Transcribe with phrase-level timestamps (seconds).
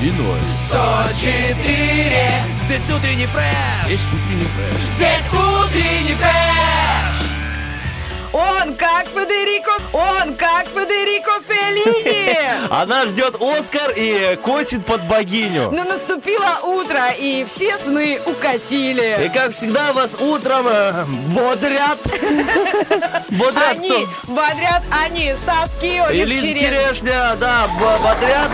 [0.00, 0.40] И ноль.
[0.68, 4.80] 104 Здесь утренний фреш Есть утренний фреш.
[4.96, 7.24] Здесь утренний фреш
[8.32, 11.33] Он как Федерико, он как Федерико
[11.82, 12.38] Феллини.
[12.70, 15.70] Она ждет Оскар и косит под богиню.
[15.70, 19.30] Но наступило утро, и все сны И укатили.
[19.34, 21.98] как всегда вас утром э, бодрят.
[23.30, 24.06] Бодрят Они кто?
[24.32, 27.36] бодрят, они, Стас Кио, И Лиз Черешня.
[27.40, 28.50] Да, бо- бодрят.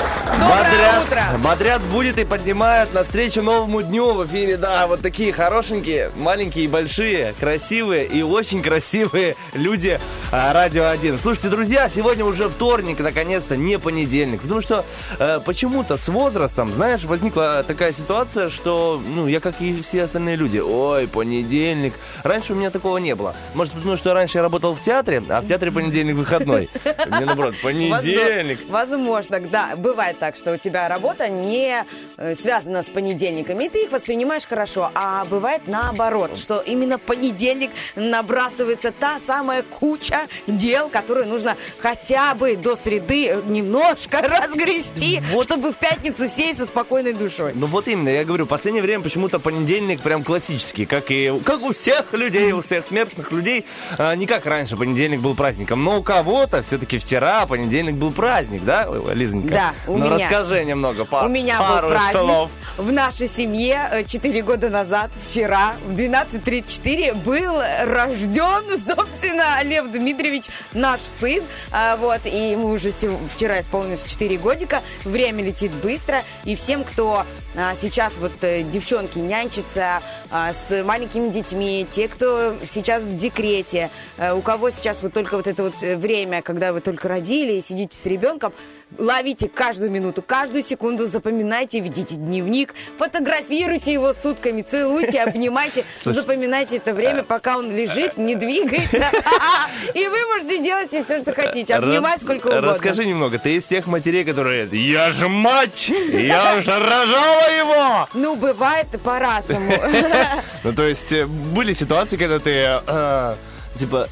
[0.38, 1.22] Доброе бодрят, утро.
[1.38, 4.56] бодрят будет и поднимают навстречу новому дню в эфире.
[4.56, 9.98] Да, вот такие хорошенькие, маленькие и большие, красивые и очень красивые люди
[10.32, 11.18] а, Радио 1.
[11.18, 14.42] Слушайте, друзья, сегодня уже вторник, наконец-то, не понедельник.
[14.42, 14.84] Потому что
[15.18, 20.36] э, почему-то с возрастом, знаешь, возникла такая ситуация, что, ну, я как и все остальные
[20.36, 21.94] люди, ой, понедельник.
[22.24, 23.34] Раньше у меня такого не было.
[23.54, 26.68] Может, потому что раньше я работал в театре, а в театре понедельник выходной.
[27.06, 28.58] Мне наоборот, понедельник.
[28.68, 31.84] Возможно, возможно, да, бывает так, что у тебя работа не
[32.16, 37.70] э, связана с понедельниками, и ты их воспринимаешь хорошо, а бывает наоборот, что именно понедельник
[37.94, 45.44] набрасывается та самая куча дел, которую нужно хотя бы до среды немножко разгрести, Вот.
[45.44, 47.52] чтобы в пятницу сесть со спокойной душой.
[47.54, 51.62] Ну вот именно, я говорю, в последнее время почему-то понедельник прям классический, как и как
[51.62, 53.66] у всех людей, у всех смертных людей.
[53.98, 58.64] А, не как раньше понедельник был праздником, но у кого-то все-таки вчера понедельник был праздник,
[58.64, 59.48] да, Лизонька?
[59.48, 60.15] Да, у ну, меня.
[60.18, 62.50] Расскажи немного, па- У меня пару был праздник слов.
[62.76, 71.00] в нашей семье 4 года назад, вчера, в 12.34, был рожден, собственно, Лев Дмитриевич, наш
[71.00, 71.42] сын.
[71.72, 72.90] А, Вот, и ему уже
[73.34, 74.82] вчера исполнилось 4 годика.
[75.04, 76.22] Время летит быстро.
[76.44, 77.24] И всем, кто
[77.56, 84.32] а, сейчас, вот, э, девчонки, нянчатся с маленькими детьми, те, кто сейчас в декрете, э,
[84.32, 87.60] у кого сейчас вот только вот это вот э, время, когда вы только родили и
[87.60, 88.52] сидите с ребенком,
[88.98, 96.94] ловите каждую минуту, каждую секунду, запоминайте, ведите дневник, фотографируйте его сутками, целуйте, обнимайте, запоминайте это
[96.94, 99.10] время, пока он лежит, не двигается.
[99.94, 102.72] И вы можете делать с ним все, что хотите, обнимать сколько угодно.
[102.72, 105.88] Расскажи немного, ты из тех матерей, которые «Я же мать!
[105.88, 109.72] Я же рожала его!» Ну, бывает по-разному.
[110.64, 113.34] Ну, то есть, э, были ситуации, когда ты, э,
[113.76, 114.08] типа,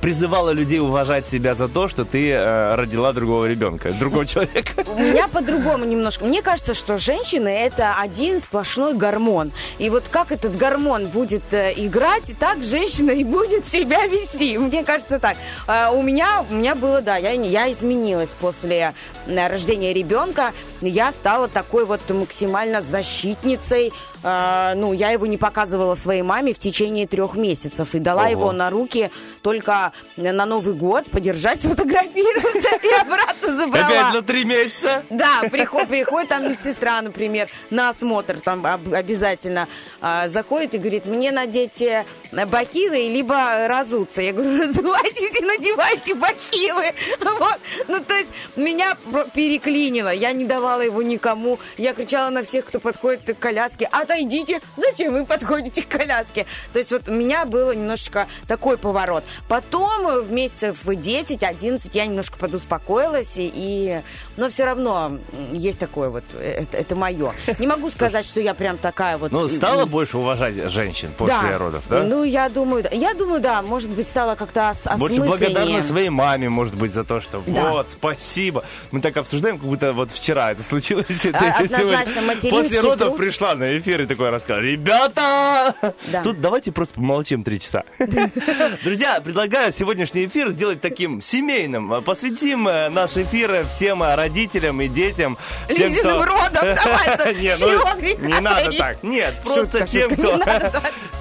[0.00, 4.84] призывала людей уважать себя за то, что ты э, родила другого ребенка, другого человека.
[4.86, 6.24] У меня по-другому немножко.
[6.24, 9.52] Мне кажется, что женщины это один сплошной гормон.
[9.78, 14.58] И вот как этот гормон будет э, играть, так женщина и будет себя вести.
[14.58, 15.36] Мне кажется так.
[15.66, 18.94] А, у меня, у меня было, да, я, я изменилась после
[19.26, 20.52] э, рождения ребенка.
[20.80, 23.92] Я стала такой вот максимально защитницей.
[24.22, 28.30] А, ну, я его не показывала своей маме в течение трех месяцев и дала Ого.
[28.30, 29.10] его на руки
[29.48, 33.86] только на Новый год подержать, сфотографироваться и обратно забрала.
[33.86, 35.04] Опять на три месяца.
[35.08, 39.66] Да, приходит, приходит там медсестра, например, на осмотр там об- обязательно
[40.02, 44.20] а, заходит и говорит, мне надеть э, бахилы, либо разуться.
[44.20, 46.92] Я говорю, разувайтесь и надевайте бахилы.
[47.38, 47.58] Вот.
[47.88, 48.98] Ну, то есть меня
[49.34, 50.12] переклинило.
[50.12, 51.58] Я не давала его никому.
[51.78, 56.44] Я кричала на всех, кто подходит к коляске, отойдите, зачем вы подходите к коляске?
[56.74, 59.24] То есть вот у меня было немножечко такой поворот.
[59.46, 64.00] Потом э, в месяцев 10-11 я немножко подуспокоилась, и, и-
[64.36, 65.18] но все равно
[65.52, 67.32] есть такое вот, э, это, это мое.
[67.58, 69.32] Не могу сказать, что я прям такая вот...
[69.32, 71.58] Ну, м, стала больше уважать женщин после да.
[71.58, 72.02] родов, да?
[72.02, 72.84] Ну, я думаю.
[72.92, 75.28] Я думаю, да, может быть, стала как-то ос- Больше осмысленнее.
[75.28, 77.70] благодарна своей маме, может быть, за то, что Да.
[77.70, 78.64] вот, спасибо.
[78.90, 81.06] Мы так обсуждаем, как будто вот вчера это случилось.
[81.24, 83.16] однозначно, материнский После родов труд.
[83.18, 84.60] пришла на эфир и такой рассказ.
[84.62, 85.74] Ребята!
[86.12, 86.22] Да.
[86.22, 87.84] Тут давайте просто помолчим три часа.
[88.84, 92.02] Друзья, предлагаю сегодняшний эфир сделать таким семейным.
[92.02, 95.38] Посвятим э, наш эфир всем э, родителям и детям.
[95.68, 96.52] всем, Лизиным родом,
[96.84, 99.02] давай, ну, не надо так.
[99.02, 100.38] Нет, просто тем, кто...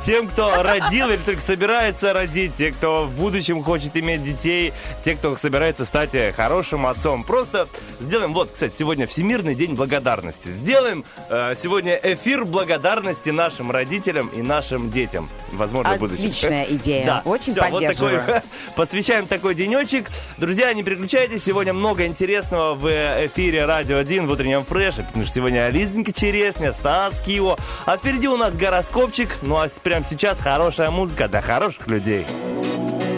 [0.06, 4.72] Тем, кто родил или только собирается родить, те, кто в будущем хочет иметь детей,
[5.04, 7.26] те, кто собирается стать э, хорошим отцом.
[7.26, 7.68] Просто
[8.00, 10.48] сделаем, вот, кстати, сегодня Всемирный день благодарности.
[10.48, 15.30] Сделаем э, сегодня эфир благодарности нашим родителям и нашим детям.
[15.52, 16.24] возможно, в будущем.
[16.24, 17.06] Отличная идея.
[17.08, 17.87] Да, Очень вот поддерживаю.
[17.94, 18.20] Такой,
[18.76, 20.10] посвящаем такой денечек.
[20.38, 22.88] Друзья, не переключайтесь, сегодня много интересного в
[23.26, 28.28] эфире Радио 1 в утреннем фреше, потому что сегодня Лизонька Черешня, Стас Кио, а впереди
[28.28, 32.26] у нас гороскопчик, ну а прямо сейчас хорошая музыка для хороших людей.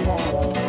[0.10, 0.69] You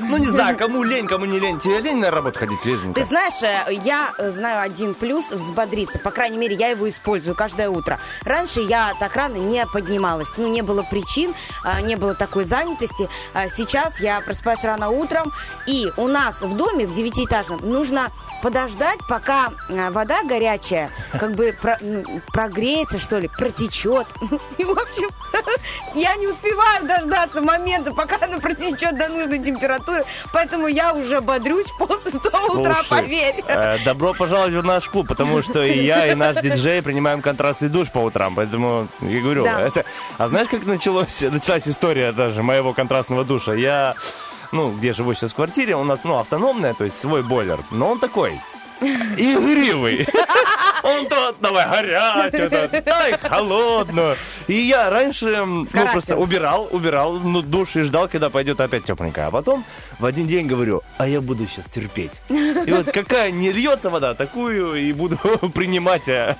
[0.00, 1.58] Ну, не знаю, кому лень, кому не лень.
[1.58, 3.00] Тебе лень на работу ходить, Лизонька?
[3.00, 5.98] Ты знаешь, э, я э, знаю один плюс взбодриться.
[5.98, 7.98] По крайней мере, я его использую каждое утро.
[8.22, 10.28] Раньше я так рано не поднималась.
[10.36, 11.34] Ну, не было причин,
[11.64, 13.08] а, не было такой занятости.
[13.48, 15.32] Сейчас я просыпаюсь рано утром.
[15.66, 18.10] И у нас в доме, в девятиэтажном, нужно
[18.42, 21.78] подождать, пока вода горячая как бы про-
[22.32, 24.06] прогреется, что ли, протечет.
[24.58, 25.08] И, в общем,
[25.94, 29.85] я не успеваю дождаться момента, пока она протечет до нужной температуры.
[30.32, 33.44] Поэтому я уже бодрюсь в полшестого утра, поверь.
[33.46, 37.68] э, добро пожаловать в наш клуб, потому что и я, и наш диджей принимаем контрастный
[37.68, 39.60] душ по утрам, поэтому я говорю, Да.
[39.60, 39.84] это...
[40.18, 43.54] А знаешь, как началось, началась история даже моего контрастного душа?
[43.54, 43.94] Я,
[44.52, 47.90] ну, где живу сейчас в квартире, у нас, ну, автономная, то есть свой бойлер, но
[47.90, 48.40] он такой,
[48.80, 50.06] игривый.
[50.82, 54.16] Он то давай горячую, то дай холодную.
[54.46, 59.28] И я раньше ну, просто убирал, убирал ну, душ и ждал, когда пойдет опять тепленькая.
[59.28, 59.64] А потом
[59.98, 62.12] в один день говорю, а я буду сейчас терпеть.
[62.28, 65.16] И вот какая не льется вода, такую и буду
[65.54, 66.36] принимать э,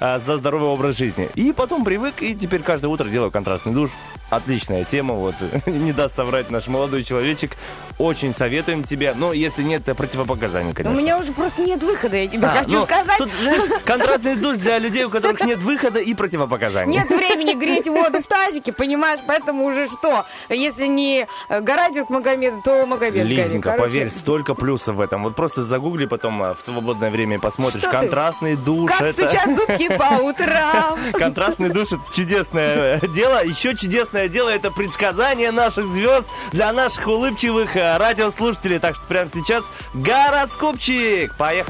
[0.00, 1.28] э, за здоровый образ жизни.
[1.34, 3.90] И потом привык, и теперь каждое утро делаю контрастный душ.
[4.30, 5.34] Отличная тема, вот,
[5.66, 7.56] не даст соврать наш молодой человечек.
[7.98, 10.98] Очень советуем тебе, но если нет э, противопоказаний, У конечно.
[10.98, 13.18] меня уже просто нет выхода, я тебе А, хочу ну, сказать.
[13.18, 16.96] Тут, знаешь, контрастный душ для людей, у которых нет выхода и противопоказаний.
[16.96, 19.20] Нет времени греть воду в тазике, понимаешь?
[19.26, 20.24] Поэтому уже что?
[20.48, 23.38] Если не э, гора идет Магомед, то Магомед горит.
[23.46, 25.22] Лизенька, Короче, поверь, столько плюсов в этом.
[25.24, 27.80] Вот просто загугли потом а, в свободное время посмотришь.
[27.82, 27.96] Что ты?
[27.98, 28.90] Контрастный душ.
[28.90, 30.98] Как это- стучат зубки по утрам.
[31.12, 33.44] Контрастный душ это чудесное э, дело.
[33.44, 38.78] Еще чудесное дело это предсказание наших звезд для наших улыбчивых э, радиослушателей.
[38.78, 41.34] Так что прямо сейчас гороскопчик.
[41.36, 41.67] Поехали.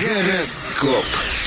[0.00, 1.45] Гороскоп.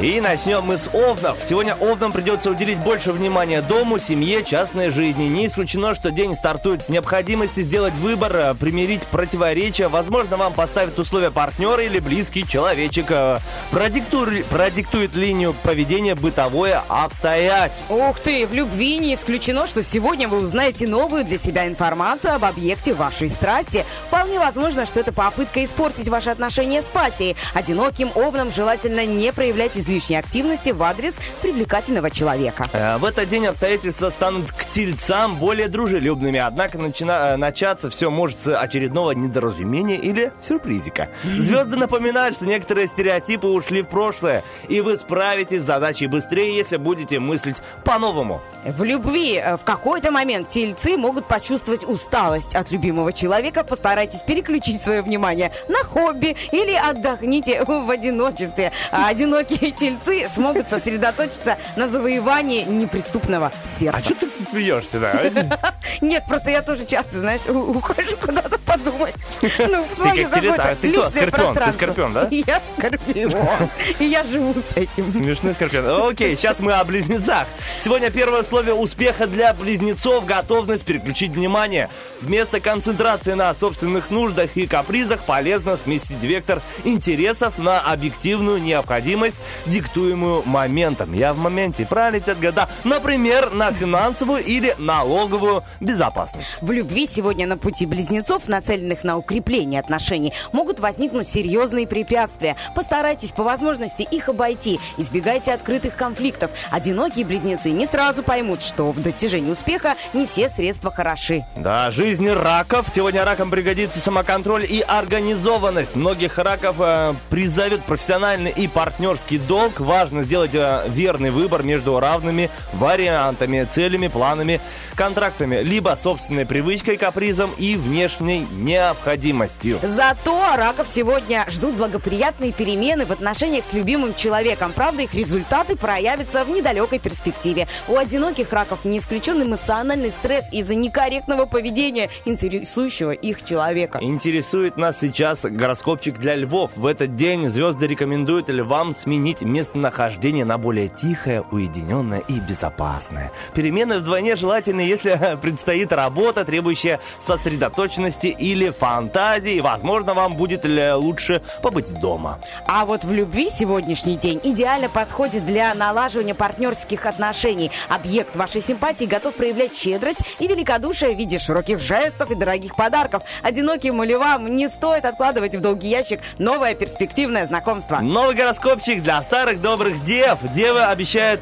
[0.00, 1.44] И начнем мы с Овнов.
[1.44, 5.24] Сегодня Овнам придется уделить больше внимания дому, семье, частной жизни.
[5.24, 9.88] Не исключено, что день стартует с необходимости сделать выбор, э, примирить противоречия.
[9.88, 13.06] Возможно, вам поставят условия партнера или близкий человечек.
[13.10, 13.36] э,
[13.70, 17.94] Продиктует, продиктует линию поведения бытовое обстоятельство.
[17.94, 22.46] Ух ты, в любви не исключено, что сегодня вы узнаете новую для себя информацию об
[22.46, 23.84] объекте вашей страсти.
[24.08, 27.36] Вполне возможно, что это попытка испортить ваши отношения с пассией.
[27.52, 32.64] Одиноким овнам желательно не проявлять излишней активности в адрес привлекательного человека.
[32.72, 38.10] Э, В этот день обстоятельства станут к тельцам более дружелюбными, однако начина- э, начаться все
[38.10, 41.08] может с очередного недоразумения или сюрпризика.
[41.24, 46.76] Звезды напоминают, что некоторые стереотипы ушли в прошлое, и вы справитесь с задачей быстрее, если
[46.76, 48.40] будете мыслить по-новому.
[48.64, 53.64] В любви э, в какой-то момент тельцы могут почувствовать усталость от любимого человека.
[53.64, 58.70] Постарайтесь переключить свое внимание на хобби или отдохните в одиночестве.
[58.92, 64.00] А одинокие тельцы смогут сосредоточиться на завоевании неприступного А сердца.
[64.02, 65.74] что ты смеешься, да?
[66.00, 69.14] Нет, просто я тоже часто, знаешь, ухожу куда-то подумать.
[69.42, 71.24] Ну, в свое какое-то а личное скорпион?
[71.24, 71.72] Ты пространство.
[71.72, 72.28] скорпион, да?
[72.30, 73.68] Я скорпион.
[73.98, 75.04] И я живу с этим.
[75.04, 76.08] Смешной скорпион.
[76.10, 77.46] Окей, сейчас мы о близнецах.
[77.80, 81.88] Сегодня первое условие успеха для близнецов– готовность переключить внимание.
[82.20, 90.42] Вместо концентрации на собственных нуждах и капризах полезно сместить вектор интересов на объективную необходимость, диктуемую
[90.44, 91.12] моментом.
[91.12, 92.68] Я в моменте, правильно эти года?
[92.84, 96.46] Например, на финансовую или налоговую безопасность.
[96.60, 102.56] В любви сегодня на пути близнецов, нацеленных на укрепление отношений, могут возникнуть серьезные препятствия.
[102.74, 104.80] Постарайтесь по возможности их обойти.
[104.98, 106.50] Избегайте открытых конфликтов.
[106.70, 111.44] Одинокие близнецы не сразу поймут, что в достижении успеха не все средства хороши.
[111.56, 112.86] Да, жизни раков.
[112.94, 115.96] Сегодня ракам пригодится самоконтроль и организованность.
[115.96, 119.80] Многих раков э, призовет профессиональный и партнерский долг.
[119.80, 124.62] Важно сделать э, верный выбор между равными вариантами, целями, планами,
[124.94, 129.78] контрактами, либо собственной привычкой, капризом и внешней необходимостью.
[129.82, 134.72] Зато раков сегодня ждут благоприятные перемены в отношениях с любимым человеком.
[134.74, 137.68] Правда, их результаты проявятся в недалекой перспективе.
[137.88, 143.98] У одиноких раков не исключен эмоциональный стресс из-за некорректного поведения интересующего их человека.
[144.00, 146.70] Интересует нас сейчас гороскопчик для львов.
[146.74, 153.32] В этот день звезды рекомендуют львам сменить местонахождение на более тихое, уединенное и безопасное.
[153.54, 159.60] Перемены вдвойне желательны, если предстоит работа, требующая сосредоточенности или фантазии.
[159.60, 162.38] Возможно, вам будет лучше побыть дома.
[162.66, 167.70] А вот в любви сегодняшний день идеально подходит для налаживания партнерских отношений.
[167.88, 173.22] Объект вашей симпатии готов проявлять щедрость и великодушие в виде широких жестов и дорогих подарков.
[173.42, 177.98] Одиноким львам не стоит откладывать в долгий ящик новое перспективное знакомство.
[178.00, 180.40] Новый гороскопчик для старых добрых дев.
[180.52, 181.40] Девы обещают...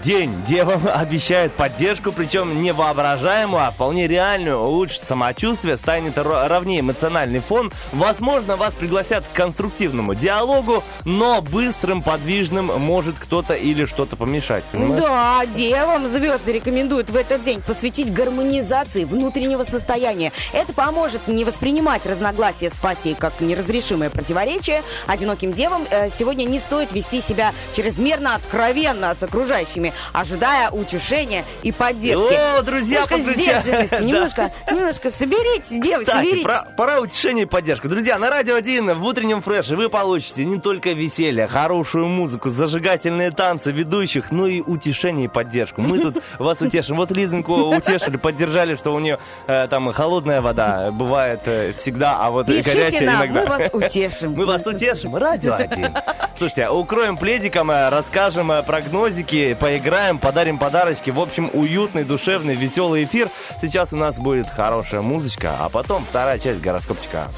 [0.00, 4.60] День девам обещает поддержку, причем не воображаемую, а вполне реальную.
[4.60, 7.72] Улучшит самочувствие, станет ро- ровнее эмоциональный фон.
[7.90, 14.62] Возможно, вас пригласят к конструктивному диалогу, но быстрым, подвижным может кто-то или что-то помешать.
[14.70, 15.02] понимаешь?
[15.02, 20.30] Да, девам звезды рекомендуют в этот день посвятить гармонизации внутреннего состояния.
[20.52, 24.84] Это поможет не воспринимать разногласия с пассией как неразрешимое противоречие.
[25.08, 27.31] Одиноким девам э, сегодня не стоит вести себя
[27.74, 32.34] чрезмерно откровенно с окружающими, ожидая утешения и поддержки.
[32.58, 36.44] О, друзья, немножко подключа- сдержанности, немножко, немножко соберитесь, девы, Кстати, соберитесь.
[36.44, 37.88] про- пора утешение и поддержка.
[37.88, 43.30] Друзья, на Радио 1 в утреннем фреше вы получите не только веселье, хорошую музыку, зажигательные
[43.30, 45.80] танцы ведущих, но и утешение и поддержку.
[45.80, 46.96] Мы тут вас утешим.
[46.96, 52.30] Вот Лизоньку утешили, поддержали, что у нее э, там холодная вода бывает э, всегда, а
[52.30, 53.40] вот Пишите горячая нам, иногда.
[53.40, 54.32] мы вас утешим.
[54.42, 55.16] Мы вас утешим.
[55.16, 55.94] Радио 1.
[56.38, 61.10] Слушайте, укроем пледиком, э, расскажем э, прогнозики, поиграем, подарим подарочки.
[61.10, 63.28] В общем, уютный, душевный, веселый эфир.
[63.60, 67.28] Сейчас у нас будет хорошая музычка, а потом вторая часть гороскопчика.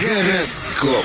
[0.00, 1.04] Гороскоп.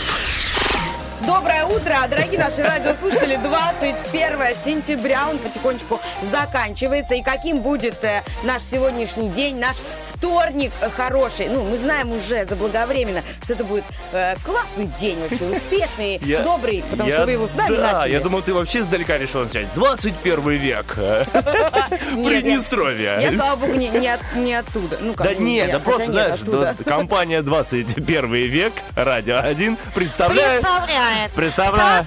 [1.28, 3.36] Доброе утро, дорогие наши радиослушатели.
[3.36, 6.00] 21 сентября он потихонечку
[6.32, 7.16] заканчивается.
[7.16, 9.76] И каким будет э, наш сегодняшний день, наш
[10.14, 11.48] вторник э, хороший?
[11.50, 16.82] Ну, мы знаем уже заблаговременно, что это будет э, классный день вообще, успешный, Я- добрый,
[16.90, 18.14] потому я- что вы его с нами да, начали.
[18.14, 19.68] я думал, ты вообще издалека решил начать.
[19.76, 20.96] 21 век.
[20.98, 23.18] Нет, Приднестровье.
[23.22, 24.98] Я, слава богу, не, не, от- не оттуда.
[25.02, 26.40] Ну, как, Да нет, да просто, знаешь,
[26.86, 30.64] компания 21 век, Радио 1, представляет...
[31.18, 31.32] Начинает.
[31.32, 32.06] Представляю.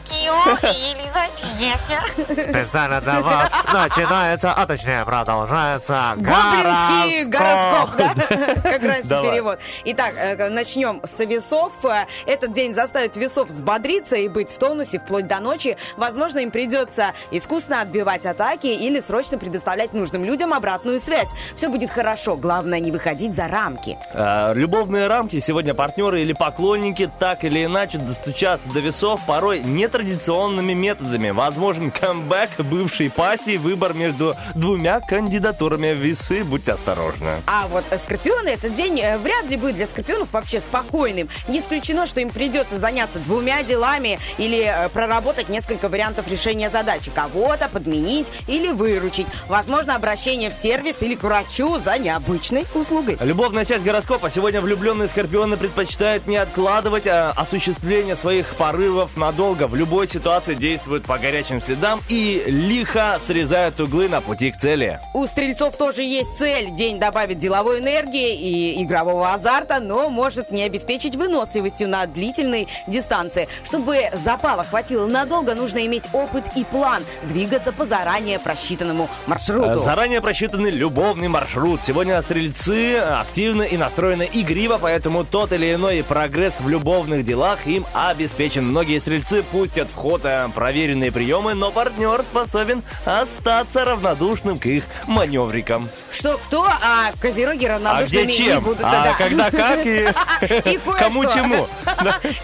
[2.28, 8.14] Специально для вас начинается, а точнее продолжается Гоблинский гороскоп, да?
[8.62, 9.30] Как раньше Давай.
[9.30, 9.58] перевод.
[9.84, 11.72] Итак, э, начнем с весов.
[11.84, 15.76] Э, Этот день заставит весов взбодриться и быть в тонусе вплоть до ночи.
[15.96, 21.28] Возможно, им придется искусно отбивать атаки или срочно предоставлять нужным людям обратную связь.
[21.56, 23.98] Все будет хорошо, главное не выходить за рамки.
[24.14, 30.74] А, Любовные рамки сегодня партнеры или поклонники так или иначе достучаться до весов порой нетрадиционными
[30.74, 31.30] методами.
[31.30, 36.44] Возможен камбэк бывшей пассии, выбор между двумя кандидатурами в весы.
[36.44, 37.30] Будьте осторожны.
[37.46, 41.28] А вот э, скорпионы этот день э, вряд ли будет для скорпионов вообще спокойным.
[41.48, 47.10] Не исключено, что им придется заняться двумя делами или э, проработать несколько вариантов решения задачи.
[47.14, 49.26] Кого-то подменить или выручить.
[49.48, 53.16] Возможно, обращение в сервис или к врачу за необычной услугой.
[53.20, 54.30] Любовная часть гороскопа.
[54.30, 59.66] Сегодня влюбленные скорпионы предпочитают не откладывать а, осуществление своих порывов надолго.
[59.66, 65.00] В любой ситуации действуют по горячим следам и лихо срезают углы на пути к цели.
[65.14, 66.70] У стрельцов тоже есть цель.
[66.70, 73.48] День добавит деловой энергии и игрового азарта, но может не обеспечить выносливостью на длительной дистанции.
[73.64, 77.02] Чтобы запала хватило надолго, нужно иметь опыт и план.
[77.24, 79.80] Двигаться по заранее просчитанному Э, маршруту.
[79.80, 81.80] Заранее просчитанный любовный маршрут.
[81.84, 87.86] Сегодня стрельцы активны и настроены игриво, поэтому тот или иной прогресс в любовных делах им
[87.92, 88.69] обеспечен.
[88.70, 94.84] Многие стрельцы пустят в ход э, проверенные приемы, но партнер способен остаться равнодушным к их
[95.08, 95.88] маневрикам.
[96.12, 98.62] Что кто, а козероги А равнодушными где не чем?
[98.62, 98.84] будут.
[98.84, 99.14] А да-да.
[99.18, 101.66] когда как и, кому чему?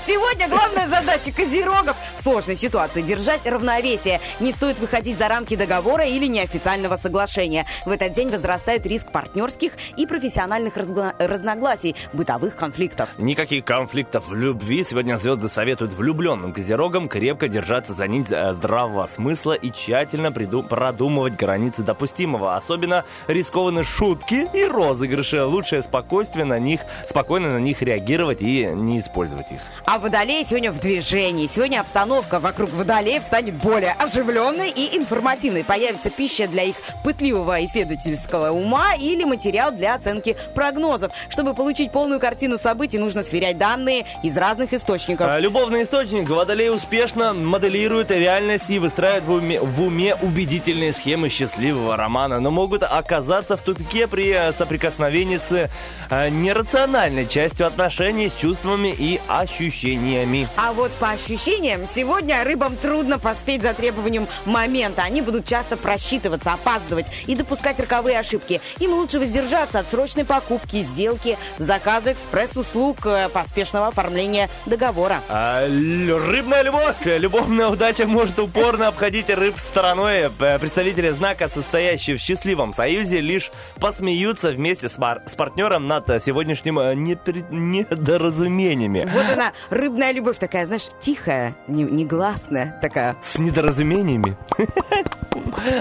[0.00, 4.20] Сегодня главная задача козерогов в сложной ситуации– держать равновесие.
[4.40, 7.66] Не стоит выходить за рамки договора или неофициального соглашения.
[7.84, 13.10] В этот день возрастает риск партнерских и профессиональных разногласий, бытовых конфликтов.
[13.16, 14.82] Никаких конфликтов в любви.
[14.82, 20.66] Сегодня звезды советуют влюбленным козерогам крепко держаться за нить э, здравого смысла и тщательно приду-
[20.66, 22.56] продумывать границы допустимого.
[22.56, 25.42] Особенно рискованные шутки и розыгрыши.
[25.44, 29.60] Лучшее спокойствие на них, спокойно на них реагировать и не использовать их.
[29.84, 31.46] А водолей сегодня в движении.
[31.46, 35.64] Сегодня обстановка вокруг водолеев станет более оживленной и информативной.
[35.64, 41.12] Появится пища для их пытливого исследовательского ума или материал для оценки прогнозов.
[41.28, 45.26] Чтобы получить полную картину событий, нужно сверять данные из разных источников.
[45.28, 51.28] А, Любовный источник Водолей успешно моделирует реальность и выстраивает в уме, в уме убедительные схемы
[51.28, 55.68] счастливого романа, но могут оказаться в тупике при э, соприкосновении с
[56.10, 60.48] э, нерациональной частью отношений, с чувствами и ощущениями.
[60.56, 65.02] А вот по ощущениям, сегодня рыбам трудно поспеть за требованием момента.
[65.02, 68.60] Они будут часто просчитываться, опаздывать и допускать роковые ошибки.
[68.78, 75.20] Им лучше воздержаться от срочной покупки, сделки, заказа экспресс-услуг, э, поспешного оформления договора.
[75.28, 75.66] А,
[76.04, 76.96] рыбная любовь.
[77.04, 80.30] Любовная удача может упорно обходить рыб стороной.
[80.60, 86.78] Представители знака, состоящие в счастливом союзе, лишь посмеются вместе с, пар- с партнером над сегодняшним
[86.78, 89.08] э, непри- недоразумениями.
[89.12, 93.16] Вот она, рыбная любовь такая, знаешь, тихая, не- негласная такая.
[93.22, 94.36] С недоразумениями.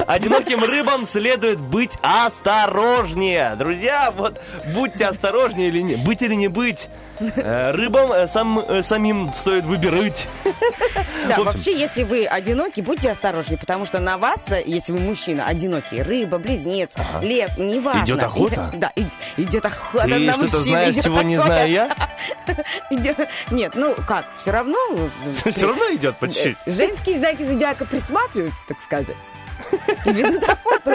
[0.08, 3.56] Одиноким рыбам следует быть осторожнее.
[3.58, 4.42] Друзья, вот
[4.74, 5.96] будьте осторожнее или не.
[5.96, 6.90] Быть или не быть.
[7.20, 10.28] Э, Рыбам э, сам, э, самим стоит выбирать.
[11.28, 16.04] Да, вообще, если вы одиноки, будьте осторожнее, потому что на вас, если вы мужчина, одинокий,
[16.04, 16.92] рыба, близнец,
[17.24, 18.04] лев, неважно.
[18.06, 18.72] Идет охота?
[18.76, 20.72] Да, ид- идет охота Ты на что-то мужчин.
[20.72, 21.54] знаешь, идет чего не охота.
[21.54, 21.96] знаю я?
[23.50, 24.78] Нет, ну как, все равно...
[25.34, 26.58] Все равно идет по чуть-чуть.
[26.66, 29.16] э, Женские знаки зодиака присматриваются, так сказать.
[30.06, 30.92] И ведут охоту.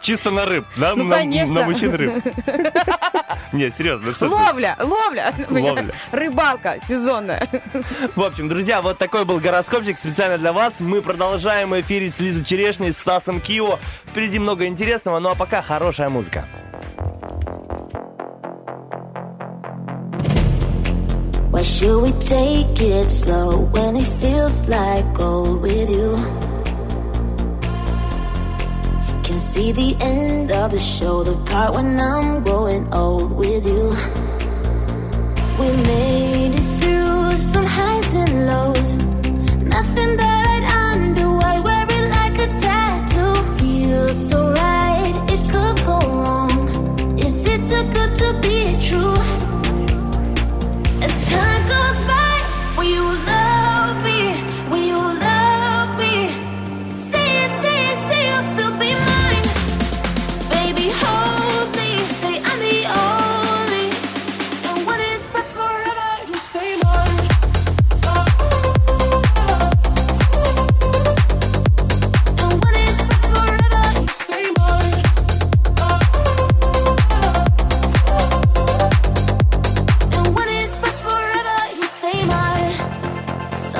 [0.00, 0.64] Чисто на рыб.
[0.76, 1.60] На, Ну, на- конечно.
[1.60, 2.22] на мужчин рыб.
[3.52, 4.12] Не, серьезно.
[4.12, 4.26] ты.
[4.28, 5.34] Ловля, ловля.
[5.48, 5.86] Ловля.
[6.12, 7.48] Рыбалка сезонная.
[8.14, 10.74] В общем, друзья, вот такой был гороскопчик специально для вас.
[10.80, 13.78] Мы продолжаем эфирить с Лизой Черешней, с Стасом Кио.
[14.06, 16.46] Впереди много интересного, ну а пока хорошая музыка.
[21.50, 26.16] Why should we take it slow when it feels like gold with you?
[29.40, 33.88] See the end of the show, the part when I'm growing old with you.
[35.58, 38.94] We made it through some highs and lows.
[39.56, 43.34] Nothing that I'd undo, I wear it like a tattoo.
[43.58, 47.18] Feels so right, it could go wrong.
[47.18, 49.39] Is it too good to be true?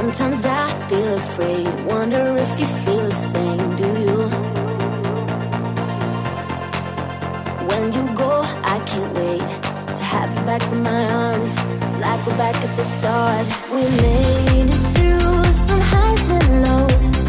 [0.00, 4.18] Sometimes I feel afraid, wonder if you feel the same, do you?
[7.68, 8.40] When you go,
[8.74, 11.54] I can't wait to have you back in my arms,
[12.00, 13.46] like we're back at the start.
[13.70, 17.19] We made it through some highs and lows.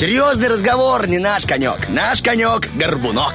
[0.00, 1.90] Серьезный разговор, не наш конек.
[1.90, 3.34] Наш конек– горбунок.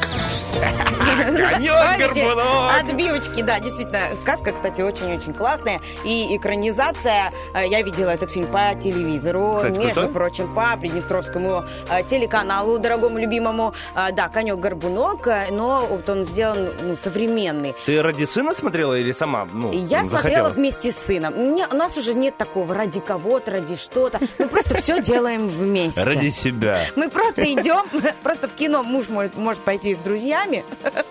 [1.35, 2.71] Горбунок.
[2.79, 3.99] Отбивочки, да, действительно.
[4.15, 5.81] Сказка, кстати, очень-очень классная.
[6.03, 10.13] И экранизация, э, я видела этот фильм по телевизору, Кстати, между крутой.
[10.13, 13.73] прочим, по Приднестровскому э, телеканалу, дорогому любимому.
[13.95, 17.75] Э, Да, конек-горбунок, э, но вот он сделан ну, современный.
[17.85, 19.47] Ты ради сына смотрела или сама?
[19.51, 20.09] Ну, Я захотела?
[20.21, 21.55] смотрела вместе с сыном.
[21.55, 24.19] Не- у нас уже нет такого ради кого-то, ради что-то.
[24.39, 26.03] Мы просто все делаем вместе.
[26.03, 26.79] Ради себя.
[26.95, 27.83] Мы просто идем,
[28.23, 30.63] просто в кино муж может пойти с друзьями,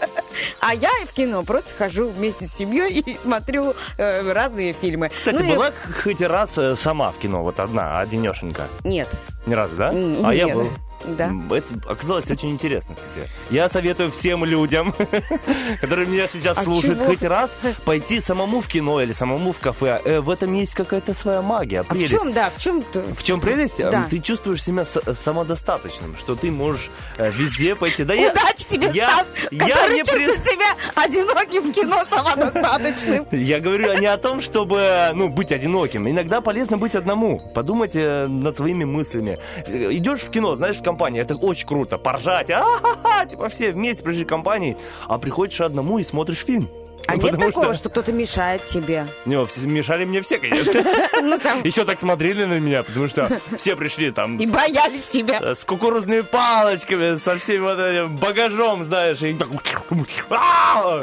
[0.60, 5.10] а я в кино просто хожу вместе с семьей и смотрю э, разные фильмы.
[5.14, 5.70] Кстати, Ну и- была
[6.02, 8.68] хоть раз э, сама в кино, вот одна, одинешенька?
[8.84, 9.08] Нет.
[9.46, 9.90] Ни разу, да?
[9.92, 10.54] М, А я нет.
[10.56, 10.70] был.
[11.06, 11.30] Да.
[11.50, 13.28] Это оказалось очень интересно, кстати.
[13.50, 14.94] Я советую всем людям,
[15.80, 17.06] которые меня сейчас А слушают, чего?
[17.08, 17.50] хоть раз
[17.84, 20.00] пойти самому в кино или самому в кафе.
[20.04, 22.12] Э, В этом есть какая-то своя магия, А в прелесть.
[22.12, 22.82] чем, да, в чем
[23.16, 23.78] В чем прелесть?
[23.78, 24.06] Да.
[24.10, 28.04] Ты чувствуешь себя с- самодостаточным, что ты можешь э, везде пойти.
[28.04, 33.26] Да я- Удачи тебе, я, Стас, я не при- чувствует себя одиноким в кино самодостаточным.
[33.30, 36.08] Я говорю не о том, чтобы ну, быть одиноким.
[36.08, 39.38] Иногда полезно быть одному, подумать э, над своими мыслями.
[39.66, 44.04] Э, Идешь в кино, знаешь, в компании, это очень круто, поржать, а типа все вместе
[44.04, 44.76] пришли компанией,
[45.08, 46.68] а приходишь одному и смотришь фильм.
[47.06, 49.06] А нет такого, что кто-то мешает тебе?
[49.24, 49.36] Не,
[49.66, 50.82] мешали мне все, конечно.
[51.24, 55.38] Ну, Еще так смотрели на меня, потому что все пришли там и с- боялись тебя.
[55.40, 59.48] э, с кукурузными палочками, со всем вот этим багажом, знаешь, и так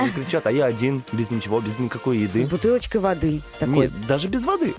[0.05, 2.45] и кричат, а я один, без ничего, без никакой С еды.
[2.45, 3.41] бутылочкой воды.
[3.59, 4.73] Такой Нет, даже без воды.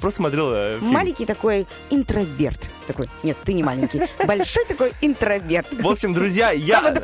[0.00, 0.92] Просто смотрел э, фильм.
[0.92, 2.68] маленький такой интроверт.
[2.86, 4.02] Такой, нет, ты не маленький.
[4.26, 5.66] Большой такой интроверт.
[5.72, 6.94] В общем, друзья, я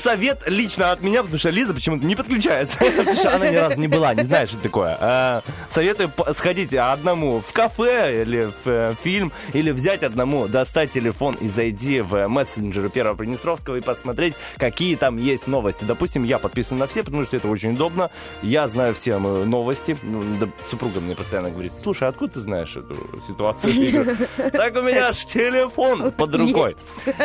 [0.00, 3.80] совет лично от меня, потому что Лиза почему-то не подключается, потому что она ни разу
[3.80, 4.96] не была, не знает, что такое.
[5.00, 11.36] А, Советую сходить одному в кафе или в э, фильм, или взять одному, достать телефон
[11.40, 15.84] и зайти в мессенджеры Первого Приднестровского и посмотреть, какие там есть новости.
[15.84, 18.10] Допустим, я подписан на все, потому что это очень удобно.
[18.42, 19.96] Я знаю все новости.
[20.02, 20.22] Ну,
[20.68, 24.16] супруга мне постоянно говорит, слушай, откуда ты знаешь эту ситуацию?
[24.52, 26.76] Так у меня ж телефон под рукой.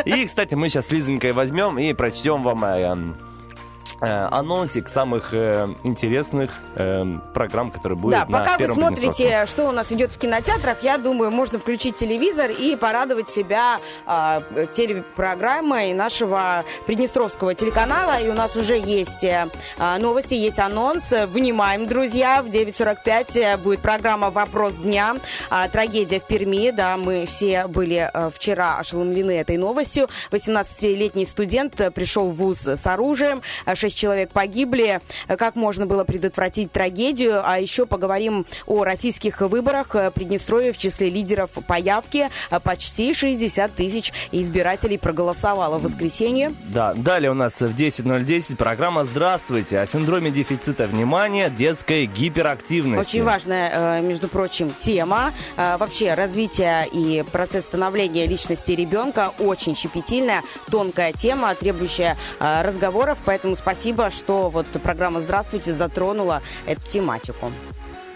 [0.04, 2.96] И, кстати, мы сейчас с Лизонькой возьмем и прочтем вам э,
[4.04, 9.14] анонсик самых э, интересных э, программ, которые будут Да, на пока вы Первом Приднестровском.
[9.14, 13.78] смотрите, что у нас идет в кинотеатрах, я думаю, можно включить телевизор и порадовать себя
[14.06, 18.20] а, телепрограммой нашего Приднестровского телеканала.
[18.20, 21.12] И у нас уже есть э, а, новости, есть анонс.
[21.28, 25.16] Внимаем, друзья, в 9.45 э, будет программа «Вопрос дня».
[25.50, 30.08] А, Трагедия в Перми, да, мы все были э, вчера ошеломлены этой новостью.
[30.30, 35.00] 18-летний студент э, пришел в ВУЗ с оружием, э, шесть человек погибли.
[35.28, 37.42] Э, Как можно было предотвратить трагедию?
[37.44, 39.94] А еще поговорим о российских выборах.
[39.94, 42.30] Э, Приднестровье в числе лидеров по явке.
[42.50, 46.52] Э, Почти 60 тысяч избирателей проголосовало в воскресенье.
[46.66, 53.16] Да, далее у нас в 10.010 программа «Здравствуйте» о синдроме дефицита внимания, детской гиперактивности.
[53.16, 55.32] Очень важная, между прочим, тема.
[55.56, 63.18] Вообще развитие и процесс становления личности ребенка очень щепетильная, тонкая тема, требующая разговоров.
[63.24, 67.50] Поэтому спасибо спасибо, что вот программа «Здравствуйте» затронула эту тематику.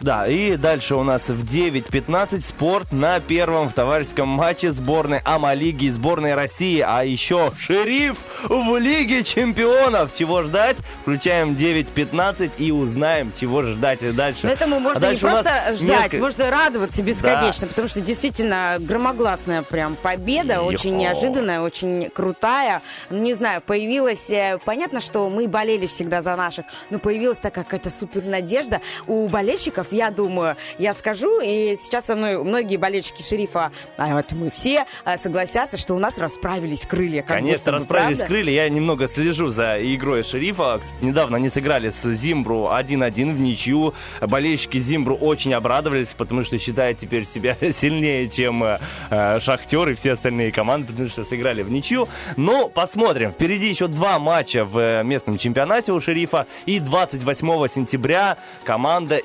[0.01, 5.87] Да, и дальше у нас в 9.15 спорт на первом в товарищеском матче сборной Ама-лиги
[5.87, 6.83] и сборной России.
[6.87, 10.15] А еще шериф в Лиге чемпионов.
[10.17, 10.77] Чего ждать?
[11.03, 14.47] Включаем 9.15 и узнаем, чего ждать и дальше.
[14.47, 18.01] Но этому А можно не дальше нас просто ждать, несколько- можно радоваться бесконечно, потому что
[18.01, 20.63] действительно громогласная прям победа, Йо.
[20.67, 22.83] очень неожиданная, очень крутая.
[23.11, 24.31] Не знаю, появилась...
[24.31, 29.27] э, Понятно, что мы болели всегда за наших, но появилась такая какая-то супер надежда у
[29.29, 34.51] болельщиков, я думаю, я скажу, и сейчас со мной многие болельщики шерифа, а вот мы
[34.51, 37.23] все, э, согласятся, что у нас расправились крылья.
[37.23, 38.35] Конечно, бы, расправились правда?
[38.35, 38.53] крылья.
[38.65, 40.81] Я немного слежу за игрой шерифа.
[41.01, 43.95] Недавно они сыграли с Зимбру 1-1 в ничью.
[44.21, 48.79] Болельщики Зимбру очень обрадовались, потому что считают теперь себя сильнее, чем э,
[49.11, 52.09] э, Шахтер и все остальные команды, потому что сыграли в ничью.
[52.37, 53.33] Но посмотрим.
[53.33, 56.47] Впереди еще два матча в э, местном чемпионате у шерифа.
[56.67, 59.17] И 28 сентября команда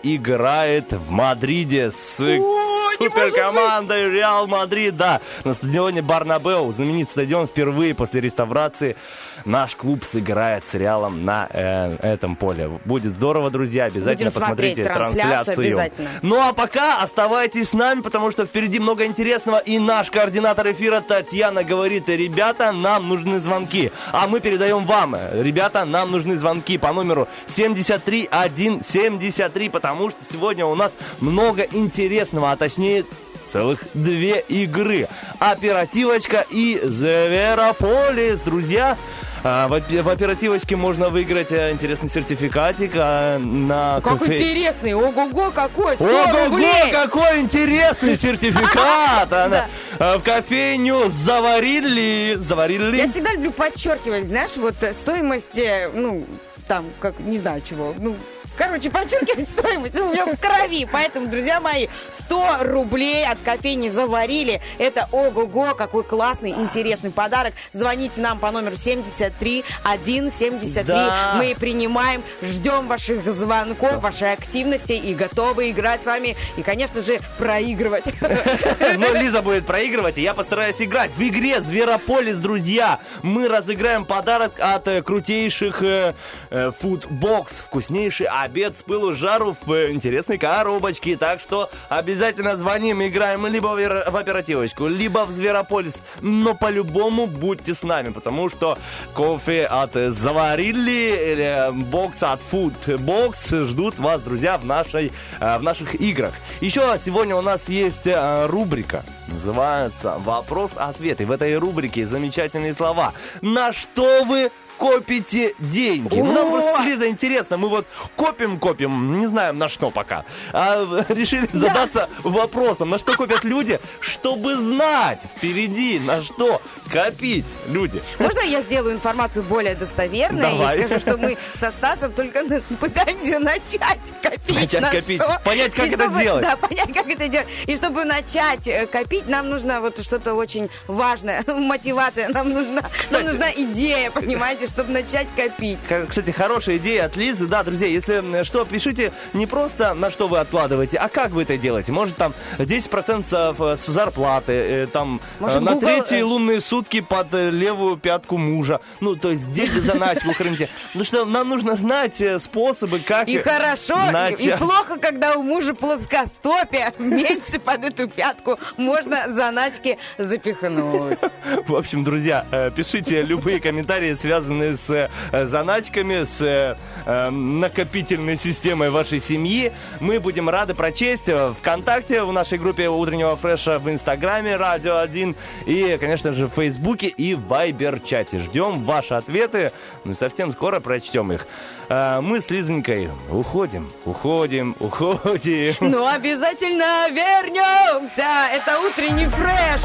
[0.54, 4.96] играет в Мадриде с суперкомандой Реал Мадрид.
[4.96, 8.96] Да, на стадионе Барнабеу, знаменитый стадион, впервые после реставрации
[9.46, 12.70] наш клуб сыграет с Реалом на э, этом поле.
[12.86, 13.86] Будет здорово, друзья.
[13.86, 15.68] Обязательно Будем посмотрите трансляцию, трансляцию.
[15.68, 16.10] обязательно.
[16.22, 19.58] Ну а пока оставайтесь с нами, потому что впереди много интересного.
[19.58, 23.92] И наш координатор эфира Татьяна говорит, ребята, нам нужны звонки.
[24.12, 30.76] А мы передаем вам, ребята, нам нужны звонки по номеру 73173, потому что сегодня у
[30.76, 33.06] нас много интересного, а точнее
[33.52, 35.08] целых две игры.
[35.40, 38.94] Оперативочка и Зверополис, друзья.
[38.94, 38.98] А,
[39.44, 45.52] В опе- в оперативочке можно выиграть э, интересный сертификатик а, на Как кофе- интересный, ого-го,
[45.52, 46.92] какой, 100 Ого-го, рублей!
[46.94, 49.32] какой интересный сертификат!
[49.34, 49.68] Она,
[50.00, 52.96] э, В кофейню заварили, заварили.
[52.96, 56.26] Я всегда люблю подчеркивать, знаешь, вот стоимость, э, ну,
[56.70, 58.16] там, как, не знаю чего, ну,
[58.56, 60.88] Короче, подчеркивать стоимость у меня в крови.
[60.92, 64.62] Поэтому, друзья мои, 100 рублей от кофейни заварили.
[64.78, 67.54] Это ого-го, какой классный, интересный подарок.
[67.74, 70.84] Звоните нам по номеру 73 173.
[70.86, 71.34] Да.
[71.38, 76.36] Мы принимаем, ждем ваших звонков, вашей активности и готовы играть с вами.
[76.58, 78.06] И, конечно же, проигрывать.
[78.98, 81.12] Но Лиза будет проигрывать, и я постараюсь играть.
[81.14, 86.14] В игре Зверополис, друзья, мы разыграем подарок от э, крутейших э,
[86.50, 87.64] э, Foodbox.
[87.66, 91.16] Вкуснейший обед с пылу жару в интересной коробочке.
[91.18, 96.04] Так что обязательно звоним, играем либо в, оперативочку, либо в Зверополис.
[96.22, 98.78] Но по-любому будьте с нами, потому что
[99.14, 105.64] кофе от Заварили или э, бокс от Foodbox ждут вас, друзья, в, нашей, э, в
[105.64, 106.34] наших играх.
[106.62, 111.22] Еще сегодня у нас есть э, рубрика, называется «Вопрос-ответ».
[111.22, 113.14] И в этой рубрике замечательные слова.
[113.42, 116.16] На что вы копите деньги.
[116.16, 116.52] Ну, нам О!
[116.52, 117.58] просто с Лизой интересно.
[117.58, 120.26] Мы вот копим-копим, не знаем на что пока.
[120.52, 126.62] А решили задаться вопросом, на что копят люди, чтобы знать впереди, на что
[126.94, 128.02] копить люди.
[128.20, 130.80] Можно я сделаю информацию более достоверной Давай.
[130.80, 132.44] и скажу, что мы со Стасом только
[132.80, 134.56] пытаемся начать копить.
[134.56, 135.42] Начать на копить, что.
[135.44, 136.44] понять, как И это чтобы- делать.
[136.44, 137.48] Да, понять, как это делать.
[137.66, 143.26] И чтобы начать э, копить, нам нужно вот что-то очень важное, мотивация, нам нужна, нам
[143.26, 145.80] нужна идея, понимаете, чтобы начать копить.
[146.08, 147.48] Кстати, хорошая идея от Лизы.
[147.48, 151.58] Да, друзья, если что, пишите не просто на что вы откладываете, а как вы это
[151.58, 151.92] делаете.
[151.92, 156.83] Может, там 10% с зарплаты, э, там Может, э, на Google, третьи э, лунные сутки
[157.02, 158.80] под э, левую пятку мужа.
[159.00, 160.70] Ну, то есть где заначку храните.
[160.94, 163.96] Ну что, нам нужно знать э, способы, как И хорошо,
[164.38, 171.20] и, плохо, когда у мужа плоскостопие, меньше под эту пятку можно заначки запихнуть.
[171.68, 178.90] В общем, друзья, э, пишите любые комментарии, связанные с заначками, с э, э, накопительной системой
[178.90, 179.72] вашей семьи.
[180.00, 185.98] Мы будем рады прочесть ВКонтакте, в нашей группе утреннего фреша, в Инстаграме Радио 1 и,
[186.00, 186.73] конечно же, в Фейсбуке
[187.06, 188.40] и в Вайбер-чате.
[188.40, 189.72] Ждем ваши ответы,
[190.04, 191.48] ну и совсем скоро прочтем их.
[191.90, 195.76] Э, Мы с Лизонькой уходим, уходим, уходим.
[195.80, 198.48] Но обязательно вернемся!
[198.52, 199.82] Это утренний фреш!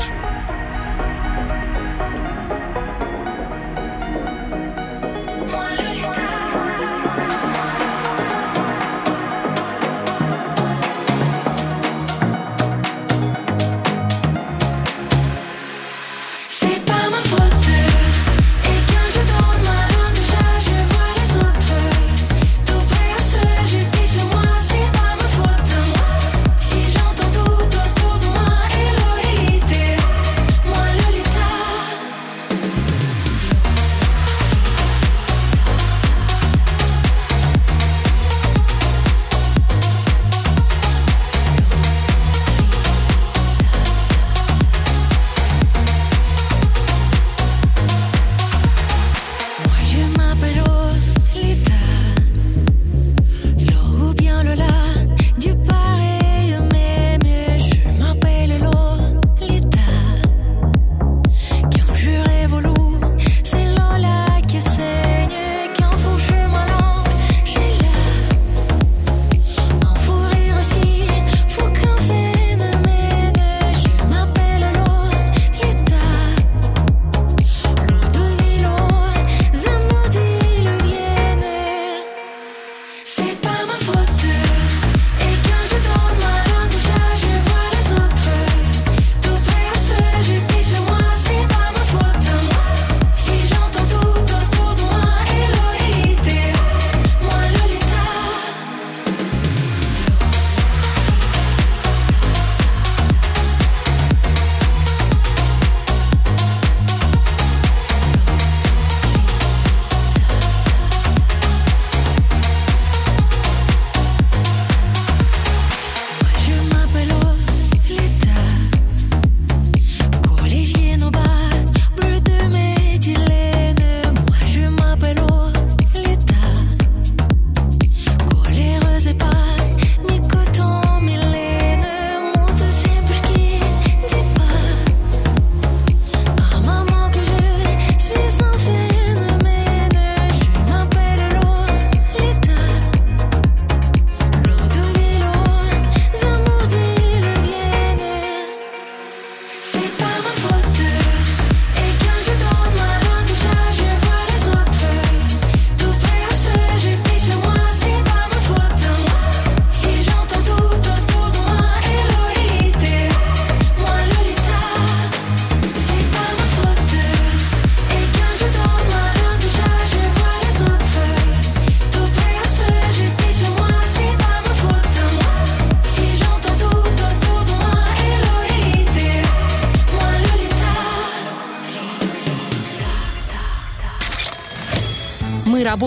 [5.78, 5.87] C'est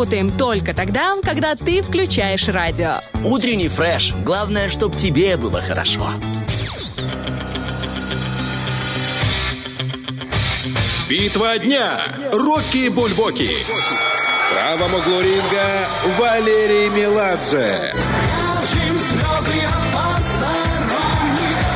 [0.01, 2.93] работаем только тогда, когда ты включаешь радио.
[3.23, 4.15] Утренний фреш.
[4.25, 6.13] Главное, чтобы тебе было хорошо.
[11.07, 11.99] Битва дня.
[12.31, 13.47] Рокки Бульбоки.
[13.47, 15.67] В правом углу ринга
[16.17, 17.93] Валерий Меладзе.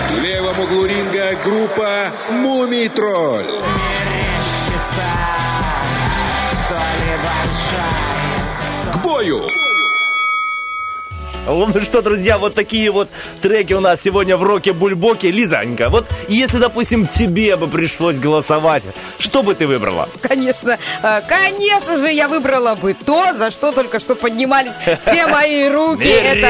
[0.10, 3.46] В левом углу ринга группа Мумий Тролль.
[8.92, 9.65] К бою!
[11.48, 13.08] Ну что, друзья, вот такие вот
[13.42, 15.30] треки у нас сегодня в роке Бульбоке.
[15.30, 18.84] Лизанька, вот если, допустим, тебе бы пришлось голосовать,
[19.20, 20.10] что бы ты выбрала?
[20.22, 24.72] Конечно, э, конечно же, я выбрала бы то, за что только что поднимались
[25.04, 26.08] все мои руки.
[26.08, 26.48] Это.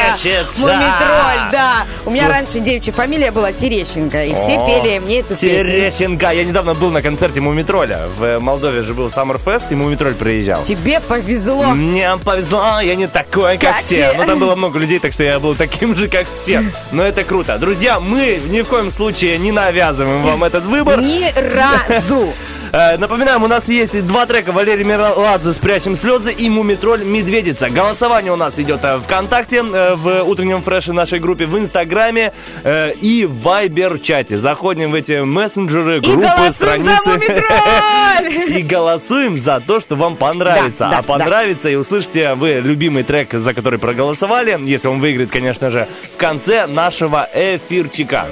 [0.60, 1.86] Мумитроль, да.
[2.05, 5.49] У меня раньше девичья фамилия была Терещенко, и все пели мне эту песню.
[5.49, 6.31] Терещенко.
[6.31, 8.08] Я недавно был на концерте Мумитроля.
[8.17, 10.63] В Молдове же был Саммерфест, и Мумитроль приезжал.
[10.63, 11.65] Тебе повезло.
[11.73, 14.12] Мне повезло, я не такой, как, все.
[14.12, 14.13] все.
[14.17, 16.63] Но там было много людей, так что я был таким же, как все.
[16.91, 17.58] Но это круто.
[17.58, 21.02] Друзья, мы ни в коем случае не навязываем вам этот выбор.
[21.02, 22.34] Ни разу.
[22.75, 27.69] Э, Напоминаем, у нас есть два трека Валерий Меладзе «Спрячем слезы» и «Мумитроль Медведица».
[27.69, 32.33] Голосование у нас идет э, ВКонтакте, э, в утреннем фреше нашей группе, в Инстаграме
[32.65, 34.38] и в Вайбер-чате.
[34.38, 38.49] Заходим в эти мессенджеры, И группы, голосуем страницы.
[38.59, 40.79] И голосуем за то, что вам понравится.
[40.79, 45.29] Да, да, а понравится и услышите вы любимый трек, за который проголосовали, если он выиграет,
[45.29, 48.25] конечно же, в конце нашего эфирчика.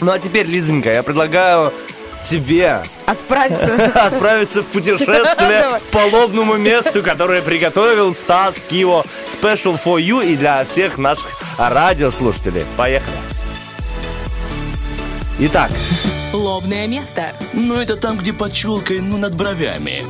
[0.00, 1.72] Ну а теперь, Лизонька, я предлагаю
[2.24, 3.86] тебе Отправиться.
[4.06, 10.64] отправиться в путешествие по лобному месту, которое приготовил Стас Киво Special for You и для
[10.64, 11.26] всех наших
[11.58, 12.64] радиослушателей.
[12.76, 13.16] Поехали.
[15.38, 15.70] Итак,
[16.34, 17.32] Лобное место.
[17.52, 20.02] Ну, это там, где под челкой, ну, над бровями.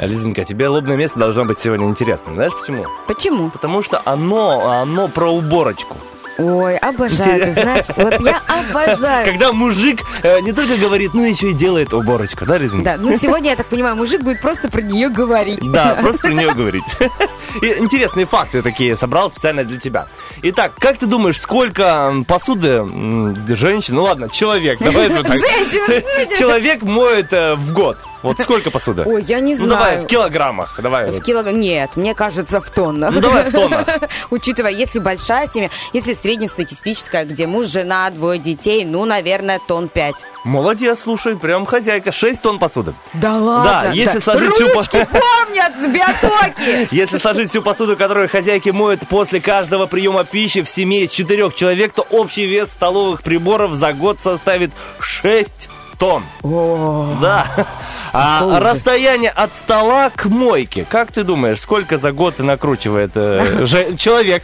[0.00, 2.36] Лизонька, тебе лобное место должно быть сегодня интересным.
[2.36, 2.86] Знаешь почему?
[3.08, 3.50] Почему?
[3.50, 5.96] Потому что оно, оно про уборочку.
[6.38, 9.26] Ой, обожаю, ты знаешь, вот я обожаю.
[9.26, 12.84] Когда мужик э, не только говорит, но еще и делает уборочку, да, Лизонька?
[12.84, 15.60] Да, ну сегодня, я так понимаю, мужик будет просто про нее говорить.
[15.70, 16.84] Да, просто про нее говорить.
[17.62, 20.08] И интересные факты такие собрал специально для тебя.
[20.42, 22.84] Итак, как ты думаешь, сколько посуды
[23.48, 25.38] женщин, ну ладно, человек, давай вот так.
[25.38, 26.36] Женщина.
[26.38, 27.96] Человек моет э, в год.
[28.26, 29.02] Вот сколько посуды?
[29.06, 30.06] Ой, я не Ну давай, в знаю.
[30.08, 30.78] килограммах.
[30.82, 31.10] Давай.
[31.10, 31.24] В вот.
[31.24, 31.60] килограмм?
[31.60, 33.12] Нет, мне кажется, в тоннах.
[33.12, 33.86] Ну, давай в тоннах.
[34.30, 40.16] Учитывая, если большая семья, если среднестатистическая, где муж, жена, двое детей, ну, наверное, тонн пять.
[40.44, 42.12] Молодец, слушай, прям хозяйка.
[42.12, 42.94] 6 тонн посуды.
[43.14, 43.82] Да ладно?
[43.86, 46.88] Да, если сложить всю по- Ручки помнят, биотоки!
[46.94, 51.54] Если сложить всю посуду, которую хозяйки моют после каждого приема пищи в семье из четырех
[51.54, 54.70] человек, то общий вес столовых приборов за год составит
[55.00, 55.68] 6
[55.98, 56.22] тонн.
[57.20, 57.46] Да.
[58.12, 63.66] А расстояние от стола к мойке, как ты думаешь, сколько за год накручивает э,
[63.98, 64.42] человек?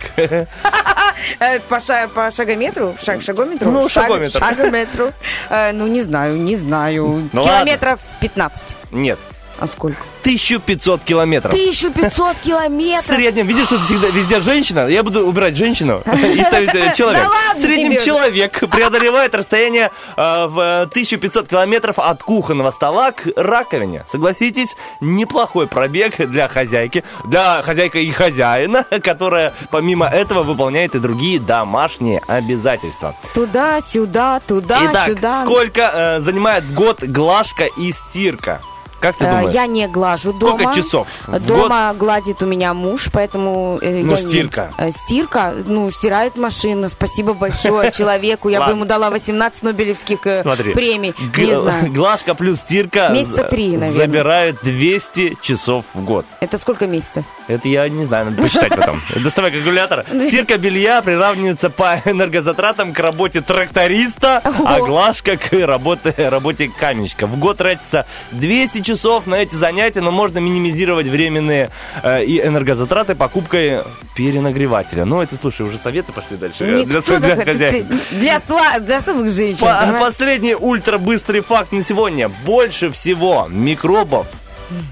[1.39, 2.95] Э, По, ша- по шагометру?
[3.03, 3.71] Шаг, шагометру?
[3.71, 4.39] Ну, Шаг- шагометр.
[4.39, 5.13] Шагометру.
[5.49, 7.29] Э, Ну, не знаю, не знаю.
[7.33, 8.77] Ну, Километров 15.
[8.91, 9.19] Нет,
[9.59, 10.03] А сколько?
[10.23, 11.53] 1500 километров.
[11.53, 13.05] 1500 В километров!
[13.05, 14.87] среднем, видишь, тут всегда везде женщина.
[14.87, 16.03] Я буду убирать женщину
[16.35, 17.29] и ставить э, человек.
[17.55, 24.05] В среднем человек преодолевает расстояние э, в э, 1500 километров от кухонного стола к раковине.
[24.09, 31.41] Согласитесь, неплохой пробег для хозяйки, для хозяйка и хозяина, которая помимо этого выполняет и другие
[31.41, 33.15] домашние обязательства.
[33.35, 35.41] Туда-сюда, Итак, туда-сюда.
[35.43, 38.61] сколько э, занимает в год глажка и стирка?
[39.03, 39.53] Как ты Э, думаешь?
[39.53, 40.75] Я не глажу Сколько дома.
[40.75, 43.79] часов в Дома гладит у меня муж, поэтому...
[43.83, 44.71] э, Ну, я не- стирка.
[44.79, 46.89] Э, Стирка, ну, стирает машина.
[46.89, 48.49] Спасибо большое человеку.
[48.49, 51.13] Я бы ему дала 18 нобелевских премий.
[51.35, 51.93] г- Не знаю.
[51.93, 53.91] глажка плюс стирка Месяца три, наверное.
[53.91, 56.25] забирают 200 часов в год.
[56.41, 57.25] Это сколько месяцев?
[57.49, 59.03] Это я не знаю, надо посчитать потом.
[59.17, 60.05] Доставай калькулятор.
[60.29, 67.27] Стирка белья приравнивается по энергозатратам к работе тракториста, а глажка к работе, работе каменщика.
[67.27, 68.92] В год тратится 200 часов
[69.27, 71.71] на эти занятия, но можно минимизировать временные
[72.03, 73.81] э, и энергозатраты покупкой
[74.15, 75.05] перенагревателя.
[75.05, 77.87] Ну, это, слушай, уже советы пошли дальше э, для, Никто для так- хозяев.
[77.89, 79.61] ты- Для, сла- для самых женщин.
[79.67, 80.07] По- понимаешь?
[80.07, 82.31] последний ультрабыстрый факт на сегодня.
[82.45, 84.27] Больше всего микробов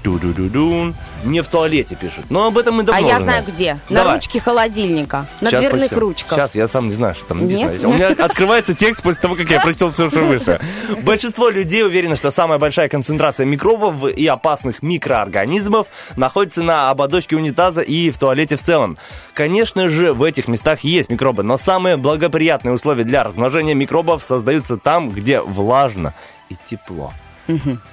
[0.03, 2.25] ду-ду-ду-ду, не в туалете пишут.
[2.29, 3.73] Но об этом мы А давно я уже знаю где.
[3.89, 4.15] На Давай.
[4.15, 5.25] ручке холодильника.
[5.41, 5.99] На дверных прочтем.
[5.99, 6.37] ручках.
[6.37, 7.71] Сейчас, я сам не знаю, что там написано.
[7.71, 7.85] Нет?
[7.85, 10.59] У меня открывается текст после того, как я прочел все, что выше.
[11.03, 17.81] Большинство людей уверены, что самая большая концентрация микробов и опасных микроорганизмов находится на ободочке унитаза
[17.81, 18.97] и в туалете в целом.
[19.33, 24.77] Конечно же, в этих местах есть микробы, но самые благоприятные условия для размножения микробов создаются
[24.77, 26.13] там, где влажно
[26.49, 27.13] и тепло.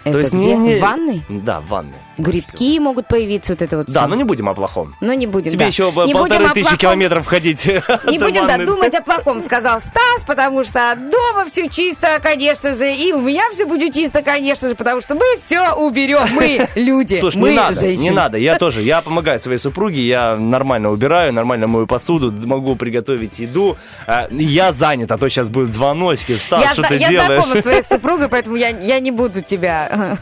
[0.05, 0.57] Это есть где?
[0.57, 1.23] не- не- В ванной?
[1.29, 1.95] Да, в ванной.
[2.19, 4.09] Грибки могут появиться, вот это вот Да, всё.
[4.09, 4.95] но не будем о плохом.
[5.01, 5.67] Но не будем, Тебе да.
[5.67, 7.65] еще Не полторы тысячи километров ходить.
[7.67, 12.93] Не будем да, думать о плохом, сказал Стас, потому что дома все чисто, конечно же,
[12.93, 17.19] и у меня все будет чисто, конечно же, потому что мы все уберем, мы люди,
[17.21, 18.03] Слушай, мы не надо, женщины.
[18.03, 18.39] не надо.
[18.39, 23.77] Я тоже, я помогаю своей супруге, я нормально убираю, нормально мою посуду, могу приготовить еду.
[24.07, 26.37] А, Я занят, а то сейчас будут звоночки.
[26.37, 27.27] Стас, Я, что зна- ты я делаешь?
[27.27, 30.17] знакома с твоей супругой, поэтому я, я не буду тебя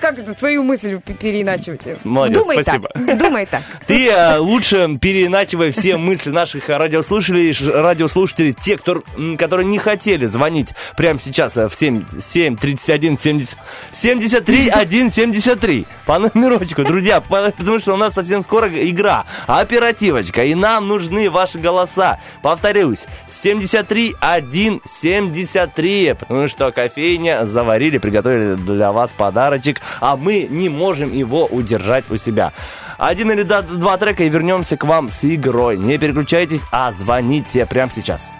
[0.00, 1.80] как это, твою мысль пе- переиначивать.
[2.04, 2.88] Молодец, Думай спасибо.
[2.88, 3.62] так, думай так.
[3.86, 9.02] Ты э, лучше переиначивай все мысли наших радиослушателей, радиослушателей, те, кто,
[9.38, 13.56] которые не хотели звонить прямо сейчас э, в 7, 7 31 70,
[13.92, 20.44] 73 1 73 по номерочку, друзья, по- потому что у нас совсем скоро игра, оперативочка,
[20.44, 22.18] и нам нужны ваши голоса.
[22.42, 30.68] Повторюсь, 73 1 73, потому что кофейня заварили, приготовили для вас подарочек, а мы не
[30.68, 32.52] можем его удержать у себя.
[32.96, 35.76] Один или два трека и вернемся к вам с игрой.
[35.78, 38.30] Не переключайтесь, а звоните прямо сейчас.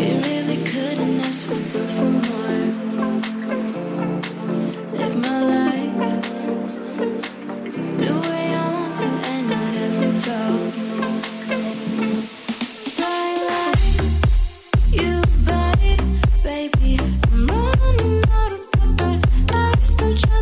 [0.00, 1.54] We really couldn't ask for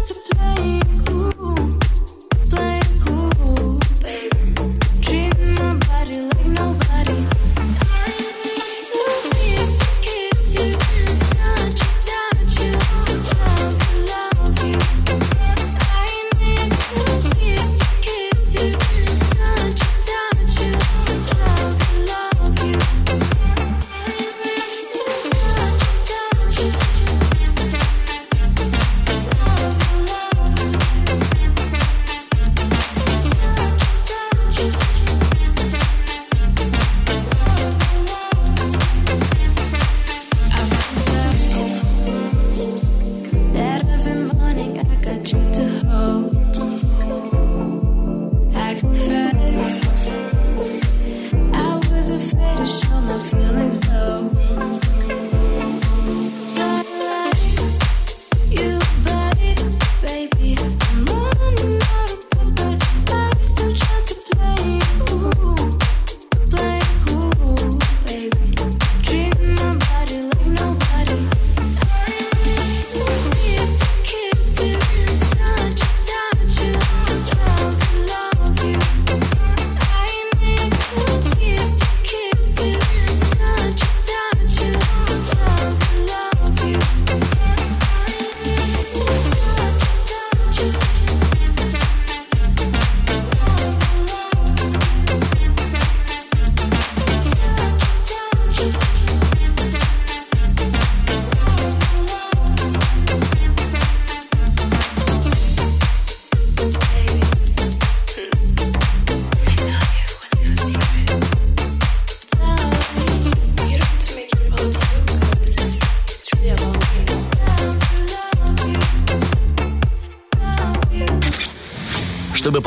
[0.04, 1.07] to play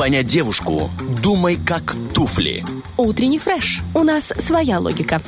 [0.02, 0.90] понять девушку,
[1.22, 2.64] думай как туфли.
[2.96, 3.82] Утренний фреш.
[3.94, 5.20] У нас своя логика.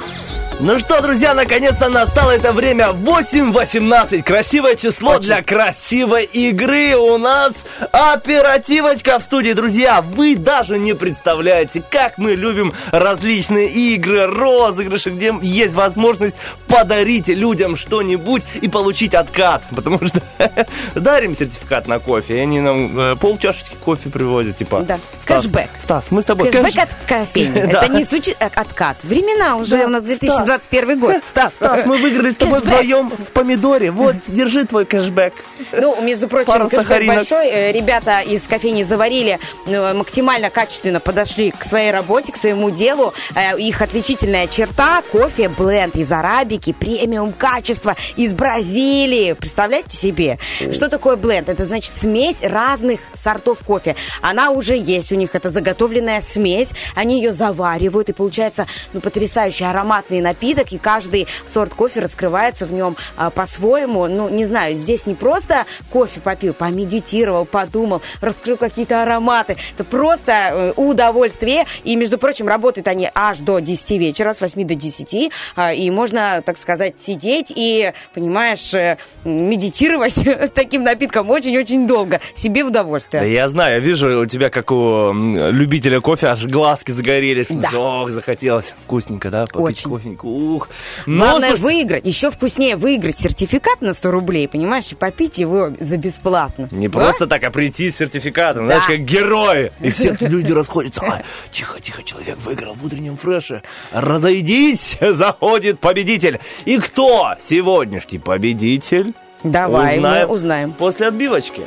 [0.58, 4.24] Ну что, друзья, наконец-то настало это время 8.18.
[4.24, 6.96] Красивое число для красивой игры.
[6.96, 9.52] У нас оперативочка в студии.
[9.52, 17.28] Друзья, вы даже не представляете, как мы любим различные игры, розыгрыши, где есть возможность подарить
[17.28, 19.62] людям что-нибудь и получить откат.
[19.74, 20.20] Потому что
[20.94, 24.56] дарим сертификат на кофе, и они нам э, полчашечки кофе привозят.
[24.56, 24.98] Типа, Да.
[25.20, 25.68] Стас, Кэшбэк.
[25.78, 27.64] Стас, мы с тобой Кэшбэк кэш- от кофейни.
[27.74, 27.82] Да.
[27.84, 28.96] Это не звучит как откат.
[29.02, 31.16] Времена уже у нас 2021 год.
[31.28, 33.90] Стас, Стас, мы выиграли с тобой вдвоем в помидоре.
[33.90, 35.32] Вот, держи твой кэшбэк.
[35.72, 37.50] Ну, между прочим, кэшбэк большой.
[37.74, 43.12] Ребята из кофейни заварили, э, максимально качественно подошли к своей работе, к своему делу.
[43.34, 49.32] Э, Их отличительная черта– кофе бленд из арабики, премиум качества из Бразилии.
[49.32, 50.38] Представляете себе?
[50.72, 51.48] Что такое бленд?
[51.48, 53.96] Это значит смесь разных сортов кофе.
[54.22, 56.70] Она уже есть у них, это заготовленная смесь.
[56.94, 62.72] Они ее заваривают, и получается ну, потрясающий ароматный напиток, и каждый сорт кофе раскрывается в
[62.72, 64.06] нем а, по-своему.
[64.06, 69.56] Ну, не знаю, здесь не просто кофе попил, помедитировал, подумал, раскрыл какие-то ароматы.
[69.74, 71.66] Это просто э, удовольствие.
[71.84, 75.30] И, между прочим, работают они аж до 10 вечера, с 8 до 10.
[75.54, 82.20] а, И можно, так сказать, сидеть и, понимаешь, э, медитировать с таким напитком очень-очень долго.
[82.34, 83.32] Себе в Да удовольствие.
[83.32, 87.46] я знаю, я вижу у тебя, как у любителя кофе, аж глазки загорелись.
[87.50, 87.70] Да.
[87.72, 88.74] Ох, захотелось.
[88.84, 89.46] Вкусненько, да?
[89.46, 89.90] Попить Очень.
[89.90, 90.28] кофеньку.
[90.28, 90.68] Ух.
[91.06, 92.06] Но, Главное слушайте, выиграть.
[92.06, 96.68] Еще вкуснее выиграть сертификат на 100 рублей, понимаешь, и попить его за бесплатно.
[96.72, 96.90] Не А?
[96.90, 98.74] просто так, а прийти с сертификатом, Да.
[98.80, 99.72] знаешь, как герои.
[99.80, 101.02] И все люди расходятся.
[101.02, 101.22] «Ай,
[101.52, 103.62] тихо, тихо, человек выиграл в утреннем фреше.
[103.92, 106.40] Разойдись, заходит победитель.
[106.64, 109.14] И кто сегодняшний победитель?
[109.42, 110.72] Давай, Узнаем мы узнаем.
[110.72, 111.62] После отбивочки.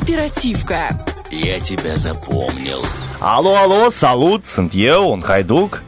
[0.00, 0.88] Оперативка.
[1.30, 2.84] Я тебя запомнил.
[3.20, 5.82] Алло, алло, салут, Сантьео, Хайдук.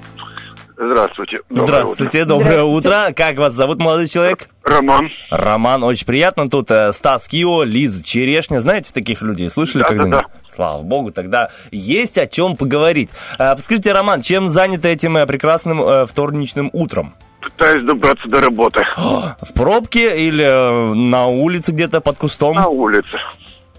[0.81, 1.41] Здравствуйте.
[1.51, 3.13] Доброе Здравствуйте, доброе утро.
[3.17, 4.49] Как вас зовут, молодой человек?
[4.63, 4.77] утро.
[4.77, 5.11] Роман.
[5.31, 6.49] Роман, очень приятно.
[6.49, 8.61] Тут э, Стас Кио, Лиза Черешня.
[8.61, 9.51] Знаете таких людей?
[9.51, 10.31] Слышали Да, да, когда-нибудь?
[10.49, 13.11] Слава богу, тогда есть о чем поговорить.
[13.41, 17.15] Э, Подскажите, Роман, чем заняты этим э, прекрасным э, вторничным утром?
[17.41, 18.85] Пытаюсь добраться до работы.
[18.97, 22.55] В пробке или э, на улице где-то под кустом?
[22.55, 23.19] На улице.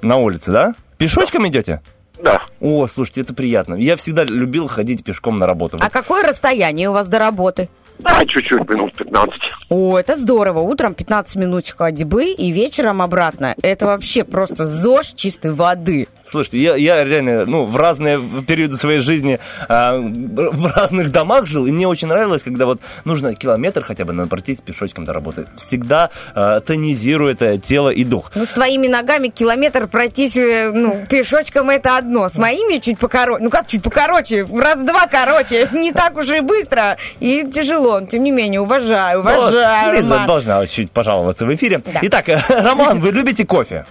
[0.01, 0.75] На улице, да?
[0.97, 1.81] Пешочком идете?
[2.23, 2.41] Да.
[2.59, 3.75] О, слушайте, это приятно.
[3.75, 5.77] Я всегда любил ходить пешком на работу.
[5.79, 7.69] А какое расстояние у вас до работы?
[7.99, 9.33] Да, чуть-чуть, минут 15.
[9.69, 10.59] О, это здорово.
[10.59, 13.55] Утром 15 минут ходьбы и вечером обратно.
[13.61, 16.07] Это вообще просто ЗОЖ чистой воды.
[16.29, 21.65] Слушайте, я, я реально, ну, в разные периоды своей жизни а, в разных домах жил,
[21.65, 25.47] и мне очень нравилось, когда вот нужно километр хотя бы наверное, пройтись пешочком до работы.
[25.57, 28.31] Всегда а, тонизирует тело и дух.
[28.35, 32.29] Ну, с твоими ногами километр пройтись, э, ну, пешочком это одно.
[32.29, 33.43] С моими чуть покороче.
[33.43, 34.43] Ну, как чуть покороче?
[34.43, 35.69] В раз два короче.
[35.73, 36.97] Не так уж и быстро.
[37.19, 37.99] И тяжело.
[37.99, 40.27] Но, Тем не менее, уважаю, Ну, вот уважаю, Лиза Роман.
[40.27, 41.81] должна чуть пожаловаться в эфире.
[41.85, 41.99] Да.
[42.03, 43.85] Итак, Роман, вы любите кофе?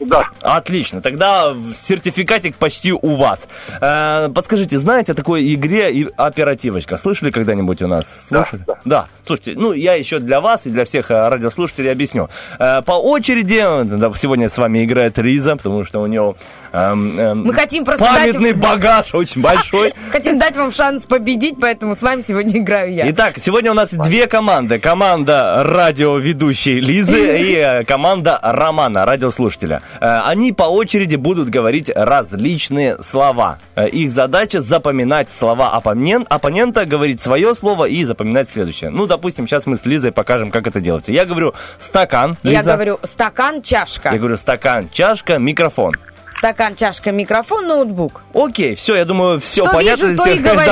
[0.00, 0.24] Да.
[0.42, 3.48] Отлично, тогда сертификатик почти у вас.
[3.80, 6.96] Э, подскажите, знаете о такой игре и оперативочка?
[6.96, 8.16] Слышали когда-нибудь у нас?
[8.28, 8.64] Слушали?
[8.84, 9.06] да.
[9.26, 12.28] Слушайте, ну я еще для вас и для всех э, радиослушателей объясню.
[12.58, 16.36] Э, по очереди, да, сегодня с вами играет Риза, потому что у него
[16.72, 19.92] эм, эм, Мы хотим просто дать- памятный багаж очень большой.
[20.12, 23.10] Хотим дать вам шанс победить, поэтому с вами сегодня играю я.
[23.10, 24.78] Итак, сегодня у нас две команды.
[24.78, 27.38] Команда радиоведущей Лизы
[27.82, 29.82] и команда Романа, радиослушателя.
[30.00, 33.58] Э, Они по очереди будут говорить различные слова.
[33.76, 38.90] Э, Их задача запоминать слова оппонен- оппонента, говорить свое слово и запоминать следующее.
[38.90, 41.12] Ну, допустим, сейчас мы с Лизой покажем, как это делается.
[41.12, 42.36] Я говорю стакан.
[42.42, 42.72] Я Лиза.
[42.74, 44.10] говорю стакан, чашка.
[44.12, 45.92] Я говорю стакан, чашка, микрофон.
[46.38, 48.22] Стакан, чашка, микрофон, ноутбук.
[48.32, 50.06] Окей, все, я думаю, все Что понятно.
[50.06, 50.70] вижу, то и говорю.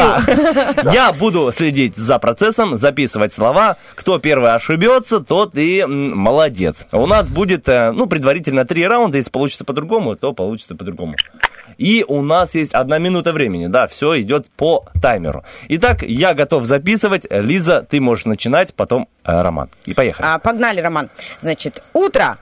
[0.84, 0.92] Да.
[0.92, 3.76] Я буду следить за процессом, записывать слова.
[3.96, 6.86] Кто первый ошибется, тот и молодец.
[6.92, 9.18] У нас будет, э, ну, предварительно три раунда.
[9.18, 11.16] Если получится по-другому, то получится по-другому.
[11.78, 13.66] И у нас есть одна минута времени.
[13.66, 15.44] Да, все идет по таймеру.
[15.68, 17.26] Итак, я готов записывать.
[17.28, 19.68] Лиза, ты можешь начинать, потом э, Роман.
[19.84, 20.26] И поехали.
[20.28, 21.10] А, погнали, Роман.
[21.40, 22.36] Значит, утро.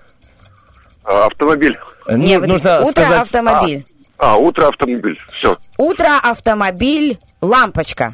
[1.05, 1.77] А, Автомобиль.
[2.09, 3.23] Ну, Не, вот нужно утро, сказать...
[3.23, 3.87] автомобиль.
[4.19, 5.21] А, утро автомобиль.
[5.29, 5.59] Все.
[5.77, 8.11] Утро, автомобиль, лампочка.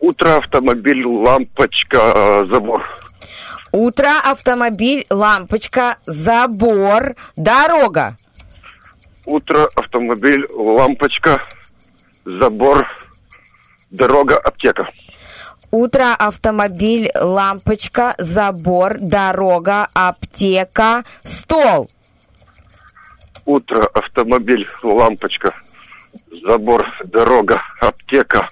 [0.00, 2.84] Утро автомобиль, лампочка, э, забор.
[3.72, 8.16] Утро, автомобиль, лампочка, забор, дорога.
[9.24, 11.42] Утро автомобиль, лампочка,
[12.24, 12.86] забор,
[13.90, 14.88] дорога, аптека.
[15.70, 21.88] Утро, автомобиль, лампочка, забор, дорога, аптека, стол.
[23.44, 25.50] Утро автомобиль, лампочка,
[26.42, 28.48] забор, дорога, аптека,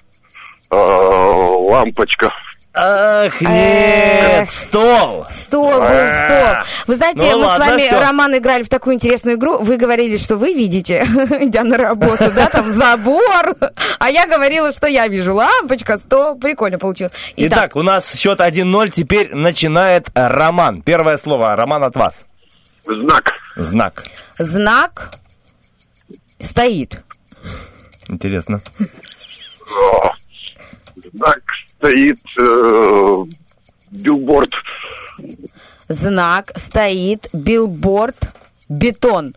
[0.71, 2.31] э, лампочка.
[2.77, 5.25] Ах, нет, стол.
[5.29, 6.65] Стол был стол.
[6.87, 7.99] Вы знаете, Ну мы ладно, с вами, всё.
[8.01, 9.59] Роман, играли в такую интересную игру.
[9.59, 11.03] Вы говорили, что вы видите,
[11.39, 13.55] идя на работу, да, там забор.
[13.99, 16.35] А я говорила, что я вижу лампочка, стол.
[16.37, 17.13] Прикольно получилось.
[17.37, 18.89] Итак, у нас счет 1-0.
[18.89, 20.81] Теперь начинает Роман.
[20.81, 21.55] Первое слово.
[21.55, 22.25] Роман от вас.
[22.83, 23.31] Знак.
[23.55, 24.03] Знак.
[24.37, 25.11] знак
[26.39, 27.03] стоит.
[28.09, 28.59] Интересно.
[31.13, 31.39] Знак
[31.77, 33.15] стоит, э,
[33.91, 34.49] билборд.
[35.87, 38.35] Знак стоит, билборд,
[38.69, 39.29] бетон.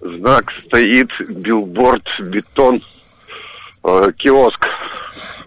[0.00, 2.82] Знак стоит, билборд, бетон,
[3.84, 4.66] э, киоск.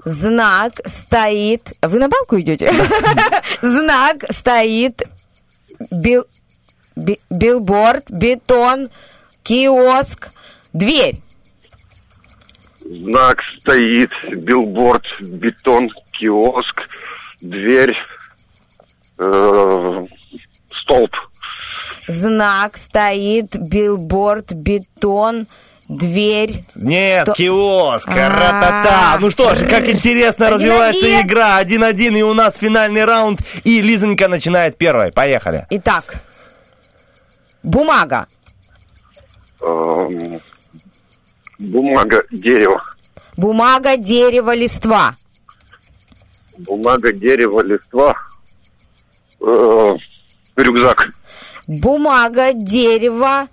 [0.05, 1.73] Знак стоит...
[1.81, 2.71] Вы на балку идете?
[3.61, 5.01] Знак стоит,
[5.89, 6.25] бил,
[6.95, 8.89] би- билборд, бетон,
[9.43, 10.29] киоск,
[10.73, 11.22] дверь.
[12.85, 14.11] Знак стоит,
[14.45, 16.81] билборд, бетон, киоск,
[17.41, 17.95] дверь,
[19.19, 20.01] э,
[20.81, 21.11] столб.
[22.07, 25.47] Знак стоит, билборд, бетон,
[25.87, 26.61] дверь.
[26.75, 28.29] Нет, Сто- киоск, А.
[28.29, 29.17] ра-та-та.
[29.21, 31.59] Ну что ж, как интересно развивается игра.
[31.59, 33.39] 1-1, и у нас финальный раунд.
[33.63, 35.11] И Лизонька начинает первой.
[35.11, 35.65] Поехали.
[35.69, 36.15] Итак,
[37.63, 38.27] бумага.
[39.65, 40.41] эм,
[41.63, 42.83] бумага, дерево.
[43.37, 45.15] Бумага, дерево, листва.
[46.57, 48.13] Бумага, дерево, листва.
[49.41, 49.95] Э,
[50.55, 51.07] рюкзак.
[51.67, 53.43] Бумага, дерево,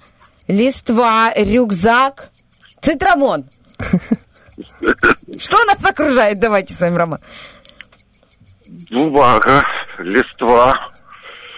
[0.48, 2.30] листва, рюкзак,
[2.82, 3.44] цитрамон.
[5.38, 6.38] Что нас окружает?
[6.38, 7.18] Давайте с вами, Роман.
[8.90, 9.62] Бумага,
[9.98, 10.76] листва.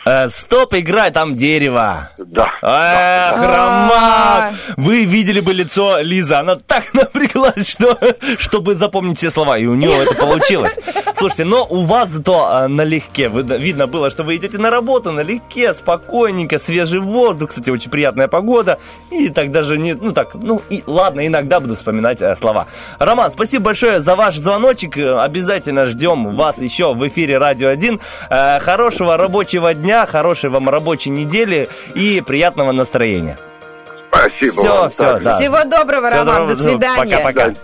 [0.05, 2.09] Э, стоп, играй, там дерево.
[2.19, 2.47] Да.
[2.63, 4.55] Эх, Роман!
[4.77, 7.97] Вы видели бы лицо Лизы, она так напряглась, что,
[8.39, 10.77] чтобы запомнить все слова, и у нее это получилось.
[11.17, 15.13] Слушайте, но у вас зато а, налегке, Вы- видно было, что вы идете на работу
[15.13, 18.79] налегке, спокойненько, свежий воздух, кстати, очень приятная погода,
[19.11, 22.67] и так даже не, ну так, ну и ладно, иногда буду вспоминать э, слова.
[22.99, 28.01] Роман, спасибо большое за ваш звоночек, Э, обязательно ждем вас еще в эфире Радио 1.
[28.31, 33.39] Э, Хорошего рабочего дня, хорошей вам рабочей недели и приятного настроения.
[34.09, 34.53] Спасибо.
[34.53, 35.39] Все, вам все, да.
[35.39, 36.37] Всего доброго, Всего Роман.
[36.49, 36.57] доброго.
[36.57, 37.19] До свидания.
[37.19, 37.55] Пока-пока.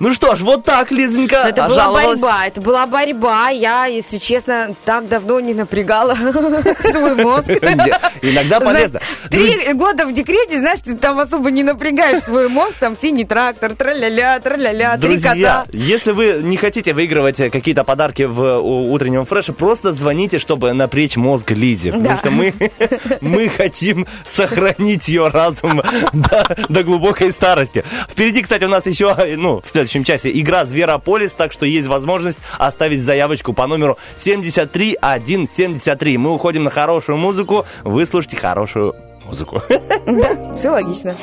[0.00, 3.48] Ну что ж, вот так, Лизонька, Но это была борьба, это была борьба.
[3.50, 6.14] Я, если честно, так давно не напрягала
[6.80, 7.48] свой мозг.
[8.22, 9.00] Иногда полезно.
[9.30, 13.74] Три года в декрете, знаешь, ты там особо не напрягаешь свой мозг, там синий трактор,
[13.74, 15.64] тра-ля-ля, тра-ля-ля, три кота.
[15.72, 21.16] если вы не хотите выигрывать э, какие-то подарки в утреннем фреше, просто звоните, чтобы напрячь
[21.16, 21.92] мозг Лизе.
[21.92, 22.54] Потому что мы,
[23.20, 25.82] мы хотим сохранить ее разум
[26.12, 27.84] до, до глубокой старости.
[28.08, 31.88] Впереди, кстати, у нас еще, э, ну, в следующем часе игра Зверополис, так что есть
[31.88, 36.16] возможность оставить заявочку по номеру 73173.
[36.16, 39.62] Мы уходим на хорошую музыку, вы слушайте хорошую музыку.
[40.06, 41.16] Да, все логично.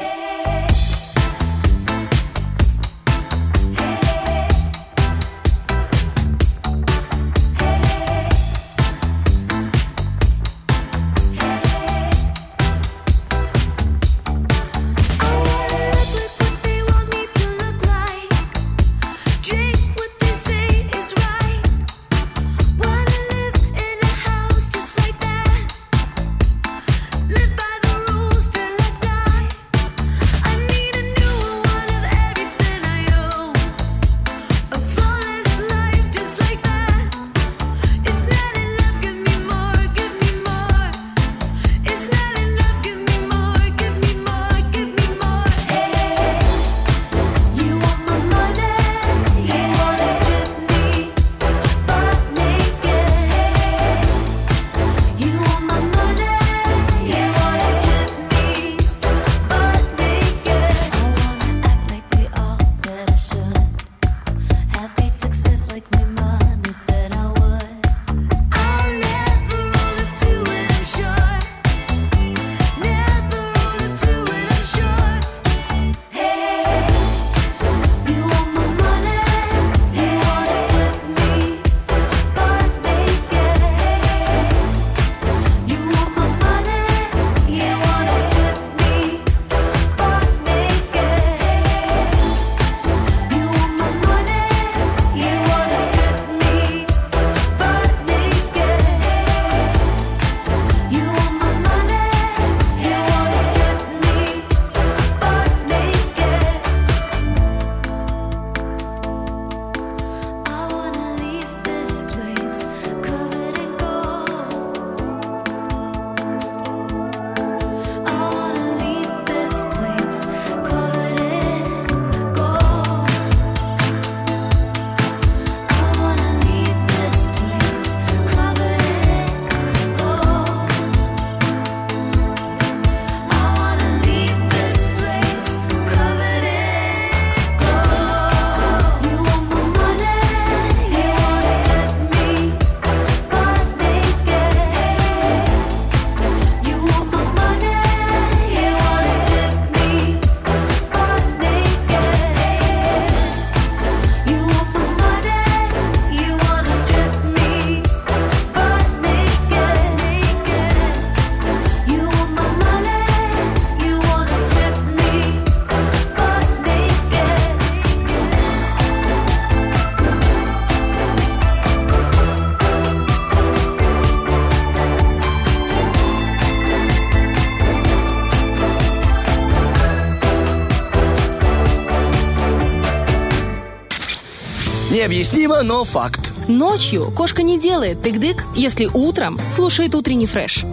[185.02, 186.20] Необъяснимо, но факт.
[186.52, 190.66] Ночью кошка не делает тык-дык, если утром слушает утренний фреш.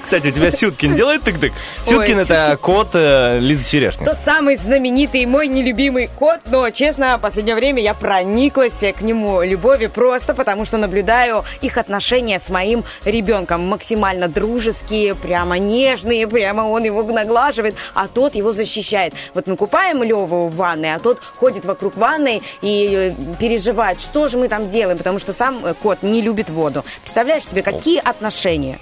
[0.00, 1.52] Кстати, у тебя Сюткин делает тык-дык?
[1.84, 4.04] Сюткин Ой, это кот э, Лизы Черешни.
[4.04, 9.42] Тот самый знаменитый мой нелюбимый кот, но, честно, в последнее время я прониклась к нему
[9.42, 13.66] любовью просто потому, что наблюдаю их отношения с моим ребенком.
[13.66, 19.14] Максимально дружеские, прямо нежные, прямо он его наглаживает, а тот его защищает.
[19.34, 24.28] Вот мы купаем Леву в ванной, а тот ходит вокруг ванной и э, переживает, что
[24.28, 26.84] же мы там делаем, потому что сам э, кот не любит воду.
[27.02, 28.78] Представляешь себе, какие отношения?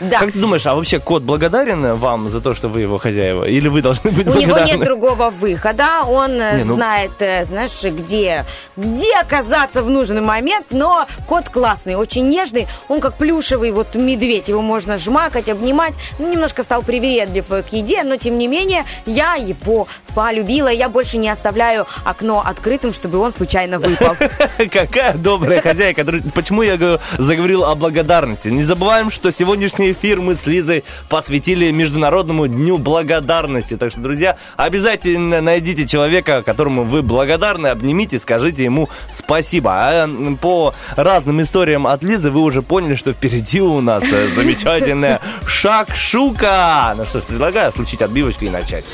[0.00, 0.20] Да.
[0.20, 3.44] Как ты думаешь, а вообще кот благодарен вам за то, что вы его хозяева?
[3.44, 4.70] Или вы должны быть У него благодарны?
[4.70, 8.44] нет другого выхода, он э, Не, ну- знает, э, знаешь, где,
[8.76, 14.48] где оказаться в нужный момент, но кот классный, очень нежный, он как плюшевый вот медведь,
[14.48, 18.84] его можно жмакать, обнимать, ну, немножко стал привередлив э, к еде, но тем не менее
[19.06, 24.16] я его полюбила, я больше не оставляю окно открытым, чтобы он случайно выпал.
[24.72, 26.04] Какая добрая хозяйка.
[26.34, 26.78] Почему я
[27.18, 28.48] заговорил о благодарности?
[28.48, 33.76] Не забываем, что сегодняшний эфир мы с Лизой посвятили Международному дню благодарности.
[33.76, 39.72] Так что, друзья, обязательно найдите человека, которому вы благодарны, обнимите, скажите ему спасибо.
[39.72, 40.08] А
[40.40, 46.94] по разным историям от Лизы вы уже поняли, что впереди у нас э, замечательная шакшука.
[46.96, 48.84] Ну что ж, предлагаю включить отбивочку и начать.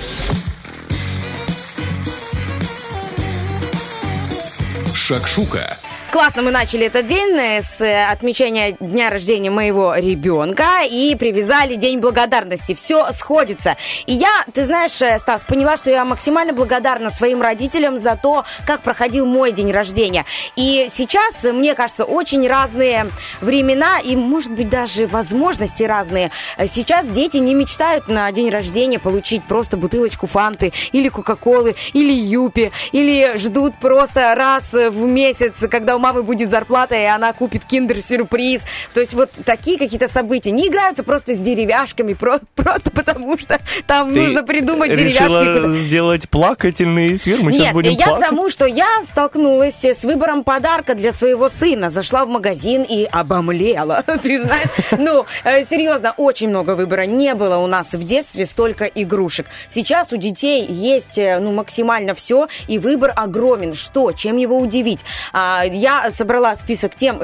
[4.94, 5.76] Шакшука.
[6.12, 11.74] Классно мы начали этот день э, с э, отмечания дня рождения моего ребенка и привязали
[11.74, 12.74] День благодарности.
[12.74, 13.76] Все сходится.
[14.06, 18.44] И я, ты знаешь, э, Стас, поняла, что я максимально благодарна своим родителям за то,
[18.66, 20.24] как проходил мой день рождения.
[20.54, 26.30] И сейчас, мне кажется, очень разные времена и, может быть, даже возможности разные.
[26.66, 32.70] Сейчас дети не мечтают на день рождения получить просто бутылочку фанты или кока-колы, или юпи,
[32.92, 38.62] или ждут просто раз в месяц, когда у мамы будет зарплата, и она купит киндер-сюрприз.
[38.94, 40.50] То есть вот такие какие-то события.
[40.50, 45.78] Не играются просто с деревяшками, про- просто потому что там Ты нужно придумать деревяшки.
[45.86, 47.38] сделать плакательный эфир?
[47.42, 48.28] Мы сейчас Нет, будем я к плакать?
[48.28, 51.90] тому, что я столкнулась с выбором подарка для своего сына.
[51.90, 54.02] Зашла в магазин и обомлела.
[54.22, 54.68] Ты знаешь,
[54.98, 57.02] ну, э, серьезно, очень много выбора.
[57.06, 59.46] Не было у нас в детстве столько игрушек.
[59.68, 63.74] Сейчас у детей есть, э, ну, максимально все, и выбор огромен.
[63.74, 64.12] Что?
[64.12, 65.04] Чем его удивить?
[65.32, 67.22] А, Я собрала список тем,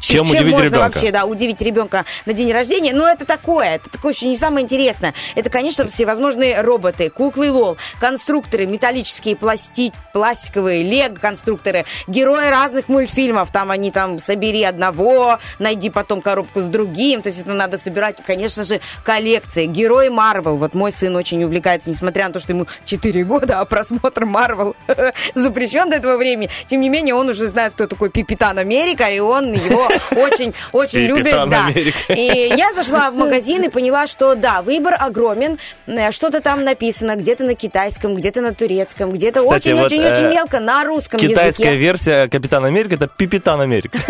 [0.00, 0.78] Чем чем можно ребенка?
[0.80, 2.92] вообще да, удивить ребенка на день рождения.
[2.92, 5.14] Но это такое, это такое еще не самое интересное.
[5.36, 9.92] Это, конечно, всевозможные роботы, куклы лол, конструкторы, металлические, пласти...
[10.12, 13.52] пластиковые, лего-конструкторы, герои разных мультфильмов.
[13.52, 17.22] Там они там собери одного, найди потом коробку с другим.
[17.22, 19.66] То есть это надо собирать, конечно же, коллекции.
[19.66, 20.56] Герои Марвел.
[20.56, 24.74] Вот мой сын очень увлекается, несмотря на то, что ему 4 года, а просмотр Марвел
[25.36, 26.50] запрещен до этого времени.
[26.66, 31.00] Тем не менее, он уже знает, кто такой Пипитан Америка, и он его очень, очень
[31.00, 31.34] любит.
[31.50, 31.68] Да.
[32.08, 35.58] И я зашла в магазин и поняла, что да, выбор огромен.
[35.86, 40.84] Э, Что-то там написано, где-то на китайском, где-то на турецком, где-то очень-очень-очень э, мелко на
[40.84, 41.76] русском Китайская языке.
[41.76, 43.98] версия Капитана Америка это Пипитан Америка.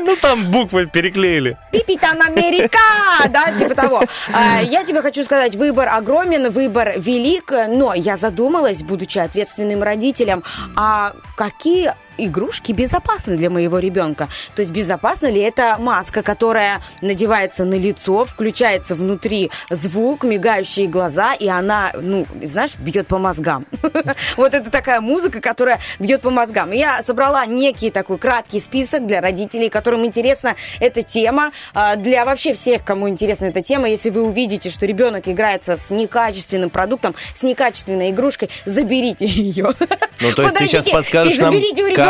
[0.00, 1.58] Ну там буквы переклеили.
[1.72, 2.78] Пипитан Америка!
[3.28, 4.04] Да, типа того.
[4.32, 10.44] А, Я тебе хочу сказать, выбор огромен, выбор велик, но я задумалась, будучи ответственным родителем,
[10.76, 14.28] а какие игрушки безопасны для моего ребенка.
[14.54, 21.34] То есть безопасна ли это маска, которая надевается на лицо, включается внутри звук, мигающие глаза,
[21.34, 23.66] и она, ну, знаешь, бьет по мозгам.
[24.36, 26.72] Вот это такая музыка, которая бьет по мозгам.
[26.72, 31.52] Я собрала некий такой краткий список для родителей, которым интересна эта тема.
[31.74, 35.90] А, Для вообще всех, кому интересна эта тема, если вы увидите, что ребенок играется с
[35.90, 39.74] некачественным продуктом, с некачественной игрушкой, заберите ее.
[40.20, 41.52] Ну, то есть ты сейчас подскажешь нам,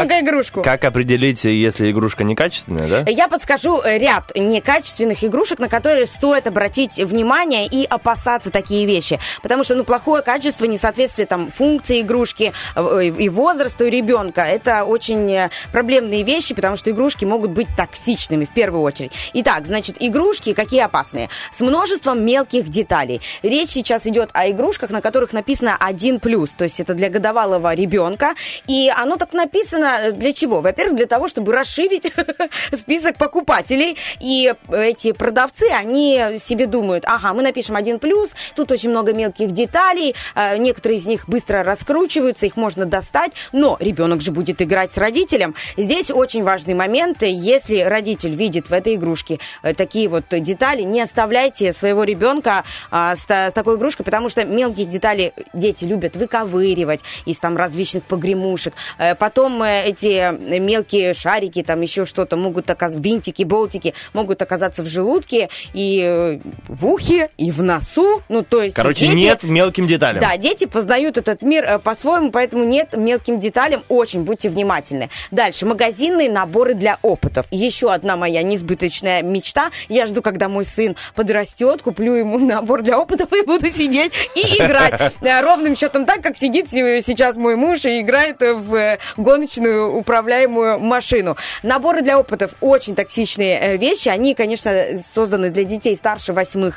[0.01, 3.11] заберите у как, определить, если игрушка некачественная, да?
[3.11, 9.19] Я подскажу э, ряд некачественных игрушек, на которые стоит обратить внимание и опасаться такие вещи.
[9.43, 15.31] Потому что, ну, плохое качество, несоответствие там функции игрушки э, и возрасту ребенка, это очень
[15.33, 19.13] э, проблемные вещи, потому что игрушки могут быть токсичными в первую очередь.
[19.35, 21.29] Итак, значит, игрушки какие опасные?
[21.51, 23.21] С множеством мелких деталей.
[23.43, 28.35] Речь сейчас идет о игрушках, на которых написано 1+, то есть это для годовалого ребенка,
[28.67, 30.61] и оно так написано нужно для чего?
[30.61, 32.13] Во-первых, для того, чтобы расширить
[32.73, 33.97] список покупателей.
[34.21, 39.53] И эти продавцы, они себе думают, ага, мы напишем один плюс, тут очень много мелких
[39.53, 44.93] деталей, э, некоторые из них быстро раскручиваются, их можно достать, но ребенок же будет играть
[44.93, 45.55] с родителем.
[45.77, 51.01] Здесь очень важный момент, если родитель видит в этой игрушке э, такие вот детали, не
[51.01, 56.17] оставляйте своего ребенка а, с, та- с такой игрушкой, потому что мелкие детали дети любят
[56.17, 58.75] выковыривать из там различных погремушек.
[58.99, 64.87] Э, Потом эти мелкие шарики, там еще что-то могут оказаться, винтики, болтики могут оказаться в
[64.87, 68.23] желудке и э, в ухе, и в носу.
[68.29, 70.21] Ну, то есть Короче, дети- нет мелким деталям.
[70.21, 73.83] да, дети познают этот мир э, по-своему, поэтому нет мелким деталям.
[73.89, 75.09] Очень будьте внимательны.
[75.31, 75.67] Дальше.
[75.67, 77.47] Магазинные наборы для опытов.
[77.51, 79.71] Еще одна моя несбыточная мечта.
[79.89, 84.41] Я жду, когда мой сын подрастет, куплю ему набор для опытов и буду сидеть и
[84.63, 85.13] играть.
[85.21, 88.99] Э, Ровным счетом так, как сидит се- сейчас мой муж и играет в э,
[89.69, 91.37] гоночную управляемую машину.
[91.63, 94.09] Наборы для опытов очень токсичные э, вещи.
[94.09, 94.73] Они, конечно,
[95.15, 96.73] созданы для детей старше 8,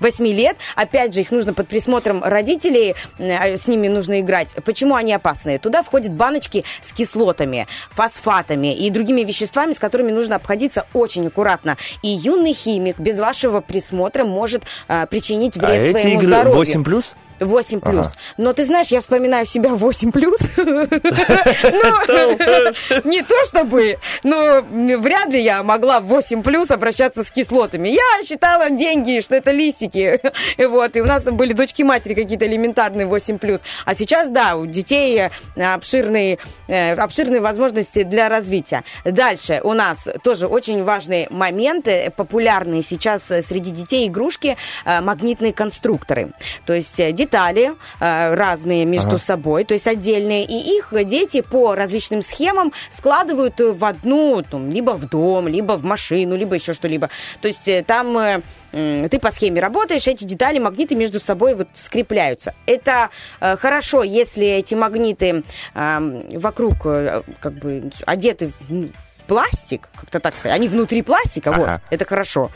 [0.00, 0.56] 8 лет.
[0.76, 4.54] Опять же, их нужно под присмотром родителей, э, с ними нужно играть.
[4.64, 5.58] Почему они опасные?
[5.58, 11.76] Туда входят баночки с кислотами, фосфатами и другими веществами, с которыми нужно обходиться очень аккуратно.
[12.02, 16.58] И юный химик без вашего присмотра может э, причинить А вред эти своему игры здоровью.
[16.58, 17.16] 8 плюс?
[17.40, 18.06] 8 плюс.
[18.06, 18.12] Ага.
[18.36, 20.40] Но ты знаешь, я вспоминаю себя 8 плюс.
[23.04, 24.62] Не то чтобы, но
[24.98, 27.88] вряд ли я могла в 8 плюс обращаться с кислотами.
[27.88, 30.20] Я считала деньги, что это листики.
[30.74, 33.60] Вот, и у нас там были дочки матери какие-то элементарные 8 плюс.
[33.84, 38.82] А сейчас, да, у детей э, обширные, э, обширные возможности для развития.
[39.04, 46.32] Дальше у нас тоже очень важные моменты, популярные сейчас среди детей игрушки, э, магнитные конструкторы.
[46.66, 49.18] То есть детали э, разные между Ага.
[49.18, 54.70] собой, то есть отдельные, и их дети по различным схемам складывают э, в одну, там,
[54.70, 57.08] либо в дом, либо в машину, либо еще что-либо.
[57.40, 58.42] То есть э, там
[58.74, 62.54] ты по схеме работаешь, эти детали, магниты между собой вот скрепляются.
[62.66, 63.10] Это
[63.40, 65.44] э, хорошо, если эти магниты
[65.74, 71.52] э, вокруг э, как бы одеты в, в пластик, как-то так сказать, они внутри пластика,
[71.52, 71.82] вот, Ага.
[71.90, 72.50] это хорошо.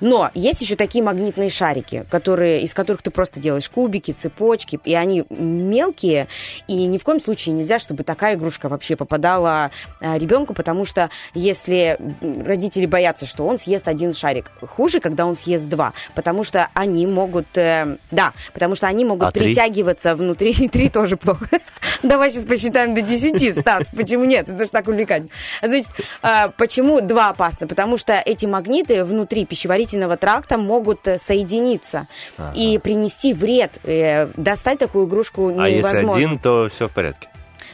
[0.00, 4.94] Но есть еще такие магнитные шарики, которые, из которых ты просто делаешь кубики, цепочки, и
[4.94, 6.28] они мелкие,
[6.68, 9.70] и ни в коем случае нельзя, чтобы такая игрушка вообще попадала
[10.00, 11.98] а, ребенку, потому что если
[12.44, 17.06] родители боятся, что он съест один шарик, хуже, когда он съест два, потому что они
[17.06, 21.48] могут, э, да, потому что они могут А притягиваться внутри, и три тоже плохо.
[22.02, 24.48] Давай сейчас посчитаем до 10, Стас, почему нет?
[24.48, 25.30] Это же так увлекательно.
[25.62, 25.90] Значит,
[26.22, 27.66] а, почему два опасно?
[27.66, 29.83] Потому что эти магниты внутри пищеварительного
[30.16, 32.06] тракта могут э, соединиться
[32.38, 32.52] Ага.
[32.54, 33.78] и принести вред.
[33.84, 36.14] Э, Достать такую игрушку А если невозможно.
[36.26, 37.28] один, то все в порядке.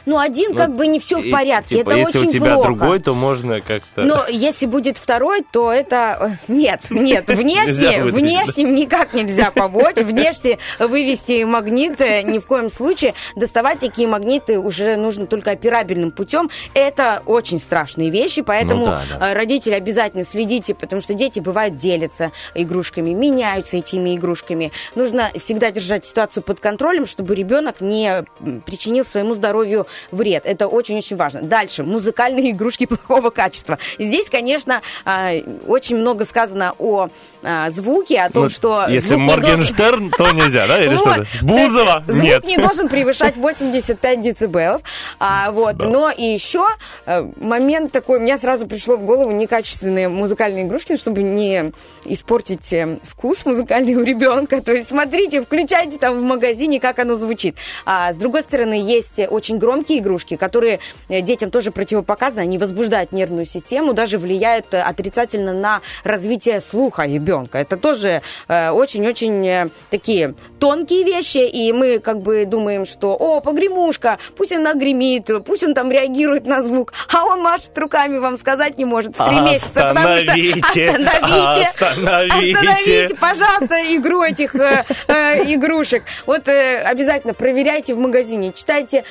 [0.05, 1.77] Ну, один Ну, как бы не все в порядке.
[1.77, 2.67] типа, это если очень у тебя плохо.
[2.67, 4.01] другой, то можно как-то...
[4.03, 6.37] Но если будет второй, то это...
[6.47, 9.95] э, Нет, нет, внешне, внешним никак нельзя помочь.
[9.95, 13.13] Внешне вывести магниты ни в коем случае.
[13.35, 16.49] Доставать такие магниты уже нужно только операбельным путем.
[16.73, 19.31] Это очень страшные вещи, поэтому Ну да, да.
[19.31, 24.71] э, родители обязательно следите, потому что дети бывают делятся игрушками, меняются этими игрушками.
[24.95, 28.23] Нужно всегда держать ситуацию под контролем, чтобы ребенок не
[28.65, 30.43] причинил своему здоровью вред.
[30.45, 31.41] Это очень-очень важно.
[31.41, 31.83] Дальше.
[31.83, 33.77] Музыкальные игрушки плохого качества.
[33.99, 35.31] Здесь, конечно, а,
[35.67, 37.09] очень много сказано о
[37.43, 40.83] а, звуке, о том, Ну, что Если не должен- Моргенштерн, то нельзя, да?
[40.83, 40.99] Или Вот.
[40.99, 41.27] что-то?
[41.41, 42.03] Бузова?
[42.07, 42.43] Звук Нет.
[42.45, 44.81] не должен превышать 85 децибелов.
[45.19, 45.77] А, вот.
[45.79, 46.65] Но и еще
[47.05, 51.71] э, момент такой, мне сразу пришло в голову некачественные музыкальные игрушки, чтобы не
[52.05, 54.61] испортить э, вкус музыкальный у ребенка.
[54.61, 57.57] То есть смотрите, включайте там в магазине, как оно звучит.
[57.85, 60.79] А с другой стороны, есть очень громкие игрушки, которые
[61.09, 62.41] э, детям тоже противопоказаны.
[62.41, 67.57] Они возбуждают нервную систему, даже влияют э, отрицательно на развитие слуха ребенка.
[67.57, 74.19] Это тоже э, очень-очень такие тонкие вещи, и мы как бы думаем, что, о, погремушка,
[74.37, 78.77] пусть она гремит, пусть он там реагирует на звук, а он машет руками, вам сказать
[78.77, 80.89] не может в три месяца, потому что Остановите!
[80.89, 83.15] остановите, Остановите!
[83.19, 86.03] пожалуйста, игру этих э, э, игрушек.
[86.25, 89.03] Вот э, обязательно проверяйте в магазине, читайте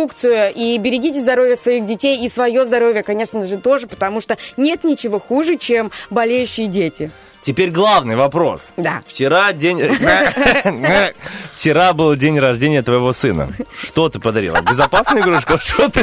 [0.00, 4.84] инструкцию и берегите здоровье своих детей и свое здоровье, конечно же, тоже, потому что нет
[4.84, 7.10] ничего хуже, чем болеющие дети.
[7.42, 8.72] Теперь главный вопрос.
[8.76, 9.02] Да.
[9.06, 9.80] Вчера день...
[11.56, 13.48] Вчера был день рождения твоего сына.
[13.82, 14.60] Что ты подарила?
[14.60, 15.58] Безопасную игрушку?
[15.58, 16.00] Что ты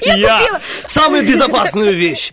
[0.00, 2.32] я Я самую безопасную вещь.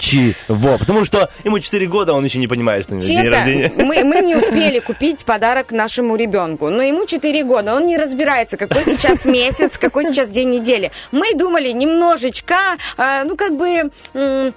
[0.00, 0.78] Ничего.
[0.78, 3.72] Потому что ему 4 года, он еще не понимает, что у него день Честно, рождения.
[3.76, 6.68] мы, мы не успели купить подарок нашему ребенку.
[6.70, 10.90] Но ему 4 года, он не разбирается, какой сейчас месяц, какой сейчас день недели.
[11.12, 14.52] Мы думали немножечко, э, ну, как бы, ну,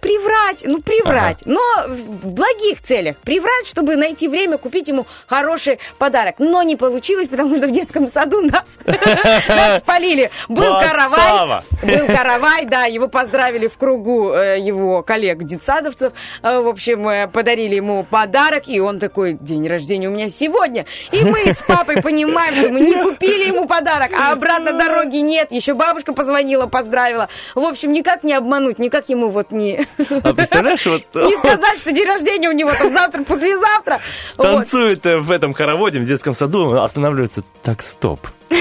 [0.00, 1.38] приврать, ну, приврать.
[1.44, 3.16] Но в благих целях.
[3.18, 6.36] Приврать, чтобы найти время купить ему хороший подарок.
[6.38, 8.78] Но не получилось, потому что в детском саду нас,
[9.48, 10.30] нас спалили.
[10.48, 11.62] Был каравай.
[11.82, 16.12] Был каравай, да, его поздравили в кругу э, его коллег детсадовцев.
[16.42, 20.86] Э, в общем, э, подарили ему подарок, и он такой, день рождения у меня сегодня.
[21.12, 25.52] И мы с папой понимаем, что мы не купили ему подарок, а обратно дороги нет.
[25.52, 27.28] Еще бабушка позвонила, поздравила.
[27.54, 29.86] В общем, никак не обмануть, никак ему вот не...
[29.98, 34.00] А представляешь, вот Не сказать, что день рождения у него там завтра, послезавтра.
[34.36, 37.42] Танцует э, в этом хороводе в детском саду, останавливается.
[37.62, 38.20] Так, стоп.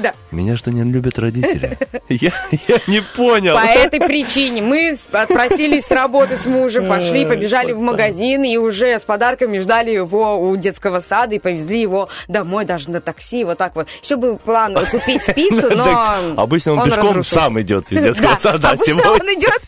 [0.00, 0.14] Да.
[0.30, 1.76] Меня что, не любят родители?
[2.08, 2.32] Я,
[2.68, 3.54] я не понял.
[3.54, 8.98] По этой причине мы отпросились с работы с мужем, пошли, побежали в магазин и уже
[8.98, 13.58] с подарками ждали его у детского сада и повезли его домой даже на такси, вот
[13.58, 13.88] так вот.
[14.02, 17.34] Еще был план купить пиццу, но Обычно он, пешком разрушился.
[17.34, 18.68] сам идет из детского Да, сада.
[18.68, 19.60] а обычно сегодня- он идет,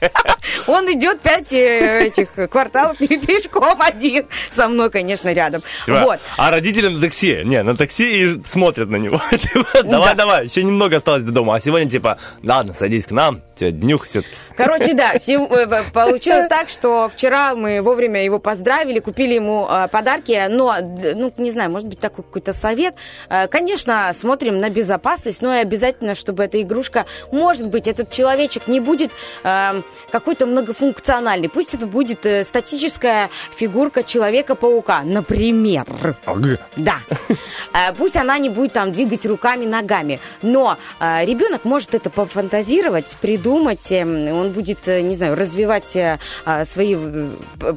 [0.66, 4.26] он идет пять э, этих кварталов пешком один.
[4.50, 5.62] Со мной, конечно, рядом.
[5.86, 6.20] Типа, Вот.
[6.36, 7.42] А родители на такси.
[7.44, 9.20] Не, на такси и смотрят на него.
[9.30, 10.21] Типа, давай, Да.
[10.22, 11.56] Давай, еще немного осталось до дома.
[11.56, 14.34] А сегодня, типа, ладно, садись к нам, тебе днюх все-таки.
[14.56, 20.46] Короче, да, э, получилось так, что вчера мы вовремя его поздравили, купили ему э, подарки,
[20.48, 20.76] но,
[21.14, 22.94] ну, не знаю, может быть, такой какой-то совет.
[23.28, 28.68] Э, Конечно, смотрим на безопасность, но и обязательно, чтобы эта игрушка, может быть, этот человечек
[28.68, 29.10] не будет
[29.42, 35.84] э, какой-то многофункциональный, пусть это будет э, статическая фигурка Человека-паука, например.
[36.76, 36.98] Да.
[37.96, 40.01] Пусть она не будет там двигать руками, ногами.
[40.42, 43.90] Но э, ребенок может это пофантазировать, придумать.
[43.92, 47.28] эм, Он будет, э, не знаю, развивать э, а, свои э,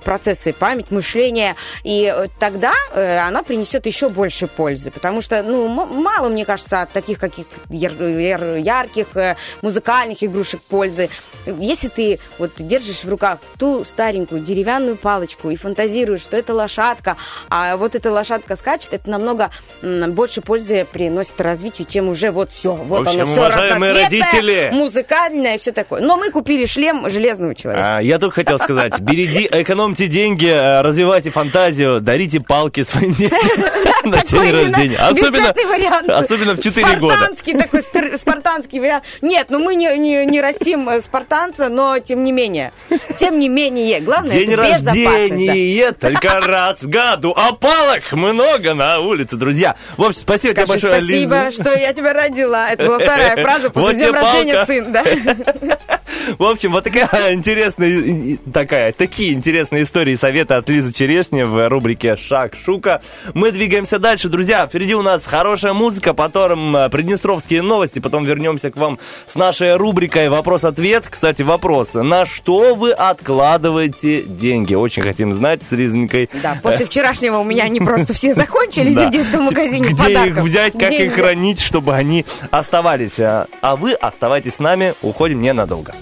[0.04, 1.56] процессы память, мышления.
[1.84, 4.92] И э, тогда э, она принесет еще больше пользы.
[4.92, 10.62] Потому что, ну, мало, мне кажется, от таких каких яр- яр- ярких э, музыкальных игрушек
[10.62, 11.10] пользы.
[11.46, 17.18] Если ты вот держишь в руках ту старенькую деревянную палочку и фантазируешь, что это лошадка,
[17.50, 19.52] а вот эта лошадка скачет, это намного
[19.82, 24.70] больше пользы приносит развитию, чем уже вот все, вот общем, оно все уважаемые родители.
[24.74, 26.02] музыкальное и все такое.
[26.02, 27.98] Но мы купили шлем железного человека.
[27.98, 33.40] А, я только хотел сказать, береги, экономьте деньги, э, развивайте фантазию, дарите палки своим детям
[34.12, 34.98] на день рождения.
[34.98, 37.16] Особенно, особенно в 4 года.
[37.16, 37.82] Спартанский такой
[38.18, 39.04] спартанский вариант.
[39.22, 42.72] Нет, ну мы не, не, не растим э, спартанца, но тем не менее.
[43.20, 44.00] Тем не менее.
[44.02, 45.46] Главное, День это безопасность.
[45.48, 45.54] да.
[45.54, 49.76] рождения только раз в году, а палок много на улице, друзья.
[49.98, 51.52] В общем, спасибо тебе Скажи большое, спасибо, Лиза.
[51.52, 52.70] что я тебя родила.
[52.70, 55.04] Это была вторая фраза после Вот дня тебе рождения сын, да?
[56.38, 61.70] В общем, вот такая интересная, такая, такие интересные истории и советы от Лизы Черешни в
[61.70, 63.02] рубрике «Шаг Шука».
[63.34, 64.68] Мы двигаемся дальше, друзья.
[64.68, 69.76] Впереди у нас хорошая музыка, потом э, приднестровские новости, потом вернемся к вам с нашей
[69.76, 71.06] рубрикой «Вопрос-ответ».
[71.10, 71.94] Кстати, вопрос.
[71.94, 74.74] На что вы откладываете деньги?
[74.74, 76.30] Очень хотим знать с Лизонькой.
[76.42, 80.74] Да, после вчерашнего у меня они просто все закончились в детском магазине Где их взять,
[80.74, 83.20] как их хранить, чтобы они оставались.
[83.20, 85.94] А вы оставайтесь с нами, уходим ненадолго.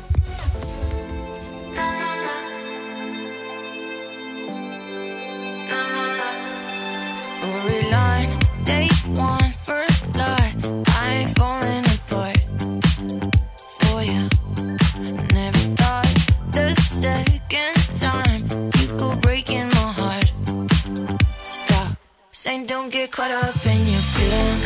[22.43, 24.63] Saying don't get caught up in your feelings.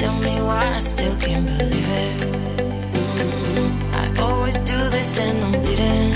[0.00, 2.14] Tell me why I still can't believe it.
[4.00, 6.10] I always do this, then I'm bleeding.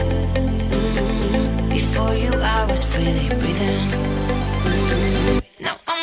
[1.76, 3.86] Before you, I was freely breathing.
[5.66, 5.99] Now I'm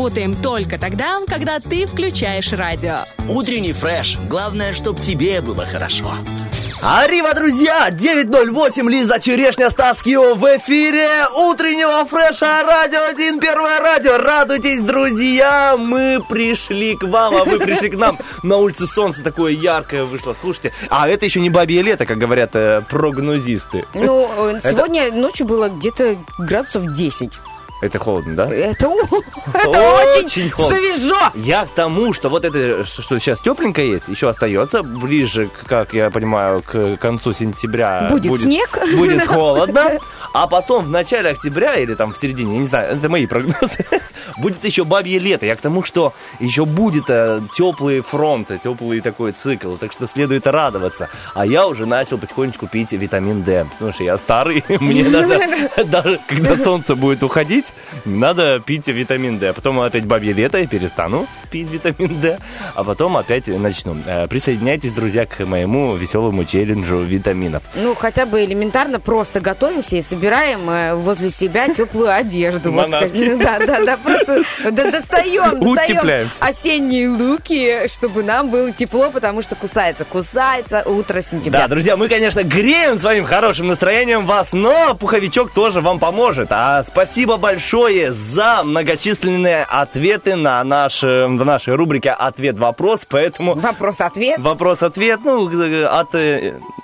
[0.00, 2.94] работаем только тогда, когда ты включаешь радио.
[3.28, 4.16] Утренний фреш.
[4.30, 6.14] Главное, чтобы тебе было хорошо.
[6.82, 7.90] Арива, друзья!
[7.90, 14.16] 9.08, Лиза Черешня, Стас Кио в эфире утреннего фреша Радио 1, Первое радио.
[14.16, 15.76] Радуйтесь, друзья!
[15.76, 18.18] Мы пришли к вам, а вы пришли к нам.
[18.42, 20.72] На улице солнце такое яркое вышло, слушайте.
[20.88, 23.84] А это еще не бабье лето, как говорят э, прогнозисты.
[23.92, 27.32] Ну, э, Это- сегодня ночью было где-то градусов 10.
[27.80, 28.48] Это холодно, да?
[28.48, 28.90] Это,
[29.54, 29.68] это
[30.18, 30.78] очень, холодно.
[30.78, 31.16] свежо.
[31.34, 36.10] Я к тому, что вот это, что сейчас тепленько есть, еще остается ближе, как я
[36.10, 38.08] понимаю, к концу сентября.
[38.10, 38.78] Будет снег.
[38.96, 39.98] Будет холодно.
[40.32, 43.84] А потом в начале октября или там в середине, я не знаю, это мои прогнозы,
[44.38, 45.44] будет еще бабье лето.
[45.44, 49.74] Я к тому, что еще будет э, теплые фронты, теплый такой цикл.
[49.74, 51.08] Так что следует радоваться.
[51.34, 53.66] А я уже начал потихонечку пить витамин D.
[53.72, 55.40] Потому что я старый, мне надо,
[55.86, 57.66] даже когда солнце будет уходить,
[58.04, 59.48] надо пить витамин D.
[59.48, 62.38] А потом опять бабье лето, и перестану пить витамин D.
[62.74, 63.96] А потом опять начну.
[64.06, 67.64] Э, Присоединяйтесь, друзья, к моему веселому челленджу витаминов.
[67.74, 72.72] Ну, хотя бы элементарно просто готовимся и собираем э, возле себя теплую одежду.
[72.72, 72.90] Вот.
[73.40, 79.54] Да, да, да, просто да, достаем, достаем осенние луки, чтобы нам было тепло, потому что
[79.54, 81.60] кусается, кусается утро сентября.
[81.60, 86.48] Да, друзья, мы, конечно, греем своим хорошим настроением вас, но пуховичок тоже вам поможет.
[86.50, 93.54] А спасибо большое за многочисленные ответы на, наш, э, в нашей рубрике «Ответ-вопрос», поэтому...
[93.54, 94.38] Вопрос-ответ.
[94.38, 96.14] Вопрос-ответ, ну, э, от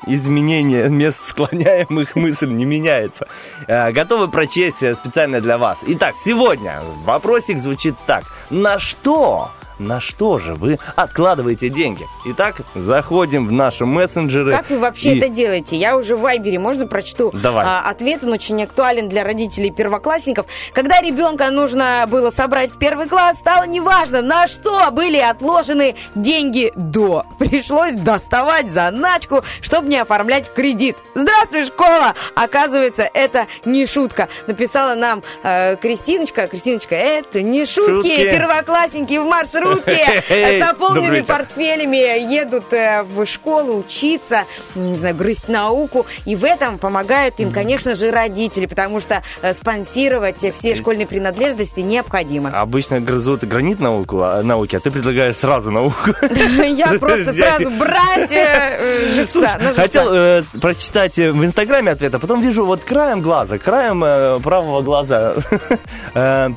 [0.07, 3.26] изменения мест склоняемых мысль не меняется.
[3.67, 5.85] Э, Готовы прочесть э, специально для вас.
[5.87, 8.25] Итак, сегодня вопросик звучит так.
[8.51, 12.07] На что на что же вы откладываете деньги?
[12.27, 14.51] Итак, заходим в наши мессенджеры.
[14.53, 15.77] Как вы вообще и- это делаете?
[15.77, 17.65] Я уже в Вайбере, можно прочту Давай.
[17.67, 20.47] а, ответ, он очень актуален для родителей первоклассников.
[20.73, 26.73] Когда ребенка нужно было собрать в первый класс, стало неважно, на что были отложены деньги
[26.77, 27.25] до.
[27.39, 30.97] Пришлось доставать заначку, чтобы не оформлять кредит.
[31.15, 32.15] Здравствуй, школа!
[32.35, 34.29] Оказывается, это не шутка.
[34.47, 36.47] Написала нам э, Кристиночка.
[36.47, 37.97] Кристиночка, это не шутки.
[37.97, 38.31] Шутки.
[38.31, 44.45] Первоклассники в маршрутке Эй, с наполненными портфелями едут э, в школу учиться,
[44.75, 46.07] не знаю, грызть науку.
[46.25, 51.81] И в этом помогают им, конечно же, родители, потому что э, спонсировать все школьные принадлежности
[51.81, 52.51] необходимо.
[52.51, 56.11] Обычно грызут гранит науку, а, науки, а ты предлагаешь сразу науку.
[56.23, 59.59] Я просто сразу брать э, э, живца.
[59.75, 65.35] Хотел прочитать в Инстаграме ответ, а потом вижу вот краем глаза, краем правого глаза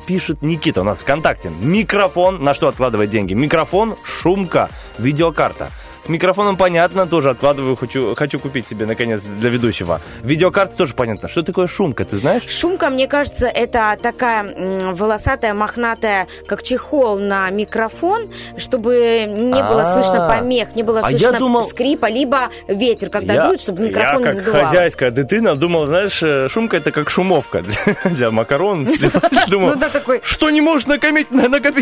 [0.06, 1.50] пишет Никита у нас ВКонтакте.
[1.60, 3.34] Микрофон, на что откладывать деньги?
[3.34, 4.68] Микрофон, шумка,
[4.98, 5.70] видеокарта.
[6.04, 10.00] С микрофоном понятно, тоже откладываю, хочу, хочу купить себе, наконец, для ведущего.
[10.22, 11.28] Видеокарта тоже понятно.
[11.28, 12.48] Что такое шумка, ты знаешь?
[12.48, 19.94] Шумка, мне кажется, это такая волосатая, мохнатая, как чехол на микрофон, чтобы не было А.
[19.94, 24.12] слышно помех, не было А слышно думал- скрипа, либо ветер, когда Я- дует, чтобы микрофон
[24.12, 24.64] я не как задувало.
[24.66, 27.76] хозяйская дитина думал, знаешь, э, шумка это как шумовка для,
[28.10, 28.86] для макарон.
[29.48, 31.30] Думал, Ну да, такой, что не можешь накопить,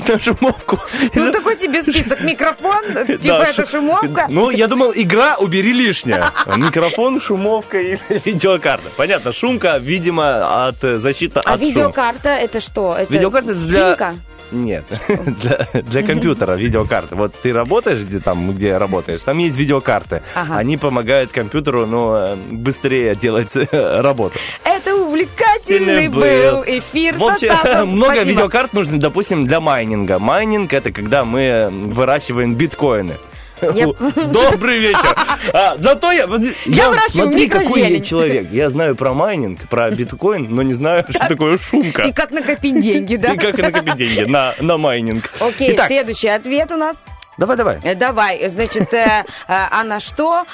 [0.09, 0.81] на шумовку?
[1.15, 2.21] ну такой себе список.
[2.21, 2.83] Микрофон,
[3.21, 4.08] типа это шу- шумовка.
[4.09, 4.27] Шумовка.
[4.31, 6.25] Ну, я думал, игра «Убери лишнее».
[6.57, 8.89] Микрофон, шумовка и видеокарта.
[8.97, 11.71] Понятно, шумка, видимо, от э, защиты А от шума.
[11.71, 12.95] видеокарта это что?
[12.99, 13.89] Это Видеокарта это для...
[13.91, 14.15] симка?
[14.51, 14.85] Нет,
[15.43, 17.17] для, для компьютера видеокарты.
[17.17, 20.23] Вот ты работаешь где там, где работаешь, там есть видеокарты.
[20.35, 20.57] Ага.
[20.57, 23.67] Они помогают компьютеру, ну, э, быстрее делать э,
[24.01, 24.39] работу.
[24.65, 28.31] Это увлекательный был эфир В общем, много Спасибо.
[28.31, 30.19] видеокарт нужно, допустим, для майнинга.
[30.19, 33.17] Майнинг это когда мы выращиваем биткоины.
[33.61, 35.17] Добрый вечер.
[35.53, 36.27] А, зато я...
[36.67, 38.03] Я какой я микрозелень.
[38.03, 38.49] человек.
[38.51, 42.03] Я знаю про майнинг, про биткоин, но не знаю, что такое шумка.
[42.03, 43.33] И как накопить деньги, да?
[43.35, 45.31] И как накопить деньги на, на майнинг.
[45.41, 46.97] Окей, следующий ответ у нас.
[47.37, 47.79] давай, давай.
[47.83, 50.45] Э, Давай, значит, э, э, а на что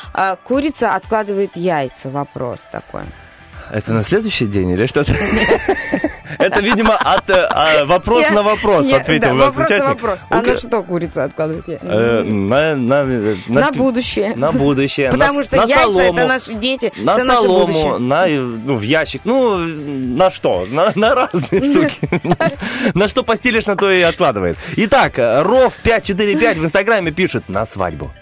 [0.45, 2.09] курица откладывает яйца?
[2.09, 3.03] Вопрос такой.
[3.73, 5.15] Это на следующий день или что-то?
[6.39, 9.79] Это, видимо, от э, а, вопрос Я- на вопрос я- ответил да, у нас вопрос
[9.81, 10.19] на вопрос.
[10.31, 11.85] А Ну-ка, на что курица откладывает яйца?
[11.87, 13.05] э, На на-
[13.49, 14.33] На будущее.
[14.35, 15.11] На будущее.
[15.13, 17.99] Потому на, что на яйца солому, это наши дети, На это наше солому, будущее.
[17.99, 19.23] на, э, ну, в ящик.
[19.25, 20.67] Ну, на что?
[20.69, 22.21] На, на разные штуки.
[22.95, 24.59] На что постелишь, на то и откладывает.
[24.77, 28.13] Итак, э, Ров 545 в Инстаграме пишет на свадьбу.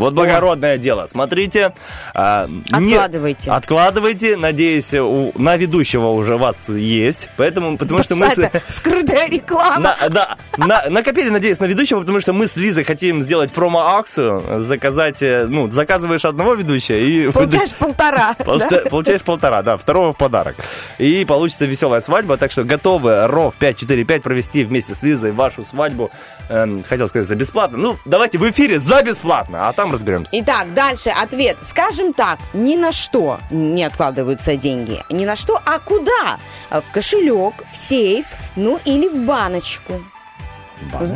[0.00, 1.06] Вот благородное дело.
[1.08, 1.72] Смотрите.
[2.14, 3.50] а, не- Откладывайте.
[3.50, 4.36] Откладывайте.
[4.36, 7.28] Надеюсь, у- на ведущего уже вас есть.
[7.36, 8.26] Поэтому, потому что мы...
[8.30, 9.96] с- скрытая реклама.
[10.00, 14.62] на- да, на- накопили, надеюсь, на ведущего, потому что мы с Лизой хотим сделать промо-акцию,
[14.64, 17.30] заказать, э, ну, заказываешь одного ведущего и...
[17.30, 18.34] Получаешь полтора.
[18.44, 18.82] да?
[18.90, 20.56] Получаешь полтора, да, второго в подарок.
[20.98, 26.10] И получится веселая свадьба, так что готовы РОВ 545 провести вместе с Лизой вашу свадьбу,
[26.48, 27.78] эм, хотел сказать, за бесплатно.
[27.78, 30.30] Ну, давайте в эфире за бесплатно, а там разберемся.
[30.40, 31.58] Итак, дальше ответ.
[31.62, 35.02] Скажем так, ни на что не откладываются деньги.
[35.10, 36.38] Ни на что, а куда?
[36.70, 38.26] В кошелек, в сейф,
[38.56, 39.94] ну или в баночку.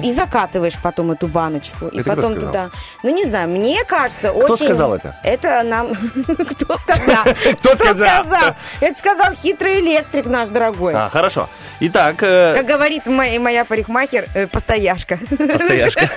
[0.02, 1.88] И закатываешь потом эту баночку.
[1.88, 2.70] И Это кто потом туда.
[3.02, 4.66] Ну, не знаю, мне кажется, Кто очень...
[4.66, 5.16] сказал это?
[5.22, 5.94] Это нам...
[6.50, 7.24] Кто сказал?
[7.58, 8.24] Кто сказал?
[8.80, 10.94] Это сказал хитрый электрик наш дорогой.
[10.94, 11.48] А, хорошо.
[11.80, 15.18] Итак, э, Как говорит моя, парикмахер, э, постояшка.
[15.28, 16.10] Постояшка.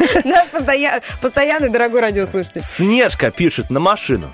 [1.22, 2.62] Постоянный дорогой радиослушатель.
[2.62, 4.34] Снежка пишет на машину.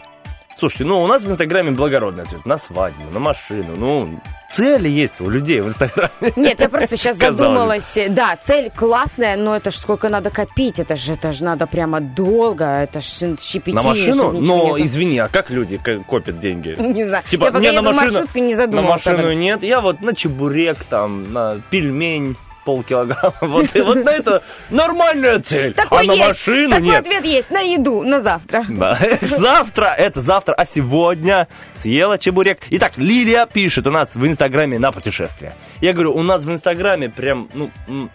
[0.64, 2.46] Слушайте, ну у нас в Инстаграме благородный ответ.
[2.46, 3.76] На свадьбу, на машину.
[3.76, 6.10] Ну, цели есть у людей в Инстаграме.
[6.38, 8.00] Нет, я просто сейчас задумалась.
[8.10, 10.80] Да, цель классная, но это ж сколько надо копить.
[10.80, 12.64] Это же это ж надо прямо долго.
[12.64, 13.82] Это ж щепетильно.
[13.82, 14.32] На машину?
[14.32, 14.84] Но, нету.
[14.84, 15.78] извини, а как люди
[16.08, 16.78] копят деньги?
[16.80, 17.26] Не знаю.
[17.30, 19.10] Типа, я пока мне на машину, не на задумывался.
[19.12, 19.64] об машину нет.
[19.64, 23.34] Я вот на чебурек, там, на пельмень полкилограмма.
[23.42, 25.74] Вот, и вот на это нормальная цель.
[25.74, 26.28] Такой а на есть.
[26.28, 27.02] машину Такой нет.
[27.02, 27.52] ответ есть.
[27.52, 28.66] На еду, на завтра.
[28.70, 28.98] Да.
[29.22, 32.60] Завтра, это завтра, а сегодня съела чебурек.
[32.72, 35.56] Итак, Лилия пишет у нас в Инстаграме на путешествие.
[35.82, 37.70] Я говорю, у нас в Инстаграме прям, ну,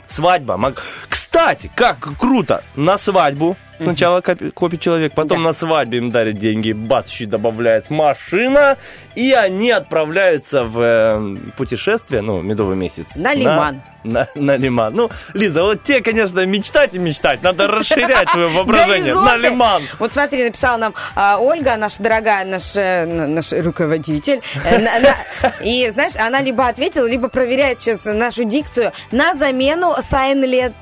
[0.07, 0.75] свадьба.
[1.09, 6.73] Кстати, как круто, на свадьбу Сначала копи- копит человек, потом на свадьбе им дарят деньги,
[6.73, 8.77] бац, еще добавляет машина,
[9.15, 13.17] и они отправляются в э, путешествие, ну, медовый месяц.
[13.17, 13.81] На лиман.
[14.05, 14.95] На, на лиман.
[14.95, 19.15] Ну, Лиза, вот тебе, конечно, мечтать и мечтать, надо расширять свое воображение.
[19.15, 19.83] На лиман.
[19.99, 24.41] Вот смотри, написала нам а, Ольга, наша дорогая, наш, э, наш руководитель.
[24.65, 29.95] Э, на- на- И, знаешь, она либо ответила, либо проверяет сейчас нашу дикцию на замену
[29.99, 30.73] silent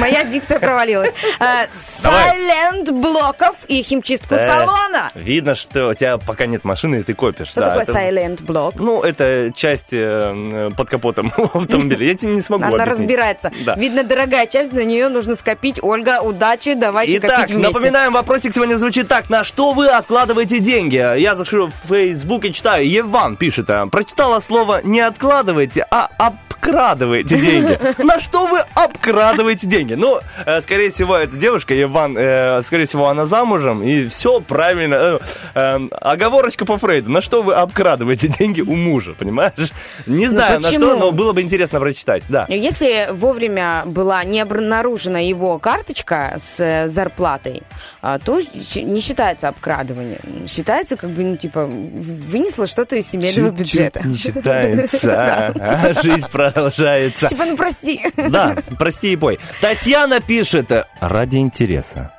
[0.00, 1.12] моя дикция провалилась.
[1.40, 5.10] Э, Silent блоков и химчистку Э, салона.
[5.14, 7.48] Видно, что у тебя пока нет машины, и ты копишь.
[7.48, 8.74] Что такое silent блок?
[8.76, 12.06] Ну, это часть э, под капотом автомобиля.
[12.06, 13.50] Я тебе не смогу Она разбирается.
[13.76, 15.78] Видно, дорогая часть, на нее нужно скопить.
[15.82, 17.72] Ольга, удачи, давайте копить вместе.
[17.72, 19.30] напоминаем, вопросик сегодня звучит так.
[19.30, 20.96] На что вы откладываете деньги?
[21.18, 22.88] Я захожу в Facebook и читаю.
[22.88, 23.68] Еван пишет.
[23.90, 27.78] Прочитала слово не откладывайте, а обкрадываете деньги.
[28.02, 29.94] На что вы обкрадываете деньги?
[29.94, 34.94] Ну, э, скорее всего, эта девушка, Еван, э, скорее всего, она замужем, и все правильно.
[34.94, 35.18] Э,
[35.54, 37.10] э, Оговорочка по Фрейду.
[37.10, 39.72] На что вы обкрадываете деньги у мужа, понимаешь?
[40.06, 42.22] Не знаю, на Ну, что, но было бы интересно прочитать.
[42.28, 42.46] Да.
[42.48, 47.62] Если вовремя была не обнаружена его карточка с э, зарплатой,
[48.00, 48.40] а, то
[48.76, 50.46] не считается обкрадыванием.
[50.48, 54.06] Считается, как бы, ну, типа, вынесла что-то из семейного Чуть-чуть бюджета.
[54.06, 57.28] не считается, а жизнь продолжается.
[57.28, 58.00] Типа, ну прости.
[58.16, 59.38] Да, прости и пой.
[59.60, 60.70] Татьяна пишет
[61.08, 62.12] ради интереса.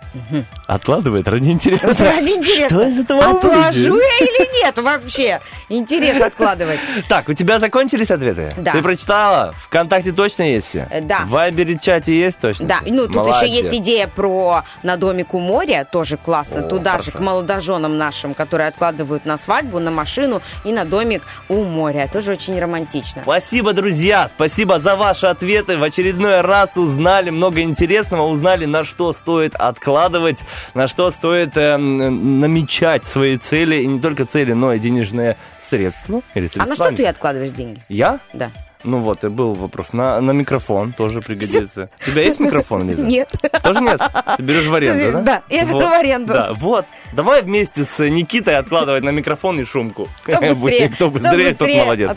[0.67, 1.87] Откладывает ради интереса.
[1.87, 2.65] Ради интереса.
[2.75, 4.03] Что из этого Отложу выйдет?
[4.19, 5.39] я или нет вообще?
[5.69, 6.79] Интерес откладывать.
[7.07, 8.49] Так, у тебя закончились ответы?
[8.57, 8.71] Да.
[8.71, 9.53] Ты прочитала?
[9.63, 10.87] Вконтакте точно есть все?
[11.03, 11.21] Да.
[11.25, 12.67] В Вайбере чате есть точно?
[12.67, 13.41] Да, ну тут Молодец.
[13.43, 16.65] еще есть идея про на домик у моря, тоже классно.
[16.65, 17.11] О, Туда хорошо.
[17.11, 22.09] же к молодоженам нашим, которые откладывают на свадьбу, на машину и на домик у моря.
[22.11, 23.21] Тоже очень романтично.
[23.23, 25.77] Спасибо, друзья, спасибо за ваши ответы.
[25.77, 29.99] В очередной раз узнали много интересного, узнали, на что стоит откладывать.
[30.09, 30.39] Откладывать,
[30.73, 36.21] на что стоит э, намечать свои цели, и не только цели, но и денежные средства.
[36.33, 36.75] Или А на средства.
[36.87, 37.81] что ты откладываешь деньги?
[37.89, 38.19] Я?
[38.33, 38.51] Да.
[38.85, 39.91] Ну вот, и был вопрос.
[39.91, 41.89] На, на микрофон тоже пригодится.
[42.01, 43.03] У тебя есть микрофон, Лиза?
[43.05, 43.29] Нет.
[43.61, 43.99] Тоже нет?
[44.37, 45.21] Ты берешь в аренду, да?
[45.21, 46.33] Да, я беру в аренду.
[46.33, 46.85] Да, вот.
[47.11, 50.07] Давай вместе с Никитой откладывать на микрофон и шумку.
[50.23, 52.09] Кто быстрее, Кто быстрее, тот молодец.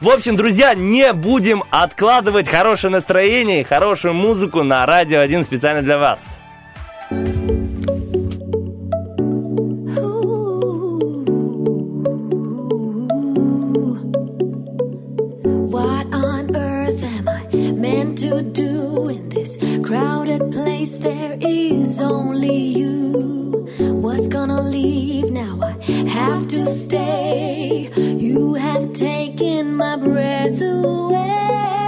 [0.00, 5.82] В общем, друзья, не будем откладывать хорошее настроение и хорошую музыку на Радио 1 специально
[5.82, 6.40] для вас.
[29.00, 31.79] Taken my breath away.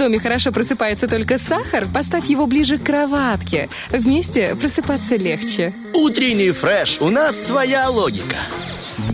[0.00, 3.68] Доме хорошо просыпается только сахар, поставь его ближе к кроватке.
[3.90, 5.74] Вместе просыпаться легче.
[5.92, 8.36] Утренний фреш, у нас своя логика.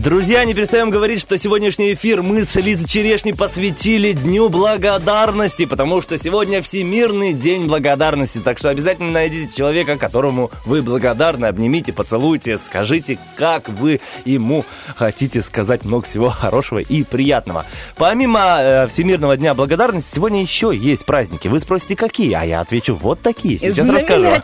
[0.07, 6.01] Друзья, не перестаем говорить, что сегодняшний эфир мы с Лизой Черешней посвятили Дню Благодарности, потому
[6.01, 8.37] что сегодня Всемирный день благодарности.
[8.37, 14.63] Так что обязательно найдите человека, которому вы благодарны, обнимите, поцелуйте, скажите, как вы ему
[14.95, 17.65] хотите сказать много всего хорошего и приятного.
[17.97, 21.49] Помимо э, Всемирного Дня Благодарности, сегодня еще есть праздники.
[21.49, 22.31] Вы спросите, какие?
[22.31, 23.59] А я отвечу, вот такие.
[23.59, 24.27] Сейчас расскажу.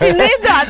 [0.43, 0.65] Да,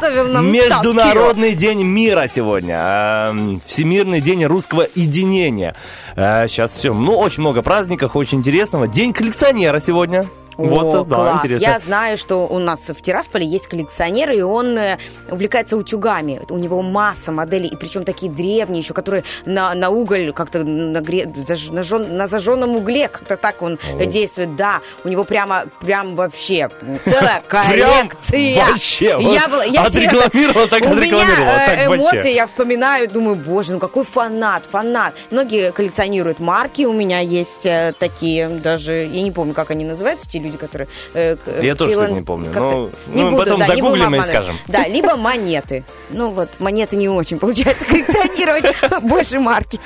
[0.00, 3.28] подготовил нам Международный день мира сегодня.
[3.28, 5.74] Эм, Всемирный день русского единения.
[6.16, 6.94] Сейчас все.
[6.94, 8.88] Ну, очень много праздников, очень интересного.
[8.88, 10.26] День коллекционера сегодня.
[10.58, 11.44] О, вот, да, класс.
[11.44, 11.64] интересно.
[11.64, 14.98] Я знаю, что у нас в Тирасполе есть коллекционер, и он э,
[15.30, 16.40] увлекается утюгами.
[16.48, 21.24] У него масса моделей, и причем такие древние еще, которые на, на уголь как-то нагре...
[21.24, 24.04] заж- на, жжен- на зажженном угле как-то так он О.
[24.06, 24.56] действует.
[24.56, 26.68] Да, у него прямо, прям вообще
[27.04, 28.56] целая коллекция.
[28.66, 31.26] вообще, Я была- я серьезно- отрекламировала, так У меня
[31.66, 35.14] так э, эмоции, я вспоминаю, думаю, боже, ну какой фанат, фанат.
[35.30, 40.28] Многие коллекционируют марки, у меня есть э, такие даже, я не помню, как они называются,
[40.42, 40.88] люди, которые...
[41.14, 44.14] э, к- Я тоже, кстати, не помню, но- не ну, буду, потом да, не загуглим
[44.16, 44.56] и скажем.
[44.68, 45.84] Да, либо монеты.
[46.10, 49.80] Ну вот, монеты не очень получается коллекционировать, больше марки.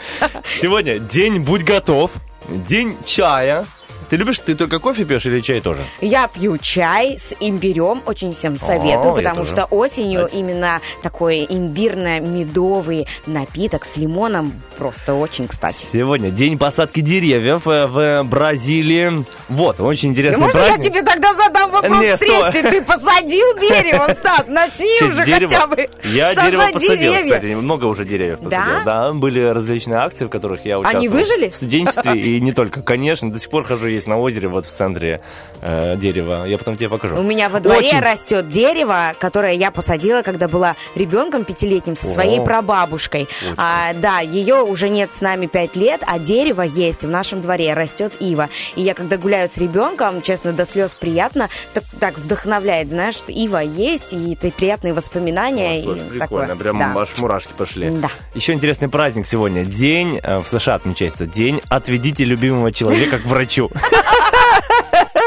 [0.61, 2.11] Сегодня день «Будь готов»,
[2.49, 3.65] день чая,
[4.09, 5.81] Ты любишь, ты только кофе пьешь или чай тоже?
[6.01, 10.41] Я пью чай с имбирем, очень всем советую, я потому что осенью Кстати.
[10.41, 15.85] именно такой имбирно-медовый напиток с лимоном просто очень кстати.
[15.93, 19.25] Сегодня день посадки деревьев э, в Бразилии.
[19.49, 20.85] Вот, очень интересный Можно праздник.
[20.85, 22.61] я тебе тогда задам вопрос Нет, встречный?
[22.61, 22.71] стой.
[22.71, 24.47] Ты посадил дерево, Стас?
[24.49, 25.53] Начни Честь уже дерева.
[25.53, 27.23] хотя бы Я дерево посадил, деревья.
[27.23, 28.85] кстати, много уже деревьев посадил.
[28.85, 29.13] Да?
[29.13, 31.09] были различные акции, в которых я участвовал.
[31.11, 31.49] выжили?
[31.51, 32.83] В студенчестве и не только.
[32.83, 35.21] Конечно, до сих пор хожу, есть на озере, вот в центре
[35.61, 36.45] э, дерева.
[36.47, 37.17] Я потом тебе покажу.
[37.17, 42.07] У меня во дворе Очень- растет дерево, которое я посадила, когда была ребенком пятилетним со
[42.07, 42.45] своей О.
[42.45, 43.29] прабабушкой.
[43.57, 47.75] А, да, ее уже нет с нами пять лет, а дерево есть в нашем дворе,
[47.75, 48.49] растет ива.
[48.77, 53.33] И я когда гуляю с ребенком, честно, до слез приятно, так, так вдохновляет, знаешь, что
[53.33, 55.83] ива есть, и это приятные воспоминания.
[55.83, 56.57] Слушай, и прикольно, такое.
[56.63, 57.01] прям Да.
[57.01, 57.91] аж мурашки пошли.
[57.91, 58.11] Да.
[58.35, 59.65] Еще интересный праздник сегодня.
[59.65, 63.71] День, э, в США отмечается, день «Отведите любимого человека к врачу».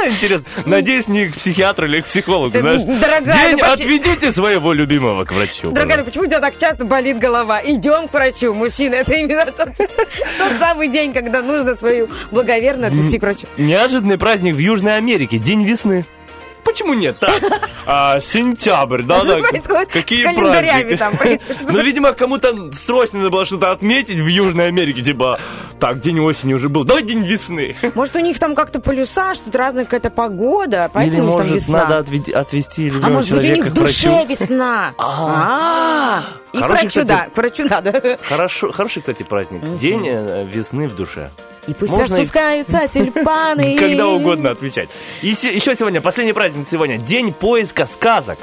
[0.06, 0.48] Интересно.
[0.66, 2.78] Надеюсь, не к психиатру или к психологу, дорогая,
[3.22, 5.72] День ну «Отведите своего любимого к врачу».
[5.72, 7.62] Дорогая, ну почему у тебя так часто болит голова?
[7.64, 8.96] Идем к врачу, мужчина.
[8.96, 13.48] Это именно тот, тот самый день, когда нужно свою благоверно отвести к врачу.
[13.58, 15.38] Неожиданный праздник в Южной Америке.
[15.38, 16.06] День весны.
[16.72, 17.18] Почему нет?
[17.20, 17.42] Так,
[17.88, 19.48] а, сентябрь, да, Что да.
[19.48, 20.98] происходит Какие с календарями праздники?
[20.98, 21.70] там происходит?
[21.70, 25.40] Ну, видимо, кому-то срочно надо было что-то отметить в Южной Америке, типа,
[25.80, 27.76] так, день осени уже был, давай день весны.
[27.96, 31.48] Может, у них там как-то полюса, что-то разная какая-то погода, Или, поэтому у них там
[31.48, 31.86] может, весна.
[31.88, 34.94] надо отвести а может быть, у них в душе весна.
[35.00, 38.18] А, И к Хороший, врачу, кстати, да, к врачу надо.
[38.24, 39.62] Хорошо, хороший, кстати, праздник.
[39.78, 41.30] День э, весны в душе.
[41.68, 43.78] И пусть Можно и- распускаются тюльпаны.
[43.78, 44.90] Когда угодно отвечать.
[45.22, 48.40] И еще сегодня, последний праздник сегодня, день поиска сказок.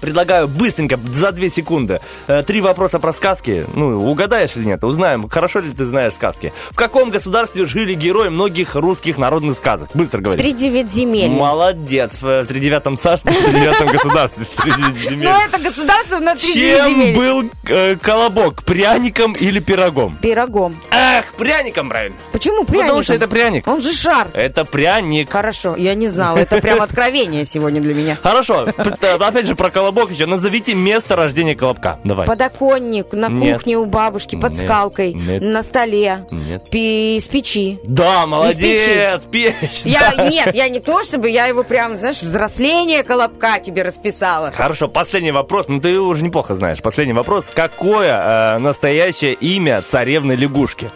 [0.00, 3.66] Предлагаю быстренько, за две секунды, э, три вопроса про сказки.
[3.74, 4.82] Ну, угадаешь или нет?
[4.82, 6.52] Узнаем, хорошо ли ты знаешь сказки.
[6.70, 9.90] В каком государстве жили герои многих русских народных сказок?
[9.94, 10.38] Быстро В говори.
[10.38, 11.30] три девять земель.
[11.30, 12.12] Молодец.
[12.20, 14.46] В тридевятом царстве, в тридевятом государстве.
[14.46, 15.28] в тридевять земель.
[15.28, 17.14] Но это государство на три девять Чем земель.
[17.16, 18.62] был э, колобок?
[18.64, 20.16] Пряником или пирогом?
[20.22, 20.74] Пирогом.
[20.90, 22.16] Ах, пряником, правильно.
[22.32, 22.82] Почему пряник?
[22.86, 23.66] Потому что это пряник.
[23.68, 24.28] Он же шар.
[24.32, 25.30] Это пряник.
[25.30, 26.38] Хорошо, я не знала.
[26.38, 28.16] Это прям откровение сегодня для меня.
[28.22, 28.66] Хорошо.
[28.76, 30.26] Опять же про колобок еще.
[30.26, 31.98] Назовите место рождения колобка.
[32.04, 32.26] Давай.
[32.26, 33.54] Подоконник на Нет.
[33.58, 34.64] кухне у бабушки под Нет.
[34.64, 35.42] скалкой, Нет.
[35.42, 36.68] на столе, Нет.
[36.70, 37.78] пи- из печи.
[37.84, 39.22] Да, молодец.
[39.30, 39.82] Печь.
[39.84, 40.28] Я, да.
[40.28, 44.50] нет, я не то, чтобы я его прям, знаешь, взросление колобка тебе расписала.
[44.52, 45.68] Хорошо, последний вопрос.
[45.68, 46.80] Ну, ты уже неплохо знаешь.
[46.80, 47.50] Последний вопрос.
[47.54, 50.90] Какое э, настоящее имя царевны лягушки?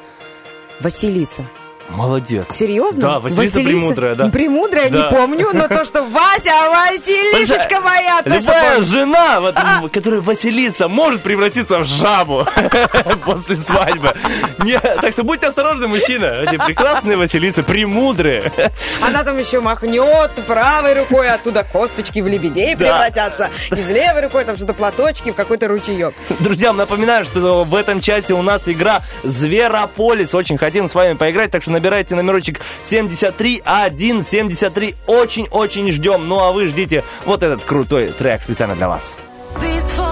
[0.80, 1.42] Василиса.
[1.88, 2.46] Молодец.
[2.50, 3.00] Серьезно?
[3.00, 4.28] Да, Василиса Премудрая, да.
[4.28, 4.96] Премудрая, Да.
[5.10, 8.84] не помню, но то, что Вася, Василисочка моя, то, что Любая помню.
[8.84, 12.46] жена, вот, м, которая Василиса, может превратиться в жабу
[13.24, 14.12] после свадьбы.
[14.64, 16.42] Не, так что будьте осторожны, мужчина.
[16.46, 18.50] Эти прекрасные Василисы, премудрые.
[19.00, 22.78] Она там еще махнет правой рукой, оттуда косточки в лебедей Да.
[22.84, 23.50] превратятся.
[23.70, 26.14] И с левой рукой там что-то платочки в какой-то ручеек.
[26.40, 30.34] Друзьям, напоминаю, что в этом часе у нас игра Зверополис.
[30.34, 34.94] Очень хотим с вами поиграть, так что набирайте номерочек 73173.
[35.06, 36.28] Очень-очень ждем.
[36.28, 39.16] Ну а вы ждите вот этот крутой трек специально для вас.
[39.60, 40.03] These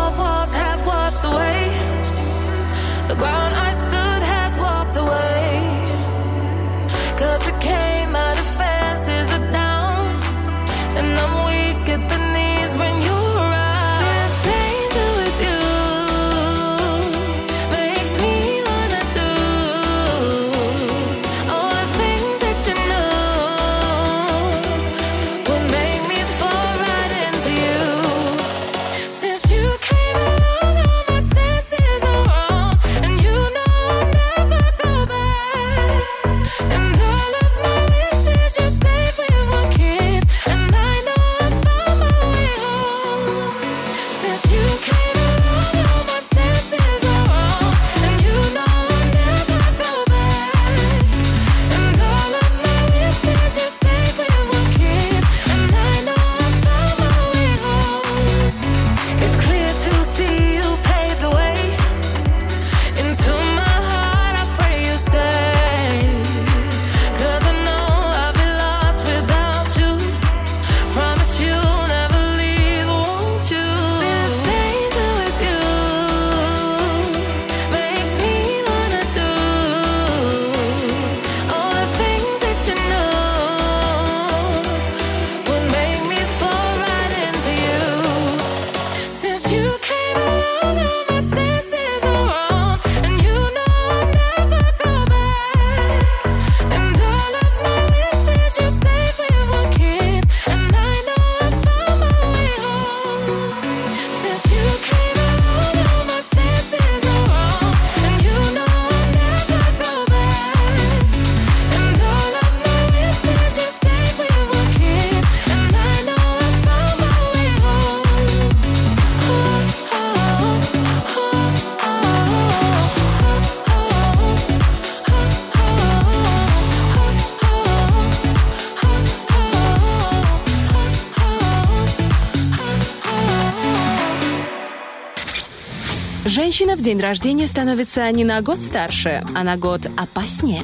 [136.52, 140.62] Женщина в день рождения становится не на год старше, а на год опаснее.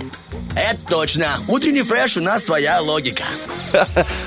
[0.54, 1.28] Это точно.
[1.48, 3.24] Утренний фреш у нас своя логика.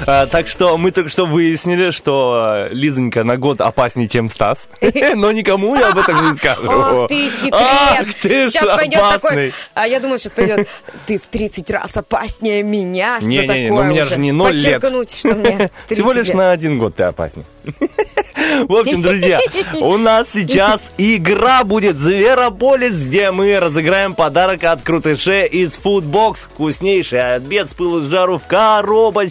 [0.05, 4.69] А, Так что мы только что выяснили, что э, Лизонька на год опаснее, чем Стас.
[5.15, 6.61] Но никому я об этом не скажу.
[6.69, 8.51] Ах ты хитрец!
[8.51, 9.53] сейчас пойдет такой...
[9.73, 10.67] А я думала, сейчас пойдет,
[11.05, 13.17] ты в 30 раз опаснее меня.
[13.19, 14.81] Что Не-не-не, такое ну у меня же не ноль лет.
[14.81, 17.45] Подчеркнуть, что мне Всего 30 лишь на один год ты опаснее.
[18.67, 19.39] В общем, друзья,
[19.79, 26.49] у нас сейчас игра будет «Зверополис», где мы разыграем подарок от Крутыше из Foodbox.
[26.53, 29.30] Вкуснейший обед с пылу с жару в коробочке.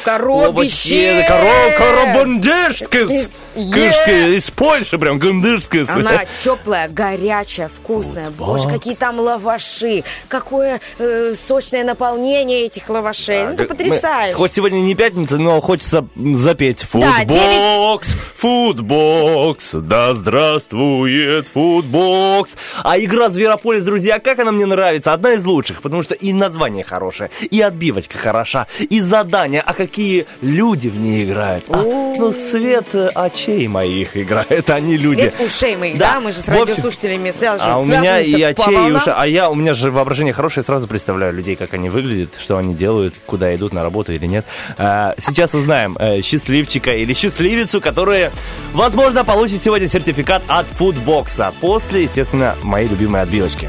[0.00, 1.24] В коробище.
[1.28, 3.06] Коробочке.
[3.54, 4.36] Е.
[4.36, 5.84] Из Польши прям, гандырская.
[5.88, 8.30] Она теплая, горячая, вкусная.
[8.30, 10.04] Боже, какие там лаваши.
[10.28, 13.46] Какое э, сочное наполнение этих лавашей.
[13.46, 14.34] ну, это Мы- потрясающе.
[14.36, 16.82] Хоть сегодня не пятница, но хочется запеть.
[16.82, 22.56] Футбокс, футбокс, да здравствует футбокс.
[22.82, 25.12] А игра Зверополис, друзья, как она мне нравится.
[25.12, 29.00] Одна из лучших, потому что и название хорошее, и отбивочка хороша, и
[29.38, 29.62] задания.
[29.64, 31.64] А какие люди в ней играют.
[31.68, 35.20] А, ну, свет очей моих играет, они люди.
[35.20, 36.14] Свет ушей моих, да?
[36.14, 36.20] Да.
[36.20, 37.74] Мы же с радиослушателями связываемся.
[37.74, 39.10] А у меня и очей, и уши.
[39.10, 42.74] А я, у меня же воображение хорошее, сразу представляю людей, как они выглядят, что они
[42.74, 44.44] делают, куда идут на работу или нет.
[44.76, 48.32] А, сейчас узнаем э, счастливчика или счастливицу, которые,
[48.72, 51.52] возможно, получат сегодня сертификат от фудбокса.
[51.60, 53.68] После, естественно, моей любимой отбивочки.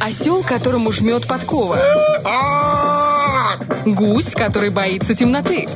[0.00, 1.78] Осел, которому жмет подкова.
[3.86, 5.66] Гусь, который боится темноты.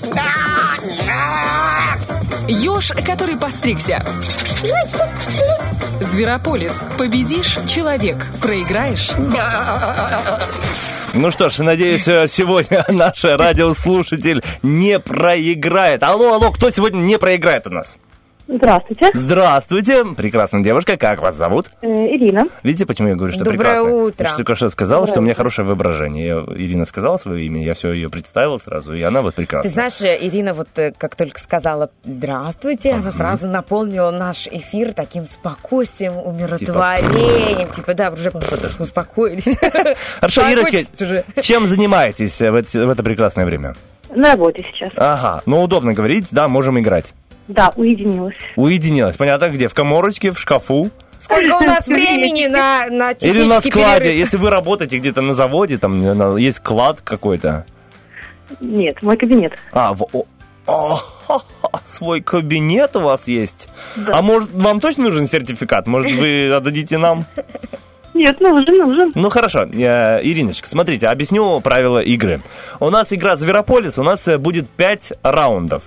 [2.48, 4.04] Еж, который постригся.
[6.00, 6.72] Зверополис.
[6.96, 8.16] Победишь– человек.
[8.40, 9.10] Проиграешь–
[11.14, 16.02] Ну что ж, надеюсь, э, сегодня наш радиослушатель не проиграет.
[16.02, 17.98] Алло, алло, кто сегодня не проиграет у нас?
[18.48, 19.10] Здравствуйте.
[19.12, 21.66] Здравствуйте, прекрасная девушка, как вас зовут?
[21.82, 22.46] Э, Ирина.
[22.62, 23.94] Видите, почему я говорю, что Доброе прекрасно?
[23.94, 24.24] утро.
[24.24, 26.26] Я же только что сказала, что у меня хорошее воображение.
[26.26, 29.68] Я, Ирина сказала свое имя, я все ее представил сразу, и она вот прекрасна.
[29.68, 34.94] Ты знаешь, э, Ирина вот э, как только сказала «Здравствуйте», она сразу наполнила наш эфир
[34.94, 37.70] таким спокойствием, умиротворением.
[37.70, 38.32] Типа, да, уже
[38.78, 39.58] успокоились.
[40.20, 43.76] Хорошо, Ирочка, чем занимаетесь в это, в это прекрасное время?
[44.08, 44.90] На работе сейчас.
[44.96, 47.12] Ага, ну удобно говорить, да, можем играть.
[47.48, 48.34] Да, уединилась.
[48.56, 49.68] Уединилась, понятно, где?
[49.68, 50.90] В коморочке, в шкафу?
[51.18, 54.00] Сколько у нас времени на, на Или на складе?
[54.04, 54.18] перерыв?
[54.18, 57.64] Если вы работаете где-то на заводе, там на- есть склад какой-то.
[58.60, 59.52] Нет, мой кабинет.
[59.72, 60.26] А, в- о-
[60.66, 61.00] о,
[61.84, 63.68] свой кабинет у вас есть?
[63.96, 64.18] Да.
[64.18, 65.86] А может, вам точно нужен сертификат?
[65.86, 67.24] Может, вы отдадите нам?
[68.14, 69.08] Нет, нужен, нужен.
[69.14, 72.42] Ну хорошо, э, Ириночка, смотрите, объясню правила игры.
[72.80, 75.84] У нас игра Зверополис, у нас э, будет 5 раундов.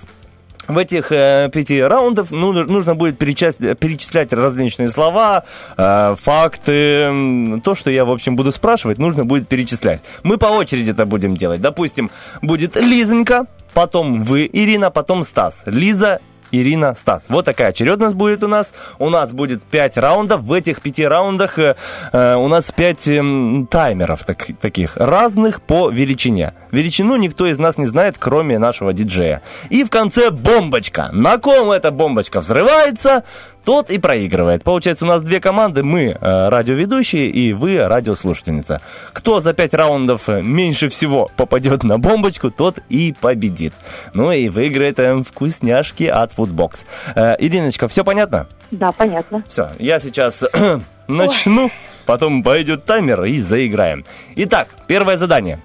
[0.68, 5.44] В этих э, пяти раундов ну, нужно будет перечислять, перечислять различные слова,
[5.76, 10.00] э, факты, то, что я, в общем, буду спрашивать, нужно будет перечислять.
[10.22, 11.60] Мы по очереди это будем делать.
[11.60, 12.10] Допустим,
[12.42, 15.62] будет Лизонька, потом вы, Ирина, потом Стас.
[15.66, 16.20] Лиза,
[16.52, 17.24] Ирина, Стас.
[17.28, 18.72] Вот такая очередность будет у нас.
[18.98, 20.42] У нас будет 5 раундов.
[20.42, 21.74] В этих пяти раундах э,
[22.12, 26.52] э, у нас 5 таймеров так- таких, разных по величине.
[26.70, 29.42] Величину никто из нас не знает, кроме нашего диджея.
[29.70, 31.08] И в конце бомбочка.
[31.12, 33.24] На ком эта бомбочка взрывается,
[33.64, 34.64] тот и проигрывает.
[34.64, 35.82] Получается, у нас две команды.
[35.82, 38.80] Мы э, радиоведущие и вы радиослушательница.
[39.12, 43.74] Кто за 5 раундов меньше всего попадет на бомбочку, тот и победит.
[44.14, 46.84] Ну и выиграет э, вкусняшки от Foodbox.
[47.14, 48.46] Э, Ириночка, все понятно?
[48.70, 49.44] Да, понятно.
[49.48, 50.42] Все, я сейчас
[51.08, 51.70] начну,
[52.06, 54.04] потом пойдет таймер и заиграем.
[54.36, 55.60] Итак, первое задание.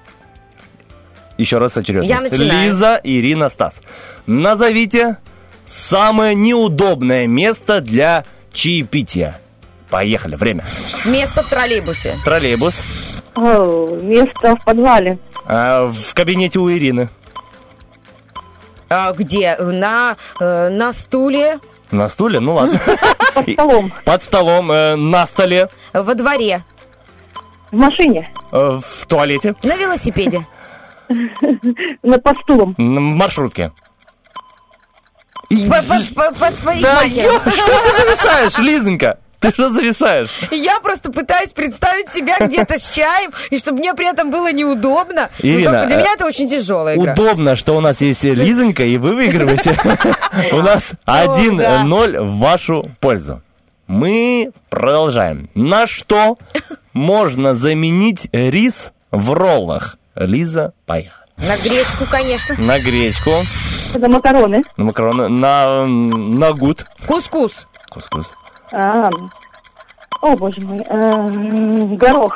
[1.37, 2.09] Еще раз очередность.
[2.09, 2.67] Я начинаю.
[2.67, 3.81] Лиза, Ирина, Стас.
[4.25, 5.17] Назовите
[5.67, 9.39] самое неудобное место для чаепития.
[9.89, 10.65] Поехали, время.
[11.05, 12.15] Место в троллейбусе.
[12.25, 12.81] Троллейбус.
[13.35, 15.19] О, место в подвале.
[15.45, 17.09] А, в кабинете у Ирины.
[18.89, 19.55] А, где?
[19.57, 21.59] На, э, на стуле,
[21.91, 22.39] На стуле?
[22.39, 22.79] Ну ладно.
[23.35, 23.93] Под столом.
[24.05, 26.63] Под столом, э, на столе, во дворе,
[27.71, 28.29] В машине.
[28.51, 30.45] э, в туалете, на велосипеде.
[32.03, 32.73] На под стулом.
[32.77, 33.71] в маршрутке.
[35.49, 35.57] Под,
[36.75, 39.17] ё, что ты зависаешь, Лизонька?
[39.39, 40.29] Ты что зависаешь?
[40.51, 45.29] Я просто пытаюсь представить себя где-то с чаем, и чтобы мне при этом было неудобно.
[45.43, 47.13] Ну, Ирина, для э, меня это очень тяжелая игра.
[47.13, 49.77] Удобно, что у нас есть Лизонька, и вы выигрываете.
[50.51, 53.41] У нас 1-0 в вашу пользу.
[53.85, 55.49] Мы продолжаем.
[55.53, 56.37] На что
[56.93, 59.97] можно заменить рис в роллах?
[60.15, 61.27] Лиза, поехали.
[61.37, 62.55] На гречку, конечно.
[62.57, 63.43] На гречку,
[63.95, 64.63] На макароны.
[64.77, 66.85] на макароны, на, на гуд.
[67.07, 67.67] Кускус.
[67.89, 68.33] Кускус.
[68.71, 69.09] А,
[70.21, 70.79] О, боже мой.
[70.89, 72.33] Э, Горох.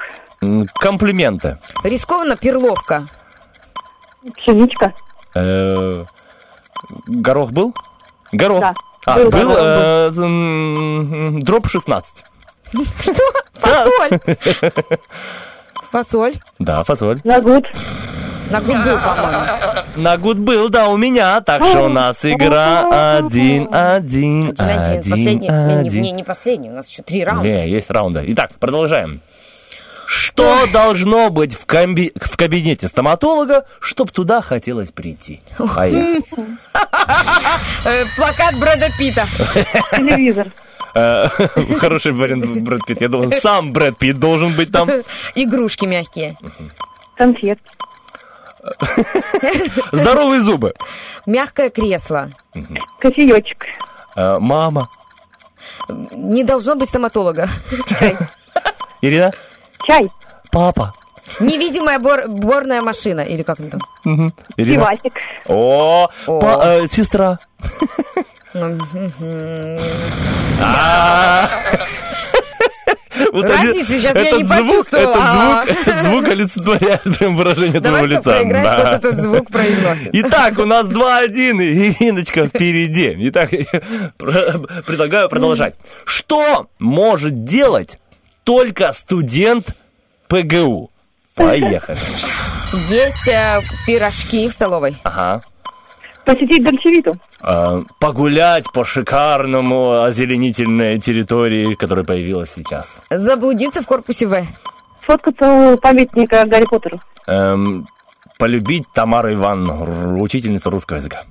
[0.76, 1.58] Комплименты.
[1.84, 3.08] Рискованно перловка.
[4.38, 4.94] Пшеничка.
[5.36, 6.06] Э,
[7.08, 7.76] Горох был?
[8.32, 8.60] Горох.
[8.62, 8.74] Да.
[9.06, 12.24] А, Был был, э, м, дроп 16.
[13.02, 13.24] Что?
[13.56, 14.20] Фасоль.
[15.92, 16.36] Фасоль.
[16.60, 17.20] Да, фасоль.
[17.24, 17.66] Нагуд.
[18.52, 19.42] Нагуд был, по-моему.
[19.96, 21.42] На гуд был, да, у меня.
[21.42, 24.54] Так что у нас игра один-один.
[24.58, 25.12] Один-один.
[25.12, 25.48] Последний.
[25.50, 26.16] Не, не, Один-один.
[26.16, 27.48] не последний, у нас еще три раунда.
[27.50, 28.24] Не, есть раунда.
[28.34, 29.22] Итак, продолжаем.
[30.06, 35.40] Что должно быть в, комби- в кабинете стоматолога, чтобы туда хотелось прийти?
[37.86, 39.26] Э, Плакат Брэда Питта.
[39.92, 40.48] Телевизор.
[40.94, 41.28] Э,
[41.80, 43.00] Хороший вариант Брэд Питт.
[43.02, 44.90] Я думал, сам Брэд Питт должен быть там.
[45.36, 46.36] Игрушки мягкие.
[47.16, 47.64] Конфетки.
[49.92, 50.74] Здоровые зубы.
[51.26, 52.30] Мягкое кресло.
[53.00, 53.66] Кофеечек.
[54.16, 54.90] Э, Мама.
[55.90, 57.50] Не должно быть стоматолога.
[59.02, 59.32] Ирина.
[59.88, 60.08] Чай.
[60.52, 60.94] Папа.
[61.40, 63.22] Невидимая бор- борная машина.
[63.22, 63.60] Или как?
[64.04, 64.34] Мгм.
[64.58, 64.84] Ирина.
[64.86, 65.14] Пивасик.
[65.48, 66.40] О, О.
[66.40, 67.40] па- э, сестра.
[73.34, 75.64] Вот Разницы сейчас я не звук- почувствовала.
[75.64, 78.32] Этот звук, звук олицетворяет прям выражение твоего лица.
[78.34, 78.78] проиграет, Да.
[78.78, 80.10] тот этот звук произносит.
[80.14, 83.16] Итак, у нас 2-1, и Ириночка впереди.
[83.30, 83.50] Итак,
[84.18, 85.76] предлагаю продолжать.
[86.06, 88.00] Что может делать
[88.44, 89.76] только студент
[90.28, 90.90] ПГУ?
[91.36, 91.98] Поехали.
[92.90, 94.96] Есть э, пирожки в столовой.
[95.04, 95.42] Ага.
[96.34, 97.18] Посетить Дольчевиту.
[97.42, 103.02] А, Погулять по шикарному озеленительной территории, которая появилась сейчас.
[103.10, 104.46] Заблудиться в корпусе В.
[105.04, 107.00] Сфоткаться у памятника Гарри Поттеру.
[107.28, 107.86] Эм,
[108.38, 111.24] полюбить Тамару Ивановну, учительницу русского языка.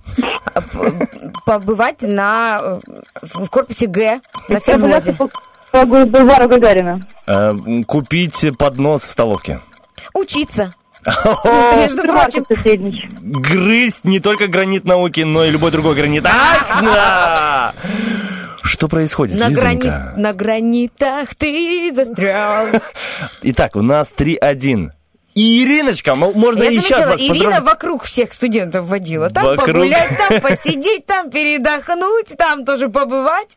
[1.46, 2.80] Побывать на, э,
[3.22, 5.14] в корпусе Г на физвозе.
[5.14, 5.30] по,
[5.72, 7.06] по бульвару Гагарина.
[7.26, 9.60] Эм, купить поднос в столовке.
[10.12, 10.74] Учиться.
[11.06, 12.44] О, Между прочим.
[13.20, 16.24] Грызть не только гранит науки, но и любой другой гранит.
[16.26, 17.74] Ах, да!
[18.62, 22.66] Что происходит, на, грани- на гранитах ты застрял.
[23.42, 24.90] Итак, у нас 3-1.
[25.34, 27.64] И Ириночка, можно Я и сейчас заметила, вас Ирина поздравить.
[27.70, 29.30] вокруг всех студентов водила.
[29.30, 29.66] Там Вокруг.
[29.66, 33.56] погулять, там посидеть, там передохнуть, там тоже побывать.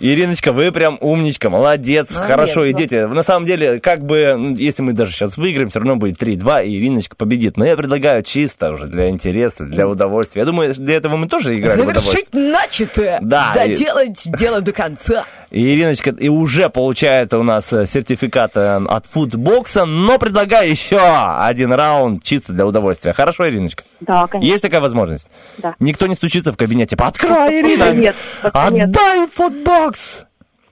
[0.00, 3.06] Ириночка, вы прям умничка, молодец, Молодец, хорошо идите.
[3.06, 6.66] На самом деле, как бы, ну, если мы даже сейчас выиграем, все равно будет 3-2,
[6.66, 7.56] и Ириночка победит.
[7.56, 10.40] Но я предлагаю чисто уже для интереса, для удовольствия.
[10.40, 11.76] Я думаю, для этого мы тоже играем.
[11.78, 13.18] Завершить начатое.
[13.22, 15.24] Да, и- Доделать дело до конца.
[15.50, 20.98] И Ириночка и уже получает у нас э, сертификат э, от фудбокса, но предлагаю еще
[21.00, 23.12] один раунд чисто для удовольствия.
[23.12, 23.84] Хорошо, Ириночка?
[24.00, 24.50] Да, конечно.
[24.50, 25.28] Есть такая возможность?
[25.58, 25.74] Да.
[25.78, 26.90] Никто не стучится в кабинете.
[26.90, 27.92] Типа, Открой, Ирина!
[27.92, 28.90] Нет, пока нет.
[29.36, 30.22] Футбокс!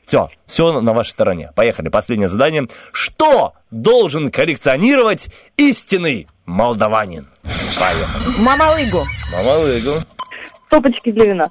[0.06, 1.52] Все, все на вашей стороне.
[1.54, 1.90] Поехали.
[1.90, 2.66] Последнее задание.
[2.92, 5.28] Что должен коллекционировать
[5.58, 7.28] истинный молдаванин?
[7.78, 8.42] Поехали.
[8.42, 9.04] Мамалыгу.
[9.32, 9.90] Мамалыгу.
[10.70, 11.50] Топочки для вина.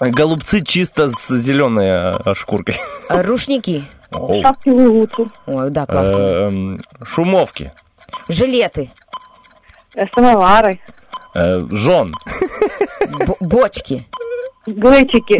[0.00, 2.76] Голубцы чисто с зеленой э, шкуркой.
[3.08, 3.84] Рушники.
[4.10, 4.42] Оу.
[4.42, 5.30] Шапки Луцу.
[5.46, 6.16] Ой, да, классно.
[6.16, 7.72] Эм, Шумовки.
[8.28, 8.90] Жилеты.
[9.94, 10.80] Э, Самовары.
[11.34, 12.12] Э, Жен.
[13.26, 14.06] б- бочки.
[14.66, 15.38] Глечики.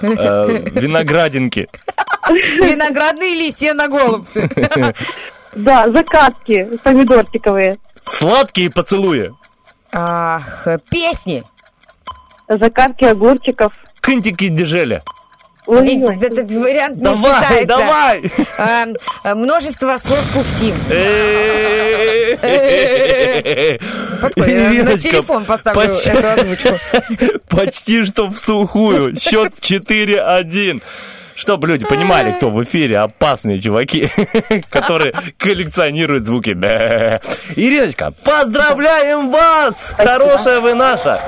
[0.00, 1.68] Э, Виноградинки.
[2.28, 4.48] Виноградные листья на голубцы.
[5.54, 7.78] Да, закатки помидорчиковые.
[8.02, 9.32] Сладкие поцелуи.
[9.92, 11.44] Ах, песни.
[12.48, 13.72] Закатки огурчиков.
[14.00, 15.02] Кынтики дежеля.
[15.66, 16.16] Ой-ой.
[16.20, 17.66] Этот, вариант не Давай, считается.
[17.66, 18.32] давай.
[18.58, 18.86] А,
[19.22, 20.74] а, множество слов куфтим.
[24.20, 24.72] Подходит.
[24.72, 26.78] Я На телефон поставлю почти- эту озвучку.
[27.48, 29.16] Почти что в сухую.
[29.18, 30.82] Счет 4-1.
[31.34, 34.10] Чтобы люди понимали, кто в эфире опасные чуваки,
[34.70, 36.50] которые коллекционируют звуки.
[37.56, 39.94] Ириночка, поздравляем вас!
[39.96, 41.18] Хорошая вы наша!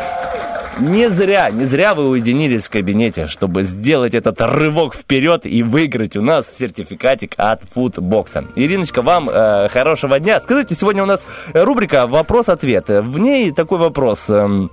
[0.81, 6.17] Не зря, не зря вы уединились в кабинете, чтобы сделать этот рывок вперед и выиграть
[6.17, 8.47] у нас сертификатик от фудбокса.
[8.57, 10.41] Ириночка, вам э, хорошего дня.
[10.41, 12.89] Скажите, сегодня у нас рубрика «Вопрос-ответ».
[12.89, 14.29] В ней такой вопрос.
[14.31, 14.71] эм,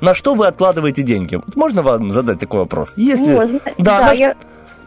[0.00, 1.36] на что вы откладываете деньги?
[1.36, 2.92] Вот Можно вам задать такой вопрос?
[2.96, 3.32] Если...
[3.32, 3.60] Можно.
[3.78, 4.36] Да, Да, на я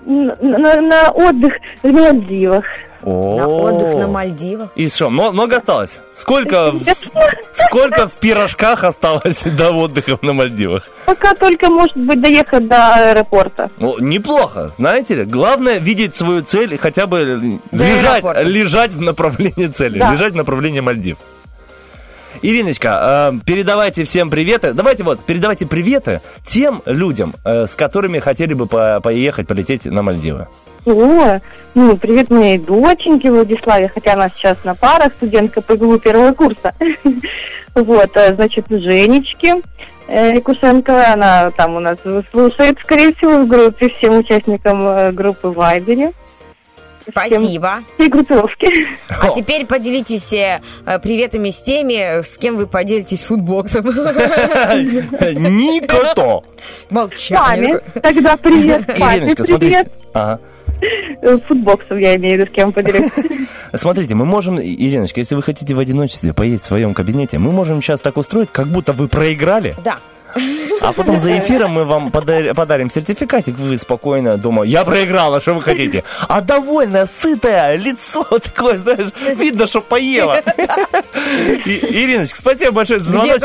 [0.08, 1.54] на, на- на отдых
[1.84, 2.66] в Мальдивах.
[3.04, 3.38] О.
[3.38, 4.70] На отдых на Мальдивах.
[4.76, 6.00] И что, мно- много осталось?
[6.14, 6.82] Сколько в,
[7.54, 10.88] сколько в пирожках осталось до отдыха на Мальдивах?
[11.06, 13.70] Пока только, может быть, доехать до аэропорта.
[13.78, 15.24] Ну, неплохо, знаете ли.
[15.26, 18.42] Главное видеть свою цель и хотя бы До лежать, аэропорта.
[18.44, 20.12] лежать в направлении цели, Да.
[20.14, 21.18] лежать в направлении Мальдив.
[22.42, 24.74] Ириночка, э, передавайте всем приветы.
[24.74, 30.04] Давайте вот, передавайте приветы тем людям, э, с которыми хотели бы по- поехать, полететь на
[30.04, 30.48] Мальдивы.
[30.86, 31.40] О,
[31.76, 36.74] ну, привет моей доченьке Владиславе, хотя она сейчас на парах, студентка ПГУ первого курса.
[37.76, 39.62] Вот, э, значит, Женечке
[40.10, 41.98] Якушенко, она там у нас
[42.32, 46.14] слушает, скорее всего, в группе, всем участникам группы Вайбере.
[47.10, 47.80] Спасибо.
[47.96, 48.88] Всей группировки.
[49.10, 53.86] А теперь поделитесь э, э, приветами с теми, с кем вы поделитесь футбоксом.
[55.22, 56.44] Никто.
[56.90, 57.80] Молчание.
[58.02, 59.48] Тогда привет, Ириночка, привет.
[59.48, 59.92] смотрите.
[60.14, 60.40] Ага.
[61.22, 63.12] Э, Футбоксом я имею в виду, с кем поделюсь.
[63.74, 67.82] Смотрите, мы можем, Ириночка, если вы хотите в одиночестве поесть в своем кабинете, мы можем
[67.82, 69.98] сейчас так устроить, как будто вы проиграли, Да.
[70.82, 75.54] А потом за эфиром мы вам подар- подарим сертификатик, вы спокойно дома, я проиграла, что
[75.54, 76.04] вы хотите?
[76.28, 80.42] А довольное, сытое лицо такое, знаешь, видно, что поела.
[81.66, 83.40] Ириночка, спасибо большое за звоночек.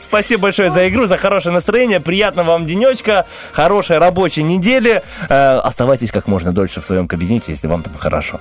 [0.00, 5.02] Спасибо большое за игру, за хорошее настроение, приятного вам денечка, хорошей рабочей недели.
[5.28, 8.40] Э, Оставайтесь как можно дольше в своем кабинете, если вам там хорошо.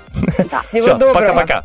[0.66, 1.14] Всего доброго.
[1.44, 1.62] Пока-пока.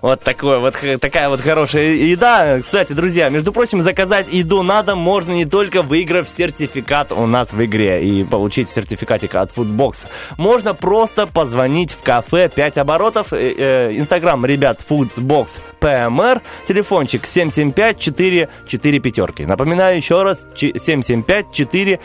[0.00, 2.60] Вот такое вот, такая вот хорошая еда.
[2.60, 7.52] Кстати, друзья, между прочим, заказать еду на дом можно не только выиграв сертификат у нас
[7.52, 10.06] в игре и получить сертификатик от Foodbox.
[10.36, 13.32] Можно просто позвонить в кафе 5 оборотов.
[13.32, 16.42] Э, э, Инстаграм, ребят, Foodbox PMR.
[16.66, 19.46] Телефончик 775-4-4 пятерки.
[19.46, 21.98] Напоминаю еще раз, 775-4-4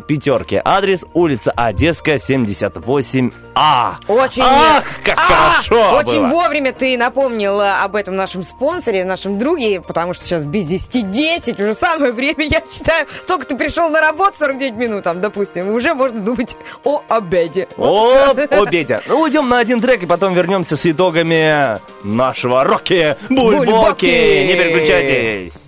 [0.00, 0.60] пятерки.
[0.62, 3.94] Адрес улица Одесская, 78А.
[4.08, 6.43] Очень, Ах, как А, хорошо Очень было.
[6.44, 11.58] Вовремя ты напомнил об этом нашем спонсоре, нашем друге, потому что сейчас без 10 10,
[11.58, 13.06] уже самое время, я считаю.
[13.26, 17.66] Только ты пришел на работу 49 минут, там, допустим, уже можно думать о обеде.
[17.78, 18.62] О, Вот и всё.
[18.62, 19.02] о, Петя.
[19.06, 23.66] Ну, уйдем на один трек и потом вернемся с итогами нашего Рокки Бульбоки.
[23.70, 24.46] Бульбоки.
[24.46, 25.60] Не переключайтесь.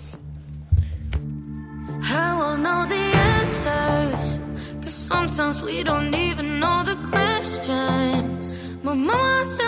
[2.09, 3.03] I will know the
[3.39, 4.39] answers.
[4.83, 8.57] Cause sometimes we don't even know the questions.
[8.83, 9.66] My mama said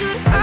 [0.00, 0.39] could hurt.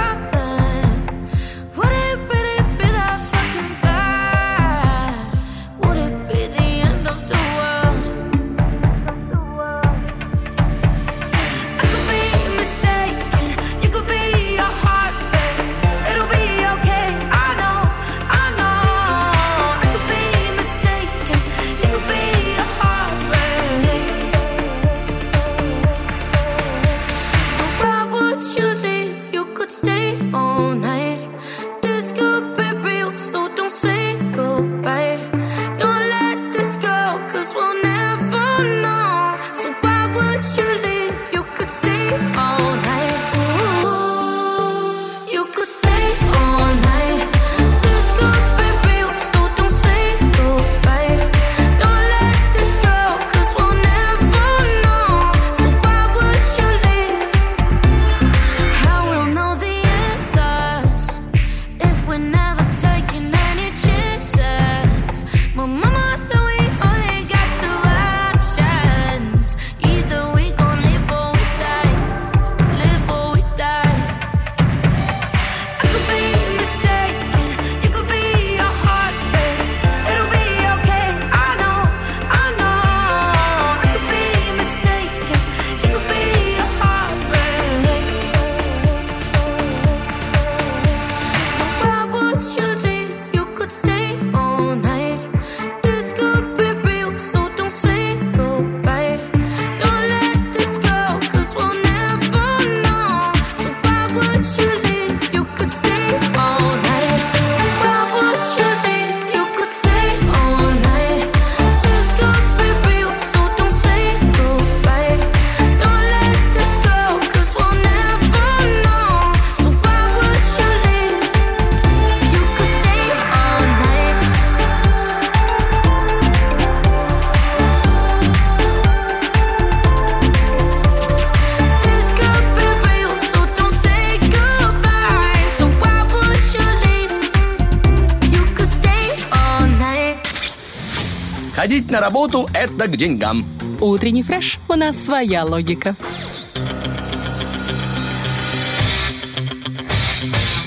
[141.98, 143.44] На работу– это к деньгам.
[143.82, 144.60] Утренний фреш.
[144.70, 145.96] У нас своя логика.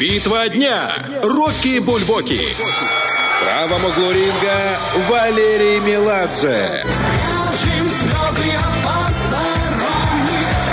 [0.01, 0.91] Битва дня.
[1.23, 2.37] Рокки Бульбоки.
[2.37, 4.59] В правом углу ринга
[5.09, 6.85] Валерий Меладзе.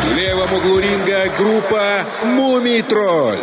[0.05, 3.37] В левом углу ринга группа Мумий Тролль.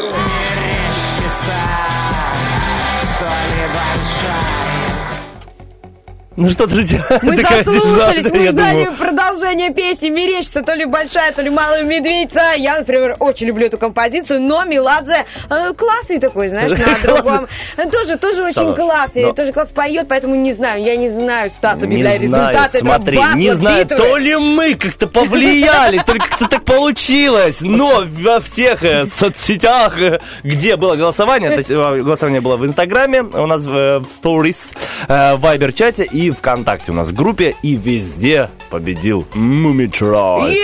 [6.37, 8.97] Ну что, друзья, Мы заслушались, мы ждали думаю.
[8.99, 12.41] продолжение песни «Мерещится» то ли большая, то ли малая медведица.
[12.57, 17.47] Я, например, очень люблю эту композицию, но Меладзе э, классный такой, знаешь, на другом.
[17.93, 22.21] Тоже, тоже очень классный, тоже класс поет, поэтому не знаю, я не знаю, Стас, знаю,
[22.21, 28.05] результаты смотри, не знаю, то ли мы как-то повлияли, то ли как-то так получилось, но
[28.07, 34.05] во всех э, соцсетях, э, где было голосование, голосование было в Инстаграме, у нас в
[34.21, 40.57] Stories, э, в Вайбер-чате и ВКонтакте у нас в группе, и везде победил Мумитроль.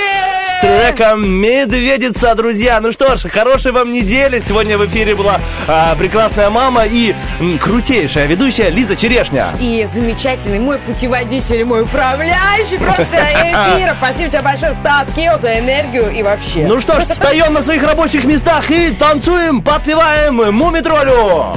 [0.47, 2.81] С треком «Медведица», друзья.
[2.81, 4.41] Ну что ж, хорошей вам недели.
[4.41, 9.55] Сегодня в эфире была а, прекрасная мама и м, крутейшая ведущая Лиза Черешня.
[9.61, 13.97] И замечательный мой путеводитель, мой управляющий просто эфира.
[13.99, 16.67] Спасибо тебе большое, Стас Кио, за энергию и вообще.
[16.67, 21.55] Ну что ж, встаем на своих рабочих местах и танцуем, подпеваем Мумитролю.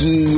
[0.00, 0.37] Утренний